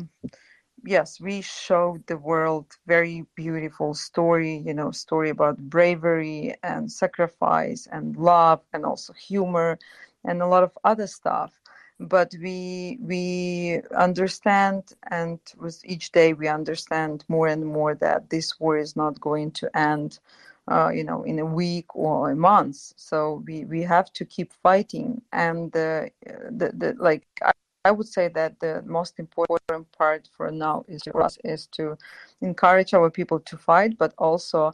yes, 0.84 1.20
we 1.20 1.40
showed 1.40 2.06
the 2.06 2.18
world 2.18 2.66
very 2.86 3.24
beautiful 3.34 3.94
story, 3.94 4.62
you 4.66 4.74
know, 4.74 4.90
story 4.90 5.30
about 5.30 5.56
bravery 5.58 6.54
and 6.62 6.90
sacrifice 6.90 7.88
and 7.92 8.16
love 8.16 8.60
and 8.72 8.84
also 8.84 9.12
humor 9.12 9.78
and 10.24 10.42
a 10.42 10.46
lot 10.46 10.64
of 10.64 10.72
other 10.84 11.06
stuff 11.06 11.52
but 12.00 12.32
we 12.40 12.98
we 13.00 13.80
understand 13.96 14.94
and 15.10 15.40
with 15.58 15.80
each 15.84 16.12
day 16.12 16.32
we 16.32 16.46
understand 16.46 17.24
more 17.28 17.48
and 17.48 17.66
more 17.66 17.94
that 17.94 18.30
this 18.30 18.60
war 18.60 18.76
is 18.76 18.94
not 18.94 19.20
going 19.20 19.50
to 19.50 19.76
end 19.76 20.20
uh, 20.68 20.90
you 20.94 21.02
know 21.02 21.22
in 21.24 21.38
a 21.38 21.44
week 21.44 21.86
or 21.96 22.30
a 22.30 22.36
month. 22.36 22.92
So 22.96 23.42
we 23.46 23.64
we 23.64 23.82
have 23.82 24.12
to 24.12 24.24
keep 24.24 24.52
fighting. 24.52 25.22
And 25.32 25.72
the 25.72 26.10
the, 26.50 26.72
the 26.72 26.94
like 26.98 27.26
I, 27.42 27.52
I 27.84 27.90
would 27.90 28.08
say 28.08 28.28
that 28.28 28.60
the 28.60 28.82
most 28.86 29.18
important 29.18 29.90
part 29.92 30.28
for 30.36 30.50
now 30.50 30.84
is 30.88 31.02
for 31.10 31.22
us 31.22 31.38
is 31.42 31.66
to 31.78 31.96
encourage 32.40 32.94
our 32.94 33.10
people 33.10 33.40
to 33.40 33.56
fight 33.56 33.98
but 33.98 34.14
also 34.18 34.72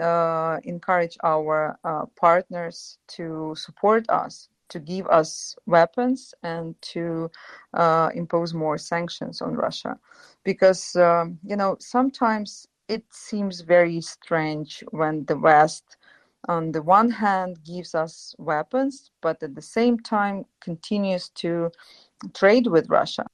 uh, 0.00 0.58
encourage 0.64 1.16
our 1.24 1.78
uh, 1.84 2.06
partners 2.16 2.98
to 3.08 3.54
support 3.56 4.08
us 4.08 4.48
to 4.70 4.80
give 4.80 5.06
us 5.06 5.56
weapons 5.66 6.34
and 6.42 6.74
to 6.82 7.30
uh, 7.74 8.10
impose 8.14 8.54
more 8.54 8.78
sanctions 8.78 9.40
on 9.42 9.54
Russia. 9.54 9.98
Because, 10.44 10.96
um, 10.96 11.38
you 11.44 11.56
know, 11.56 11.76
sometimes 11.80 12.66
it 12.88 13.04
seems 13.10 13.60
very 13.60 14.00
strange 14.00 14.82
when 14.90 15.24
the 15.26 15.38
West, 15.38 15.96
on 16.48 16.72
the 16.72 16.82
one 16.82 17.10
hand, 17.10 17.62
gives 17.64 17.94
us 17.94 18.34
weapons, 18.38 19.10
but 19.20 19.42
at 19.42 19.54
the 19.54 19.62
same 19.62 19.98
time 19.98 20.44
continues 20.60 21.28
to 21.30 21.70
trade 22.34 22.66
with 22.66 22.88
Russia. 22.88 23.26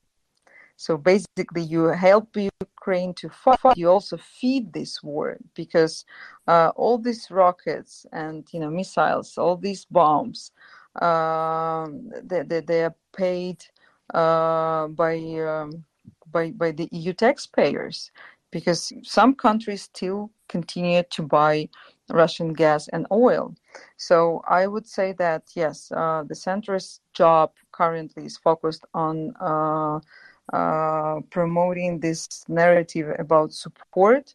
So 0.77 0.99
basically, 0.99 1.63
you 1.63 1.85
help 1.85 2.37
Ukraine 2.87 3.15
to 3.15 3.31
fight. 3.31 3.77
You 3.77 3.91
also 3.91 4.19
feed 4.19 4.73
this 4.73 5.03
war 5.03 5.39
because 5.55 6.05
uh, 6.47 6.71
all 6.77 6.99
these 6.99 7.31
rockets 7.31 8.05
and 8.13 8.47
you 8.53 8.61
know 8.61 8.71
missiles, 8.71 9.39
all 9.39 9.57
these 9.57 9.87
bombs, 9.87 10.53
they, 11.01 12.43
they, 12.43 12.61
they, 12.61 12.85
are 12.85 12.95
paid 13.17 13.65
uh, 14.15 14.89
by, 14.89 15.17
um, 15.41 15.85
by, 16.31 16.51
by 16.53 16.71
the 16.71 16.89
EU 16.93 17.13
taxpayers 17.13 18.11
because 18.51 18.93
some 19.03 19.35
countries 19.35 19.83
still 19.83 20.31
continue 20.49 21.03
to 21.11 21.23
buy 21.23 21.69
Russian 22.11 22.53
gas 22.53 22.89
and 22.89 23.07
oil. 23.11 23.55
So 23.97 24.43
I 24.49 24.67
would 24.67 24.87
say 24.87 25.13
that 25.15 25.43
yes, 25.55 25.91
uh, 25.93 26.25
the 26.27 26.35
center's 26.35 27.01
job 27.13 27.53
currently 27.73 28.25
is 28.25 28.37
focused 28.37 28.85
on 28.95 29.35
uh, 29.41 30.01
uh, 30.53 31.21
promoting 31.31 31.99
this 32.01 32.45
narrative 32.49 33.15
about 33.19 33.53
support 33.53 34.35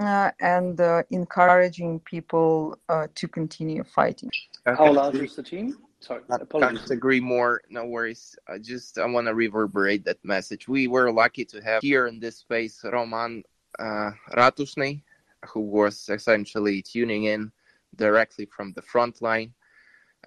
uh, 0.00 0.30
and 0.40 0.80
uh, 0.80 1.02
encouraging 1.10 2.00
people 2.00 2.76
uh, 2.88 3.06
to 3.14 3.28
continue 3.28 3.84
fighting. 3.84 4.30
How 4.66 4.92
large 4.92 5.16
is 5.16 5.36
the 5.36 5.42
team? 5.42 5.76
Sorry, 6.02 6.22
I 6.30 6.36
apologies. 6.36 6.80
can't 6.80 6.90
agree 6.90 7.20
more. 7.20 7.62
No 7.70 7.86
worries. 7.86 8.34
I 8.48 8.58
just 8.58 8.98
I 8.98 9.06
want 9.06 9.28
to 9.28 9.34
reverberate 9.34 10.04
that 10.04 10.18
message. 10.24 10.66
We 10.66 10.88
were 10.88 11.12
lucky 11.12 11.44
to 11.44 11.62
have 11.62 11.80
here 11.80 12.08
in 12.08 12.18
this 12.18 12.38
space 12.38 12.80
Roman 12.82 13.44
uh, 13.78 14.10
Ratushny, 14.32 15.02
who 15.46 15.60
was 15.60 16.08
essentially 16.08 16.82
tuning 16.82 17.24
in 17.24 17.52
directly 17.94 18.46
from 18.46 18.72
the 18.72 18.82
front 18.82 19.22
line. 19.22 19.54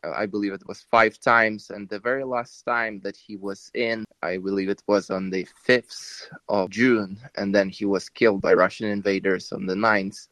Uh, 0.01 0.11
I 0.15 0.26
believe 0.28 0.53
it 0.53 0.65
was 0.65 0.86
five 0.89 1.19
times, 1.19 1.69
and 1.71 1.89
the 1.89 1.99
very 1.99 2.23
last 2.23 2.63
time 2.63 3.01
that 3.03 3.17
he 3.17 3.36
was 3.36 3.69
in, 3.73 4.05
I 4.23 4.38
believe 4.38 4.69
it 4.69 4.84
was 4.88 5.09
on 5.09 5.30
the 5.30 5.45
5th 5.67 6.28
of 6.47 6.69
June, 6.69 7.19
and 7.36 7.53
then 7.53 7.69
he 7.69 7.84
was 7.84 8.07
killed 8.07 8.41
by 8.41 8.53
Russian 8.53 8.88
invaders 8.88 9.51
on 9.51 9.65
the 9.65 9.76
9th. 9.76 10.28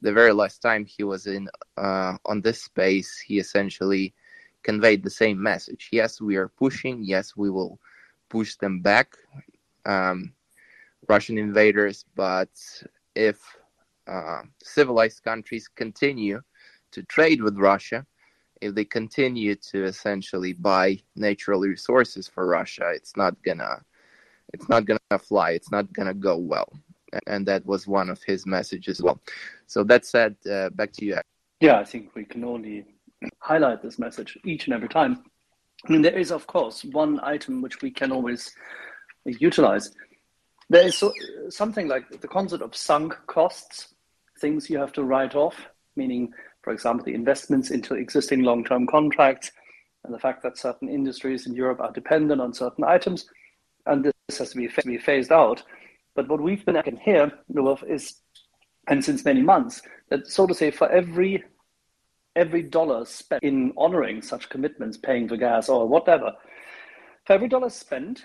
The 0.00 0.12
very 0.12 0.32
last 0.32 0.60
time 0.60 0.84
he 0.84 1.04
was 1.04 1.28
in 1.28 1.48
uh, 1.76 2.16
on 2.24 2.40
this 2.40 2.62
space, 2.62 3.20
he 3.20 3.38
essentially 3.38 4.14
conveyed 4.62 5.02
the 5.02 5.10
same 5.10 5.42
message. 5.42 5.88
Yes, 5.92 6.20
we 6.20 6.36
are 6.36 6.48
pushing. 6.48 7.02
Yes, 7.02 7.36
we 7.36 7.50
will 7.50 7.78
push 8.28 8.56
them 8.56 8.80
back, 8.80 9.16
um, 9.84 10.32
Russian 11.08 11.38
invaders. 11.38 12.04
But 12.14 12.50
if 13.14 13.38
uh, 14.06 14.42
civilized 14.62 15.22
countries 15.22 15.68
continue 15.68 16.40
to 16.92 17.02
trade 17.04 17.42
with 17.42 17.58
Russia, 17.58 18.06
if 18.60 18.74
they 18.74 18.84
continue 18.84 19.56
to 19.56 19.84
essentially 19.84 20.52
buy 20.52 20.98
natural 21.16 21.60
resources 21.60 22.28
for 22.28 22.46
Russia, 22.46 22.92
it's 22.94 23.16
not 23.16 23.40
gonna, 23.42 23.82
it's 24.54 24.68
not 24.68 24.86
gonna 24.86 25.18
fly. 25.18 25.50
It's 25.50 25.72
not 25.72 25.92
gonna 25.92 26.14
go 26.14 26.36
well. 26.36 26.68
And 27.26 27.46
that 27.46 27.66
was 27.66 27.86
one 27.86 28.08
of 28.08 28.22
his 28.22 28.46
messages 28.46 28.98
as 28.98 29.02
well. 29.02 29.20
So 29.66 29.84
that 29.84 30.06
said, 30.06 30.36
uh, 30.50 30.70
back 30.70 30.92
to 30.92 31.04
you. 31.04 31.18
Yeah, 31.60 31.78
I 31.78 31.84
think 31.84 32.14
we 32.14 32.24
can 32.24 32.44
only 32.44 32.86
highlight 33.40 33.82
this 33.82 33.98
message 33.98 34.38
each 34.44 34.66
and 34.66 34.74
every 34.74 34.88
time. 34.88 35.24
I 35.86 35.92
mean, 35.92 36.02
there 36.02 36.18
is, 36.18 36.30
of 36.30 36.46
course, 36.46 36.84
one 36.84 37.20
item 37.22 37.60
which 37.60 37.82
we 37.82 37.90
can 37.90 38.12
always 38.12 38.52
utilize. 39.24 39.92
There 40.70 40.86
is 40.86 40.96
so, 40.96 41.12
something 41.50 41.88
like 41.88 42.20
the 42.20 42.28
concept 42.28 42.62
of 42.62 42.76
sunk 42.76 43.16
costs, 43.26 43.94
things 44.38 44.70
you 44.70 44.78
have 44.78 44.92
to 44.92 45.02
write 45.02 45.34
off, 45.34 45.56
meaning, 45.96 46.32
for 46.62 46.72
example, 46.72 47.04
the 47.04 47.14
investments 47.14 47.70
into 47.70 47.94
existing 47.94 48.42
long 48.42 48.64
term 48.64 48.86
contracts 48.86 49.50
and 50.04 50.14
the 50.14 50.18
fact 50.18 50.42
that 50.42 50.58
certain 50.58 50.88
industries 50.88 51.46
in 51.46 51.54
Europe 51.54 51.80
are 51.80 51.92
dependent 51.92 52.40
on 52.40 52.52
certain 52.52 52.84
items, 52.84 53.26
and 53.86 54.04
this 54.04 54.38
has 54.38 54.50
to 54.50 54.56
be, 54.56 54.68
to 54.68 54.82
be 54.82 54.98
phased 54.98 55.32
out. 55.32 55.62
But 56.14 56.28
what 56.28 56.40
we've 56.40 56.64
been 56.64 56.76
at 56.76 56.98
here, 56.98 57.32
Lvov, 57.52 57.88
is, 57.88 58.16
and 58.88 59.04
since 59.04 59.24
many 59.24 59.42
months, 59.42 59.82
that 60.10 60.26
so 60.26 60.46
to 60.46 60.54
say, 60.54 60.70
for 60.70 60.88
every 60.90 61.44
every 62.36 62.62
dollar 62.62 63.04
spent 63.04 63.42
in 63.42 63.72
honoring 63.76 64.22
such 64.22 64.48
commitments, 64.48 64.96
paying 64.96 65.28
for 65.28 65.36
gas 65.36 65.68
or 65.68 65.86
whatever, 65.88 66.32
for 67.26 67.32
every 67.32 67.48
dollar 67.48 67.70
spent, 67.70 68.24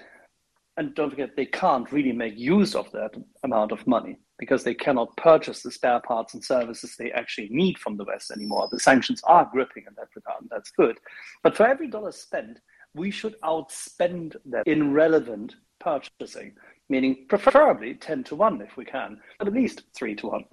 and 0.77 0.93
don't 0.93 1.09
forget, 1.09 1.35
they 1.35 1.45
can't 1.45 1.91
really 1.91 2.11
make 2.11 2.37
use 2.37 2.75
of 2.75 2.91
that 2.91 3.11
amount 3.43 3.71
of 3.71 3.85
money 3.87 4.17
because 4.37 4.63
they 4.63 4.75
cannot 4.75 5.15
purchase 5.17 5.63
the 5.63 5.71
spare 5.71 5.99
parts 5.99 6.35
and 6.35 6.43
services 6.43 6.95
they 6.95 7.11
actually 7.11 7.49
need 7.49 7.79
from 7.79 7.97
the 7.97 8.03
West 8.03 8.29
anymore. 8.29 8.67
The 8.71 8.79
sanctions 8.79 9.21
are 9.23 9.49
gripping 9.51 9.85
in 9.87 9.95
that 9.97 10.09
regard, 10.15 10.41
and 10.41 10.49
that's 10.51 10.69
good. 10.71 10.97
But 11.41 11.57
for 11.57 11.65
every 11.65 11.87
dollar 11.87 12.11
spent, 12.11 12.59
we 12.93 13.09
should 13.09 13.35
outspend 13.41 14.35
them 14.45 14.63
in 14.67 14.93
relevant 14.93 15.55
purchasing, 15.79 16.53
meaning 16.89 17.25
preferably 17.27 17.95
10 17.95 18.23
to 18.25 18.35
1 18.35 18.61
if 18.61 18.77
we 18.77 18.85
can, 18.85 19.19
but 19.39 19.47
at 19.47 19.53
least 19.53 19.83
3 19.95 20.15
to 20.15 20.27
1. 20.27 20.43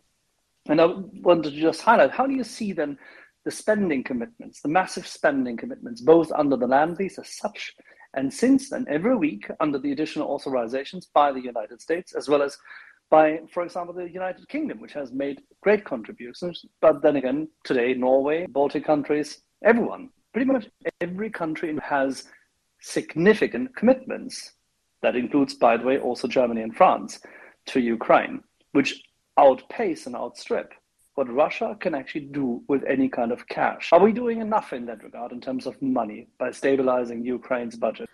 And 0.66 0.80
I 0.80 0.86
wanted 0.86 1.52
to 1.52 1.60
just 1.60 1.82
highlight 1.82 2.10
how 2.10 2.26
do 2.26 2.34
you 2.34 2.44
see 2.44 2.72
then 2.72 2.98
the 3.44 3.50
spending 3.50 4.02
commitments, 4.02 4.60
the 4.60 4.68
massive 4.68 5.06
spending 5.06 5.56
commitments, 5.56 6.00
both 6.00 6.32
under 6.32 6.56
the 6.56 6.66
lend 6.66 6.98
lease 6.98 7.18
as 7.18 7.28
such, 7.28 7.74
and 8.14 8.32
since 8.32 8.70
then, 8.70 8.86
every 8.88 9.16
week 9.16 9.48
under 9.60 9.78
the 9.78 9.92
additional 9.92 10.28
authorizations 10.28 11.06
by 11.12 11.32
the 11.32 11.40
United 11.40 11.80
States, 11.80 12.14
as 12.14 12.28
well 12.28 12.42
as 12.42 12.56
by, 13.10 13.40
for 13.52 13.62
example, 13.64 13.94
the 13.94 14.10
United 14.10 14.48
Kingdom, 14.48 14.80
which 14.80 14.92
has 14.92 15.12
made 15.12 15.42
great 15.60 15.84
contributions. 15.84 16.64
But 16.80 17.02
then 17.02 17.16
again, 17.16 17.48
today, 17.64 17.94
Norway, 17.94 18.46
Baltic 18.46 18.84
countries, 18.84 19.42
everyone, 19.62 20.10
pretty 20.32 20.50
much 20.50 20.68
every 21.00 21.30
country 21.30 21.76
has 21.82 22.24
significant 22.80 23.74
commitments. 23.76 24.52
That 25.02 25.16
includes, 25.16 25.54
by 25.54 25.76
the 25.76 25.84
way, 25.84 25.98
also 25.98 26.28
Germany 26.28 26.62
and 26.62 26.74
France 26.74 27.20
to 27.66 27.80
Ukraine, 27.80 28.42
which 28.72 29.02
outpace 29.38 30.06
and 30.06 30.16
outstrip 30.16 30.72
what 31.14 31.32
Russia 31.32 31.76
can 31.80 31.94
actually 31.94 32.26
do 32.26 32.62
with 32.68 32.82
any 32.84 33.08
kind 33.08 33.32
of 33.32 33.46
cash. 33.48 33.90
Are 33.92 34.02
we 34.02 34.12
doing 34.12 34.40
enough 34.40 34.72
in 34.72 34.86
that 34.86 35.02
regard 35.02 35.32
in 35.32 35.40
terms 35.40 35.66
of 35.66 35.80
money 35.80 36.28
by 36.38 36.50
stabilizing 36.50 37.24
Ukraine's 37.24 37.76
budget? 37.76 38.08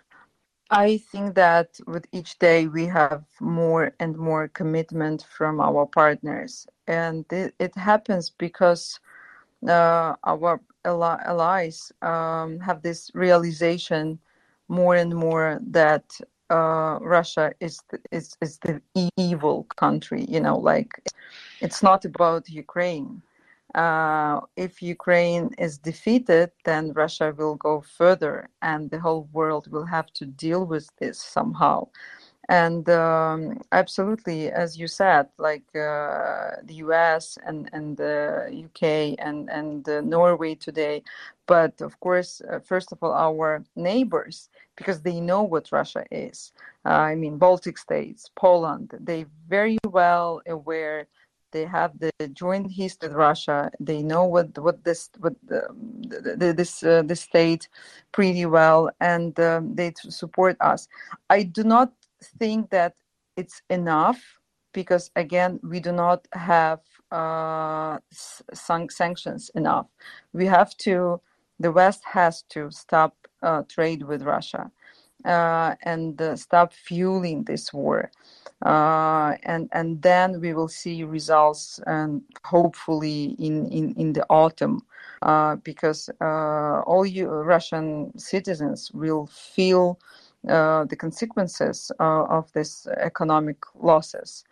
I 0.69 0.99
think 1.11 1.35
that 1.35 1.79
with 1.85 2.05
each 2.13 2.39
day 2.39 2.67
we 2.67 2.85
have 2.85 3.25
more 3.41 3.93
and 3.99 4.17
more 4.17 4.47
commitment 4.47 5.25
from 5.37 5.59
our 5.59 5.85
partners, 5.85 6.65
and 6.87 7.25
it, 7.31 7.53
it 7.59 7.75
happens 7.75 8.29
because 8.29 8.99
uh, 9.67 10.15
our 10.23 10.61
allies 10.85 11.91
um, 12.01 12.59
have 12.59 12.81
this 12.81 13.11
realization 13.13 14.17
more 14.69 14.95
and 14.95 15.13
more 15.13 15.59
that 15.61 16.05
uh, 16.51 16.99
Russia 17.01 17.53
is 17.59 17.81
the, 17.89 17.99
is 18.11 18.35
is 18.41 18.59
the 18.59 18.81
evil 19.17 19.63
country. 19.77 20.25
You 20.27 20.41
know, 20.41 20.57
like 20.57 20.91
it's 21.61 21.81
not 21.81 22.05
about 22.05 22.49
Ukraine. 22.49 23.21
Uh, 23.73 24.41
if 24.57 24.81
Ukraine 24.81 25.49
is 25.57 25.77
defeated, 25.77 26.51
then 26.65 26.91
Russia 26.91 27.33
will 27.37 27.55
go 27.55 27.79
further, 27.79 28.49
and 28.61 28.91
the 28.91 28.99
whole 28.99 29.29
world 29.31 29.71
will 29.71 29.85
have 29.85 30.11
to 30.19 30.25
deal 30.25 30.65
with 30.65 30.89
this 30.99 31.17
somehow. 31.21 31.87
And 32.51 32.89
um, 32.89 33.61
absolutely, 33.71 34.51
as 34.51 34.77
you 34.77 34.85
said, 34.85 35.29
like 35.37 35.63
uh, 35.73 36.59
the 36.63 36.75
U.S. 36.85 37.37
and 37.45 37.69
and 37.71 37.95
the 37.95 38.49
U.K. 38.51 39.15
and 39.19 39.49
and 39.49 39.87
uh, 39.87 40.01
Norway 40.01 40.55
today, 40.55 41.01
but 41.47 41.79
of 41.79 41.97
course, 42.01 42.41
uh, 42.41 42.59
first 42.59 42.91
of 42.91 42.97
all, 43.01 43.13
our 43.13 43.63
neighbors, 43.77 44.49
because 44.75 45.01
they 45.01 45.21
know 45.21 45.43
what 45.43 45.71
Russia 45.71 46.03
is. 46.11 46.51
Uh, 46.85 46.89
I 47.11 47.15
mean, 47.15 47.37
Baltic 47.37 47.77
states, 47.77 48.29
Poland, 48.35 48.91
they 48.99 49.27
very 49.47 49.77
well 49.85 50.41
aware 50.45 51.07
they 51.51 51.65
have 51.65 51.99
the 51.99 52.11
joint 52.33 52.71
history 52.71 53.09
with 53.09 53.17
Russia. 53.17 53.71
They 53.79 54.01
know 54.01 54.25
what 54.25 54.57
what 54.57 54.83
this 54.83 55.09
what 55.19 55.35
the, 55.47 55.61
the, 56.37 56.53
this 56.53 56.83
uh, 56.83 57.03
this 57.05 57.21
state 57.21 57.67
pretty 58.11 58.45
well, 58.45 58.89
and 58.99 59.39
um, 59.39 59.75
they 59.75 59.93
support 59.95 60.57
us. 60.59 60.87
I 61.29 61.43
do 61.43 61.63
not 61.63 61.93
think 62.21 62.69
that 62.69 62.95
it's 63.37 63.61
enough 63.69 64.21
because 64.73 65.11
again 65.15 65.59
we 65.63 65.79
do 65.79 65.91
not 65.91 66.27
have 66.33 66.79
uh, 67.11 67.99
sanctions 68.53 69.51
enough. 69.55 69.87
We 70.33 70.45
have 70.45 70.75
to. 70.77 71.21
The 71.59 71.71
West 71.71 72.01
has 72.05 72.41
to 72.49 72.71
stop 72.71 73.15
uh, 73.43 73.63
trade 73.69 74.01
with 74.01 74.23
Russia 74.23 74.71
uh, 75.25 75.75
and 75.83 76.19
uh, 76.21 76.35
stop 76.35 76.73
fueling 76.73 77.43
this 77.43 77.71
war 77.73 78.09
uh, 78.65 79.35
and 79.43 79.69
and 79.71 80.01
then 80.01 80.39
we 80.39 80.53
will 80.53 80.67
see 80.67 81.03
results 81.03 81.79
and 81.87 82.21
hopefully 82.43 83.35
in 83.39 83.67
in, 83.67 83.93
in 83.95 84.13
the 84.13 84.25
autumn 84.29 84.81
uh, 85.21 85.55
because 85.57 86.09
uh, 86.21 86.81
all 86.85 87.05
you 87.05 87.27
Russian 87.27 88.17
citizens 88.17 88.91
will 88.93 89.27
feel 89.27 89.99
the 90.43 90.97
consequences 90.97 91.91
uh, 91.99 92.23
of 92.25 92.51
this 92.53 92.87
economic 92.87 93.57
losses. 93.75 94.43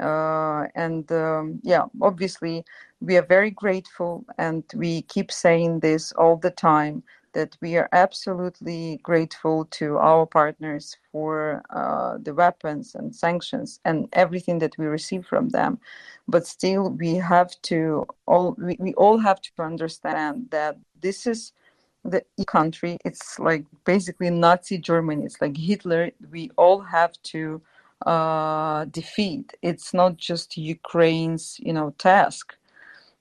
Uh, 0.00 0.66
and 0.74 1.10
um, 1.12 1.60
yeah, 1.62 1.84
obviously, 2.02 2.64
we 3.00 3.16
are 3.16 3.26
very 3.26 3.50
grateful, 3.50 4.24
and 4.38 4.64
we 4.76 5.02
keep 5.02 5.32
saying 5.32 5.80
this 5.80 6.12
all 6.12 6.36
the 6.36 6.50
time 6.50 7.02
that 7.32 7.56
we 7.60 7.76
are 7.76 7.88
absolutely 7.92 9.00
grateful 9.02 9.64
to 9.66 9.98
our 9.98 10.26
partners 10.26 10.96
for 11.12 11.62
uh, 11.70 12.18
the 12.22 12.34
weapons 12.34 12.94
and 12.94 13.14
sanctions 13.14 13.80
and 13.84 14.08
everything 14.14 14.58
that 14.60 14.76
we 14.78 14.86
receive 14.86 15.26
from 15.26 15.50
them. 15.50 15.78
But 16.28 16.46
still, 16.46 16.90
we 16.90 17.16
have 17.16 17.50
to 17.62 18.06
all 18.26 18.56
we, 18.58 18.76
we 18.80 18.94
all 18.94 19.18
have 19.18 19.40
to 19.42 19.52
understand 19.62 20.48
that 20.50 20.78
this 21.02 21.26
is 21.26 21.52
the 22.04 22.22
country. 22.46 22.98
It's 23.04 23.38
like 23.38 23.64
basically 23.84 24.30
Nazi 24.30 24.78
Germany. 24.78 25.24
It's 25.24 25.40
like 25.40 25.56
Hitler. 25.56 26.10
We 26.30 26.50
all 26.56 26.80
have 26.80 27.12
to 27.24 27.60
uh, 28.06 28.86
defeat. 28.86 29.52
It's 29.62 29.92
not 29.92 30.16
just 30.16 30.56
Ukraine's, 30.56 31.56
you 31.60 31.72
know, 31.72 31.94
task 31.98 32.56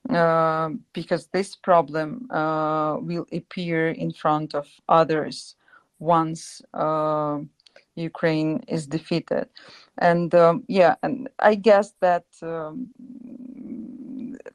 uh, 0.10 0.70
because 0.94 1.28
this 1.28 1.56
problem 1.56 2.30
uh, 2.32 2.98
will 3.00 3.26
appear 3.34 3.90
in 3.90 4.12
front 4.12 4.56
of 4.56 4.68
others 4.88 5.56
once 6.00 6.62
uh, 6.74 7.40
Ukraine 7.96 8.64
is 8.68 8.88
defeated. 8.88 9.50
And 9.98 10.34
um, 10.34 10.64
yeah, 10.68 10.96
and 11.04 11.30
I 11.40 11.56
guess 11.56 11.94
that 12.00 12.26
um, 12.42 12.88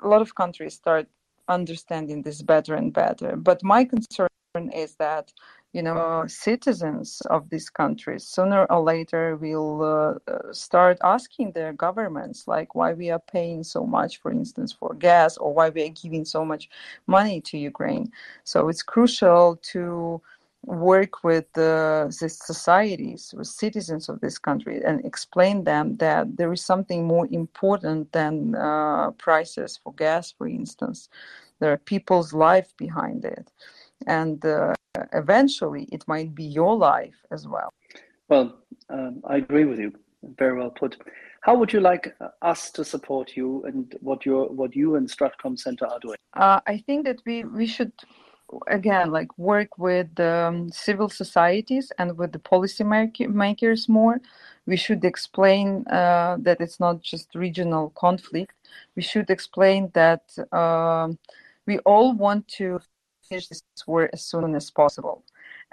a 0.02 0.08
lot 0.08 0.22
of 0.22 0.34
countries 0.34 0.74
start 0.74 1.06
understanding 1.48 2.22
this 2.22 2.42
better 2.42 2.74
and 2.74 2.92
better. 2.92 3.36
But 3.36 3.62
my 3.62 3.84
concern 3.84 4.28
is 4.72 4.94
that 4.96 5.32
you 5.74 5.82
know 5.82 6.24
citizens 6.28 7.20
of 7.30 7.50
these 7.50 7.68
countries 7.68 8.24
sooner 8.24 8.64
or 8.70 8.80
later 8.80 9.36
will 9.36 9.82
uh, 9.82 10.30
uh, 10.30 10.52
start 10.52 10.96
asking 11.02 11.50
their 11.50 11.72
governments 11.72 12.46
like 12.46 12.76
why 12.76 12.92
we 12.92 13.10
are 13.10 13.18
paying 13.18 13.64
so 13.64 13.84
much 13.84 14.20
for 14.20 14.30
instance 14.30 14.72
for 14.72 14.94
gas 14.94 15.36
or 15.36 15.52
why 15.52 15.68
we 15.70 15.82
are 15.82 15.88
giving 16.02 16.24
so 16.24 16.44
much 16.44 16.70
money 17.08 17.40
to 17.40 17.58
ukraine 17.58 18.06
so 18.44 18.68
it's 18.68 18.84
crucial 18.84 19.56
to 19.62 20.22
work 20.66 21.24
with 21.24 21.46
uh, 21.56 22.06
the 22.20 22.28
societies 22.28 23.34
with 23.36 23.46
citizens 23.46 24.08
of 24.08 24.20
this 24.20 24.38
country 24.38 24.82
and 24.84 25.04
explain 25.04 25.64
them 25.64 25.96
that 25.96 26.36
there 26.36 26.52
is 26.52 26.64
something 26.64 27.06
more 27.06 27.28
important 27.30 28.10
than 28.12 28.54
uh, 28.54 29.10
prices 29.12 29.78
for 29.82 29.92
gas 29.94 30.32
for 30.36 30.46
instance 30.48 31.08
there 31.60 31.72
are 31.72 31.78
people's 31.78 32.32
life 32.32 32.72
behind 32.76 33.24
it 33.24 33.50
and 34.06 34.44
uh, 34.44 34.74
eventually 35.12 35.88
it 35.92 36.06
might 36.06 36.34
be 36.34 36.44
your 36.44 36.76
life 36.76 37.16
as 37.30 37.46
well. 37.46 37.72
Well, 38.28 38.58
um, 38.90 39.22
I 39.24 39.36
agree 39.36 39.64
with 39.64 39.78
you. 39.78 39.92
Very 40.38 40.58
well 40.58 40.70
put. 40.70 40.96
How 41.42 41.54
would 41.56 41.72
you 41.72 41.80
like 41.80 42.14
uh, 42.20 42.28
us 42.40 42.70
to 42.72 42.84
support 42.84 43.36
you, 43.36 43.62
and 43.64 43.94
what 44.00 44.24
your 44.24 44.48
what 44.48 44.74
you 44.74 44.96
and 44.96 45.06
Stratcom 45.06 45.58
Center 45.58 45.86
are 45.86 45.98
doing? 46.00 46.16
Uh, 46.32 46.60
I 46.66 46.78
think 46.78 47.04
that 47.04 47.20
we 47.26 47.44
we 47.44 47.66
should 47.66 47.92
again 48.66 49.10
like 49.10 49.36
work 49.38 49.78
with 49.78 50.18
um, 50.20 50.70
civil 50.70 51.08
societies 51.08 51.92
and 51.98 52.16
with 52.16 52.32
the 52.32 52.38
policy 52.38 52.84
makers 52.84 53.88
more. 53.88 54.20
We 54.66 54.76
should 54.76 55.04
explain 55.04 55.86
uh, 55.88 56.38
that 56.40 56.60
it's 56.60 56.80
not 56.80 57.02
just 57.02 57.34
regional 57.34 57.90
conflict. 57.90 58.54
We 58.96 59.02
should 59.02 59.30
explain 59.30 59.90
that 59.94 60.22
uh, 60.52 61.08
we 61.66 61.78
all 61.80 62.14
want 62.14 62.48
to 62.58 62.80
finish 63.28 63.48
this 63.48 63.62
war 63.86 64.10
as 64.12 64.22
soon 64.24 64.54
as 64.54 64.70
possible 64.70 65.24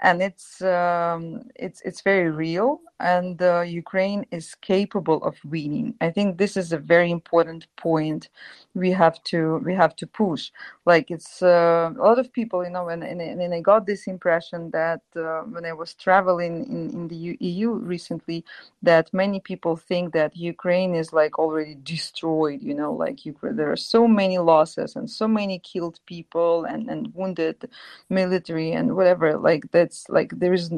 and 0.02 0.20
it's 0.20 0.60
um, 0.62 1.42
it's 1.54 1.80
it's 1.82 2.02
very 2.02 2.30
real 2.30 2.80
and 3.02 3.42
uh, 3.42 3.60
Ukraine 3.60 4.24
is 4.30 4.54
capable 4.54 5.22
of 5.24 5.36
winning. 5.44 5.94
I 6.00 6.10
think 6.10 6.38
this 6.38 6.56
is 6.56 6.72
a 6.72 6.78
very 6.78 7.10
important 7.10 7.66
point 7.76 8.28
we 8.74 8.90
have 8.90 9.22
to 9.24 9.60
we 9.64 9.74
have 9.74 9.94
to 9.96 10.06
push. 10.06 10.50
Like 10.86 11.10
it's 11.10 11.42
uh, 11.42 11.90
a 11.96 12.02
lot 12.02 12.18
of 12.18 12.32
people, 12.32 12.64
you 12.64 12.70
know, 12.70 12.88
and, 12.88 13.04
and, 13.04 13.20
and 13.20 13.54
I 13.54 13.60
got 13.60 13.86
this 13.86 14.06
impression 14.06 14.70
that 14.70 15.02
uh, 15.14 15.42
when 15.42 15.64
I 15.64 15.72
was 15.72 15.94
traveling 15.94 16.64
in, 16.66 16.90
in 16.90 17.08
the 17.08 17.36
EU 17.38 17.72
recently, 17.72 18.44
that 18.82 19.12
many 19.12 19.40
people 19.40 19.76
think 19.76 20.12
that 20.14 20.36
Ukraine 20.36 20.94
is 20.94 21.12
like 21.12 21.38
already 21.38 21.76
destroyed, 21.82 22.62
you 22.62 22.74
know, 22.74 22.92
like 22.92 23.26
Ukraine, 23.26 23.56
there 23.56 23.70
are 23.70 23.76
so 23.76 24.08
many 24.08 24.38
losses 24.38 24.96
and 24.96 25.08
so 25.08 25.28
many 25.28 25.58
killed 25.58 26.00
people 26.06 26.64
and, 26.64 26.88
and 26.88 27.14
wounded 27.14 27.68
military 28.08 28.72
and 28.72 28.96
whatever. 28.96 29.36
Like 29.38 29.70
that's 29.70 30.08
like 30.08 30.30
there 30.38 30.54
is 30.54 30.70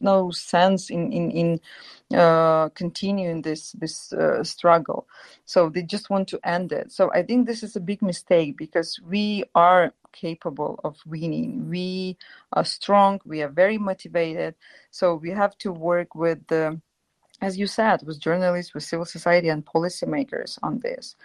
no 0.00 0.30
sense 0.30 0.90
in, 0.90 1.12
in, 1.12 1.30
in 1.30 1.51
uh, 2.14 2.68
continuing 2.70 3.42
this 3.42 3.72
this 3.72 4.12
uh, 4.12 4.44
struggle. 4.44 5.06
So 5.44 5.68
they 5.68 5.82
just 5.82 6.10
want 6.10 6.28
to 6.28 6.40
end 6.44 6.72
it. 6.72 6.92
So 6.92 7.10
I 7.12 7.22
think 7.22 7.46
this 7.46 7.62
is 7.62 7.76
a 7.76 7.80
big 7.80 8.02
mistake 8.02 8.56
because 8.56 9.00
we 9.06 9.44
are 9.54 9.92
capable 10.12 10.78
of 10.84 10.96
winning. 11.06 11.68
We 11.68 12.16
are 12.52 12.64
strong. 12.64 13.20
We 13.24 13.42
are 13.42 13.48
very 13.48 13.78
motivated. 13.78 14.54
So 14.90 15.14
we 15.14 15.30
have 15.30 15.56
to 15.58 15.72
work 15.72 16.14
with 16.14 16.46
the, 16.48 16.80
as 17.40 17.56
you 17.56 17.66
said, 17.66 18.02
with 18.06 18.20
journalists, 18.20 18.74
with 18.74 18.84
civil 18.84 19.06
society, 19.06 19.48
and 19.48 19.64
policymakers 19.64 20.58
on 20.62 20.80
this. 20.80 21.16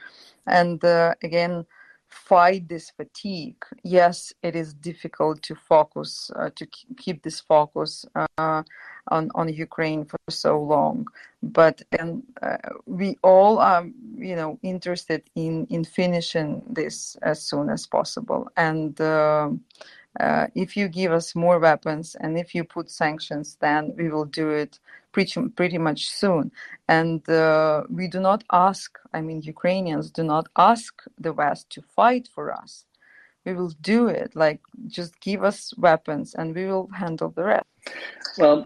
And 0.46 0.84
uh, 0.84 1.16
again 1.22 1.66
fight 2.08 2.68
this 2.68 2.90
fatigue. 2.92 3.64
Yes, 3.84 4.34
it 4.42 4.56
is 4.56 4.74
difficult 4.74 5.42
to 5.44 5.56
focus, 5.56 6.32
uh, 6.36 6.50
to 6.56 6.66
keep 6.98 7.24
this 7.24 7.40
focus 7.40 8.06
uh, 8.16 8.64
on, 9.10 9.32
on 9.36 9.50
Ukraine 9.50 10.06
for 10.06 10.20
so 10.30 10.62
long, 10.62 11.06
but 11.42 11.82
and 12.00 12.24
uh, 12.42 12.58
we 12.86 13.18
all 13.24 13.60
are, 13.60 13.86
you 14.16 14.36
know, 14.36 14.60
interested 14.64 15.24
in 15.36 15.66
in 15.70 15.84
finishing 15.84 16.62
this 16.70 17.16
as 17.22 17.42
soon 17.42 17.70
as 17.70 17.88
possible. 17.88 18.50
And 18.56 19.00
um, 19.02 19.62
uh, 20.20 20.48
if 20.56 20.76
you 20.76 20.88
give 20.88 21.12
us 21.12 21.36
more 21.36 21.60
weapons 21.60 22.16
and 22.20 22.38
if 22.38 22.56
you 22.56 22.64
put 22.64 22.90
sanctions, 22.90 23.58
then 23.60 23.94
we 23.98 24.10
will 24.10 24.26
do 24.26 24.50
it 24.50 24.80
pretty, 25.12 25.50
pretty 25.50 25.78
much 25.78 26.10
soon. 26.10 26.52
And 26.88 27.28
uh, 27.30 27.84
we 27.90 28.08
do 28.08 28.20
not 28.20 28.44
ask, 28.52 28.98
I 29.14 29.22
mean, 29.22 29.42
Ukrainians 29.42 30.10
do 30.10 30.24
not 30.24 30.48
ask 30.56 31.04
the 31.20 31.34
West 31.34 31.70
to 31.72 31.82
fight 31.82 32.30
for 32.34 32.52
us. 32.52 32.86
We 33.46 33.54
will 33.54 33.74
do 33.82 34.08
it. 34.08 34.36
Like, 34.36 34.60
just 34.88 35.20
give 35.20 35.44
us 35.44 35.74
weapons 35.78 36.34
and 36.34 36.56
we 36.56 36.66
will 36.66 36.88
handle 36.88 37.30
the 37.30 37.44
rest. 37.44 37.66
Well, 38.38 38.66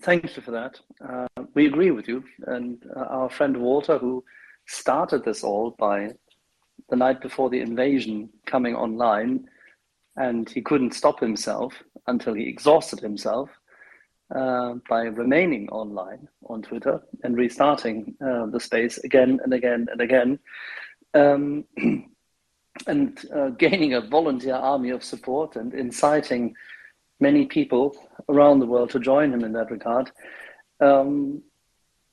thank 0.00 0.36
you 0.36 0.42
for 0.42 0.50
that. 0.50 0.80
Uh, 1.06 1.44
we 1.54 1.66
agree 1.66 1.90
with 1.90 2.08
you. 2.08 2.24
And 2.46 2.82
uh, 2.94 3.00
our 3.00 3.30
friend 3.30 3.56
Walter, 3.56 3.98
who 3.98 4.24
started 4.66 5.24
this 5.24 5.42
all 5.44 5.72
by 5.78 6.10
the 6.88 6.96
night 6.96 7.20
before 7.20 7.50
the 7.50 7.60
invasion 7.60 8.28
coming 8.46 8.74
online, 8.74 9.48
and 10.16 10.48
he 10.48 10.62
couldn't 10.62 10.94
stop 10.94 11.20
himself 11.20 11.74
until 12.06 12.34
he 12.34 12.48
exhausted 12.48 13.00
himself 13.00 13.50
uh, 14.34 14.74
by 14.88 15.02
remaining 15.02 15.68
online 15.68 16.28
on 16.48 16.62
Twitter 16.62 17.00
and 17.22 17.36
restarting 17.36 18.14
uh, 18.24 18.46
the 18.46 18.60
space 18.60 18.98
again 18.98 19.40
and 19.44 19.52
again 19.52 19.86
and 19.90 20.00
again, 20.00 20.38
um, 21.14 21.64
and 22.86 23.24
uh, 23.34 23.48
gaining 23.50 23.94
a 23.94 24.00
volunteer 24.00 24.54
army 24.54 24.90
of 24.90 25.04
support 25.04 25.56
and 25.56 25.74
inciting 25.74 26.54
many 27.20 27.46
people 27.46 27.96
around 28.28 28.58
the 28.58 28.66
world 28.66 28.90
to 28.90 29.00
join 29.00 29.32
him 29.32 29.44
in 29.44 29.52
that 29.52 29.70
regard. 29.70 30.10
Um, 30.80 31.42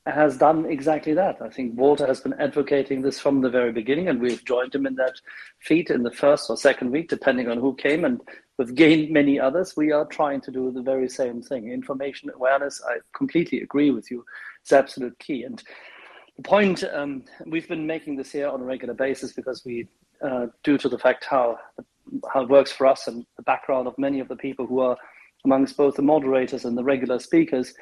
has 0.06 0.36
done 0.36 0.66
exactly 0.66 1.14
that. 1.14 1.40
I 1.40 1.48
think 1.48 1.78
Walter 1.78 2.06
has 2.06 2.20
been 2.20 2.34
advocating 2.34 3.00
this 3.00 3.18
from 3.18 3.40
the 3.40 3.48
very 3.48 3.72
beginning, 3.72 4.08
and 4.08 4.20
we've 4.20 4.44
joined 4.44 4.74
him 4.74 4.86
in 4.86 4.96
that 4.96 5.14
feat 5.60 5.88
in 5.88 6.02
the 6.02 6.10
first 6.10 6.50
or 6.50 6.58
second 6.58 6.90
week, 6.90 7.08
depending 7.08 7.48
on 7.48 7.58
who 7.58 7.74
came. 7.74 8.04
And 8.04 8.20
we've 8.58 8.74
gained 8.74 9.10
many 9.10 9.40
others. 9.40 9.74
We 9.76 9.92
are 9.92 10.04
trying 10.04 10.42
to 10.42 10.50
do 10.50 10.70
the 10.70 10.82
very 10.82 11.08
same 11.08 11.40
thing. 11.40 11.72
Information 11.72 12.30
awareness, 12.34 12.82
I 12.86 12.98
completely 13.14 13.62
agree 13.62 13.90
with 13.90 14.10
you, 14.10 14.26
is 14.62 14.72
absolute 14.72 15.18
key. 15.18 15.44
And 15.44 15.62
the 16.36 16.42
point, 16.42 16.84
um, 16.92 17.24
we've 17.46 17.68
been 17.68 17.86
making 17.86 18.16
this 18.16 18.30
here 18.30 18.48
on 18.48 18.60
a 18.60 18.64
regular 18.64 18.94
basis 18.94 19.32
because 19.32 19.64
we, 19.64 19.88
uh, 20.20 20.48
due 20.62 20.76
to 20.76 20.88
the 20.90 20.98
fact 20.98 21.24
how, 21.24 21.58
how 22.32 22.42
it 22.42 22.48
works 22.48 22.72
for 22.72 22.86
us 22.86 23.06
and 23.06 23.24
the 23.36 23.42
background 23.42 23.86
of 23.86 23.98
many 23.98 24.20
of 24.20 24.28
the 24.28 24.36
people 24.36 24.66
who 24.66 24.80
are 24.80 24.96
amongst 25.44 25.76
both 25.76 25.94
the 25.94 26.02
moderators 26.02 26.64
and 26.64 26.76
the 26.76 26.84
regular 26.84 27.18
speakers, 27.18 27.74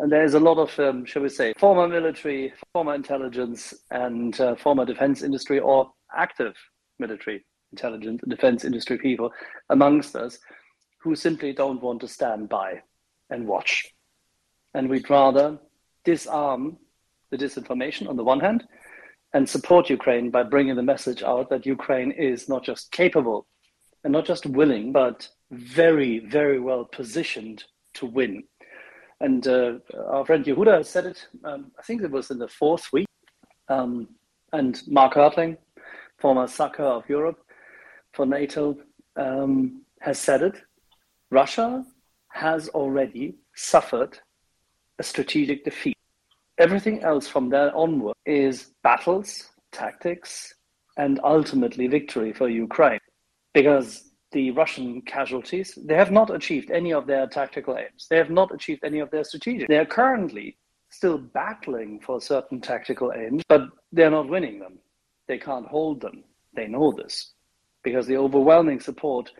and 0.00 0.10
there's 0.10 0.34
a 0.34 0.40
lot 0.40 0.56
of, 0.56 0.78
um, 0.80 1.04
shall 1.04 1.22
we 1.22 1.28
say, 1.28 1.52
former 1.58 1.86
military, 1.86 2.52
former 2.72 2.94
intelligence, 2.94 3.74
and 3.90 4.40
uh, 4.40 4.56
former 4.56 4.86
defense 4.86 5.22
industry 5.22 5.58
or 5.58 5.92
active 6.16 6.54
military 6.98 7.44
intelligence 7.72 8.22
and 8.22 8.30
defense 8.30 8.64
industry 8.64 8.96
people 8.96 9.30
amongst 9.68 10.16
us 10.16 10.38
who 11.02 11.14
simply 11.14 11.52
don't 11.52 11.82
want 11.82 12.00
to 12.00 12.08
stand 12.08 12.48
by 12.48 12.80
and 13.28 13.46
watch. 13.46 13.86
And 14.72 14.88
we'd 14.88 15.10
rather 15.10 15.58
disarm 16.04 16.78
the 17.30 17.36
disinformation 17.36 18.08
on 18.08 18.16
the 18.16 18.24
one 18.24 18.40
hand 18.40 18.64
and 19.34 19.48
support 19.48 19.90
Ukraine 19.90 20.30
by 20.30 20.42
bringing 20.42 20.76
the 20.76 20.82
message 20.82 21.22
out 21.22 21.50
that 21.50 21.66
Ukraine 21.66 22.10
is 22.10 22.48
not 22.48 22.64
just 22.64 22.90
capable 22.90 23.46
and 24.04 24.12
not 24.12 24.26
just 24.26 24.46
willing, 24.46 24.92
but 24.92 25.28
very, 25.50 26.20
very 26.20 26.60
well 26.60 26.84
positioned 26.84 27.64
to 27.94 28.06
win. 28.06 28.44
And 29.20 29.46
uh, 29.46 29.74
our 30.08 30.24
friend 30.24 30.44
Yehuda 30.44 30.84
said 30.86 31.06
it, 31.06 31.28
um, 31.44 31.72
I 31.78 31.82
think 31.82 32.02
it 32.02 32.10
was 32.10 32.30
in 32.30 32.38
the 32.38 32.48
fourth 32.48 32.90
week. 32.92 33.06
Um, 33.68 34.08
and 34.52 34.80
Mark 34.88 35.14
Hertling, 35.14 35.58
former 36.18 36.46
SACEUR 36.46 36.84
of 36.84 37.08
Europe 37.08 37.38
for 38.12 38.26
NATO, 38.26 38.76
um, 39.16 39.82
has 40.00 40.18
said 40.18 40.42
it. 40.42 40.62
Russia 41.30 41.84
has 42.28 42.68
already 42.70 43.36
suffered 43.54 44.18
a 44.98 45.02
strategic 45.02 45.64
defeat. 45.64 45.96
Everything 46.58 47.02
else 47.02 47.28
from 47.28 47.48
there 47.48 47.74
onward 47.76 48.16
is 48.26 48.72
battles, 48.82 49.50
tactics, 49.72 50.54
and 50.96 51.20
ultimately 51.24 51.86
victory 51.86 52.32
for 52.32 52.48
Ukraine. 52.48 53.00
Because 53.52 54.10
the 54.32 54.50
Russian 54.52 55.02
casualties, 55.02 55.76
they 55.84 55.94
have 55.96 56.10
not 56.10 56.34
achieved 56.34 56.70
any 56.70 56.92
of 56.92 57.06
their 57.06 57.26
tactical 57.26 57.76
aims. 57.76 58.06
They 58.08 58.16
have 58.16 58.30
not 58.30 58.54
achieved 58.54 58.84
any 58.84 59.00
of 59.00 59.10
their 59.10 59.24
strategic. 59.24 59.68
They 59.68 59.78
are 59.78 59.86
currently 59.86 60.56
still 60.88 61.18
battling 61.18 62.00
for 62.00 62.20
certain 62.20 62.60
tactical 62.60 63.12
aims, 63.12 63.42
but 63.48 63.68
they're 63.92 64.10
not 64.10 64.28
winning 64.28 64.58
them. 64.58 64.78
They 65.26 65.38
can't 65.38 65.66
hold 65.66 66.00
them. 66.00 66.24
They 66.54 66.66
know 66.66 66.92
this 66.92 67.32
because 67.82 68.06
the 68.06 68.16
overwhelming 68.16 68.80
support 68.80 69.30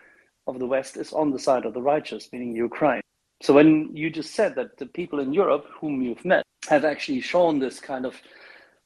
of 0.47 0.59
the 0.59 0.67
West 0.67 0.97
is 0.97 1.13
on 1.13 1.31
the 1.31 1.39
side 1.39 1.65
of 1.65 1.75
the 1.75 1.83
righteous, 1.83 2.29
meaning 2.33 2.55
Ukraine. 2.55 3.03
So 3.43 3.55
when 3.55 3.95
you 3.95 4.11
just 4.11 4.35
said 4.35 4.55
that 4.57 4.77
the 4.79 4.87
people 4.87 5.21
in 5.21 5.33
Europe 5.33 5.67
whom 5.81 6.03
you've 6.03 6.25
met 6.25 6.45
have 6.69 6.85
actually 6.85 7.21
shown 7.21 7.59
this 7.59 7.81
kind 7.81 8.05
of 8.05 8.15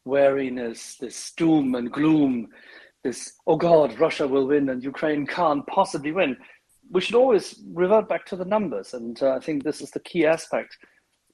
wariness, 0.05 0.97
this 0.97 1.33
doom 1.33 1.75
and 1.75 1.91
gloom, 1.91 2.49
this, 3.05 3.35
oh 3.47 3.57
God, 3.57 3.99
Russia 4.01 4.27
will 4.27 4.47
win 4.47 4.71
and 4.71 4.83
Ukraine 4.83 5.27
can't 5.27 5.65
possibly 5.67 6.11
win. 6.11 6.37
we 6.91 7.01
should 7.01 7.15
always 7.15 7.61
revert 7.73 8.09
back 8.09 8.27
to 8.27 8.37
the 8.37 8.45
numbers, 8.45 8.95
and 8.95 9.23
uh, 9.23 9.37
I 9.37 9.41
think 9.41 9.63
this 9.63 9.81
is 9.81 9.91
the 9.91 10.01
key 10.01 10.27
aspect. 10.27 10.77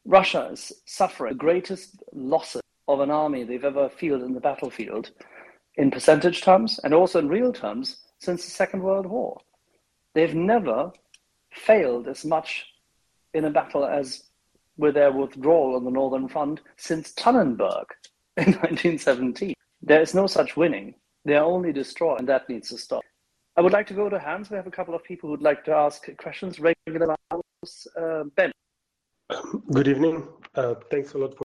Russia 0.04 0.50
is 0.52 0.72
suffering 0.86 1.32
the 1.32 1.38
greatest 1.38 2.02
losses 2.12 2.62
of 2.88 3.00
an 3.00 3.10
army 3.10 3.44
they've 3.44 3.64
ever 3.64 3.88
fielded 3.88 4.26
in 4.26 4.34
the 4.34 4.40
battlefield 4.40 5.10
in 5.76 5.90
percentage 5.90 6.42
terms 6.42 6.80
and 6.82 6.92
also 6.92 7.18
in 7.18 7.28
real 7.28 7.52
terms 7.52 7.98
since 8.18 8.44
the 8.44 8.50
Second 8.50 8.82
World 8.82 9.06
War. 9.06 9.40
They've 10.14 10.34
never 10.34 10.92
failed 11.52 12.08
as 12.08 12.24
much 12.24 12.66
in 13.34 13.44
a 13.44 13.50
battle 13.50 13.84
as 13.84 14.24
with 14.76 14.94
their 14.94 15.12
withdrawal 15.12 15.76
on 15.76 15.84
the 15.84 15.90
Northern 15.90 16.28
Front 16.28 16.60
since 16.76 17.12
Tannenberg 17.12 17.86
in 18.36 18.44
1917. 18.52 19.54
There 19.82 20.00
is 20.00 20.14
no 20.14 20.26
such 20.26 20.56
winning. 20.56 20.94
They 21.24 21.34
are 21.34 21.44
only 21.44 21.72
destroyed, 21.72 22.20
and 22.20 22.28
that 22.28 22.48
needs 22.48 22.68
to 22.70 22.78
stop. 22.78 23.02
I 23.56 23.60
would 23.60 23.72
like 23.72 23.86
to 23.88 23.94
go 23.94 24.08
to 24.08 24.18
Hans. 24.18 24.50
We 24.50 24.56
have 24.56 24.66
a 24.66 24.70
couple 24.70 24.94
of 24.94 25.04
people 25.04 25.28
who'd 25.28 25.42
like 25.42 25.64
to 25.64 25.72
ask 25.72 26.08
questions. 26.16 26.58
Regular 26.60 27.14
uh, 27.96 28.24
Ben. 28.36 28.50
Good 29.72 29.88
evening. 29.88 30.26
Uh, 30.54 30.74
thanks 30.90 31.12
a 31.12 31.18
lot 31.18 31.32
for 31.32 31.38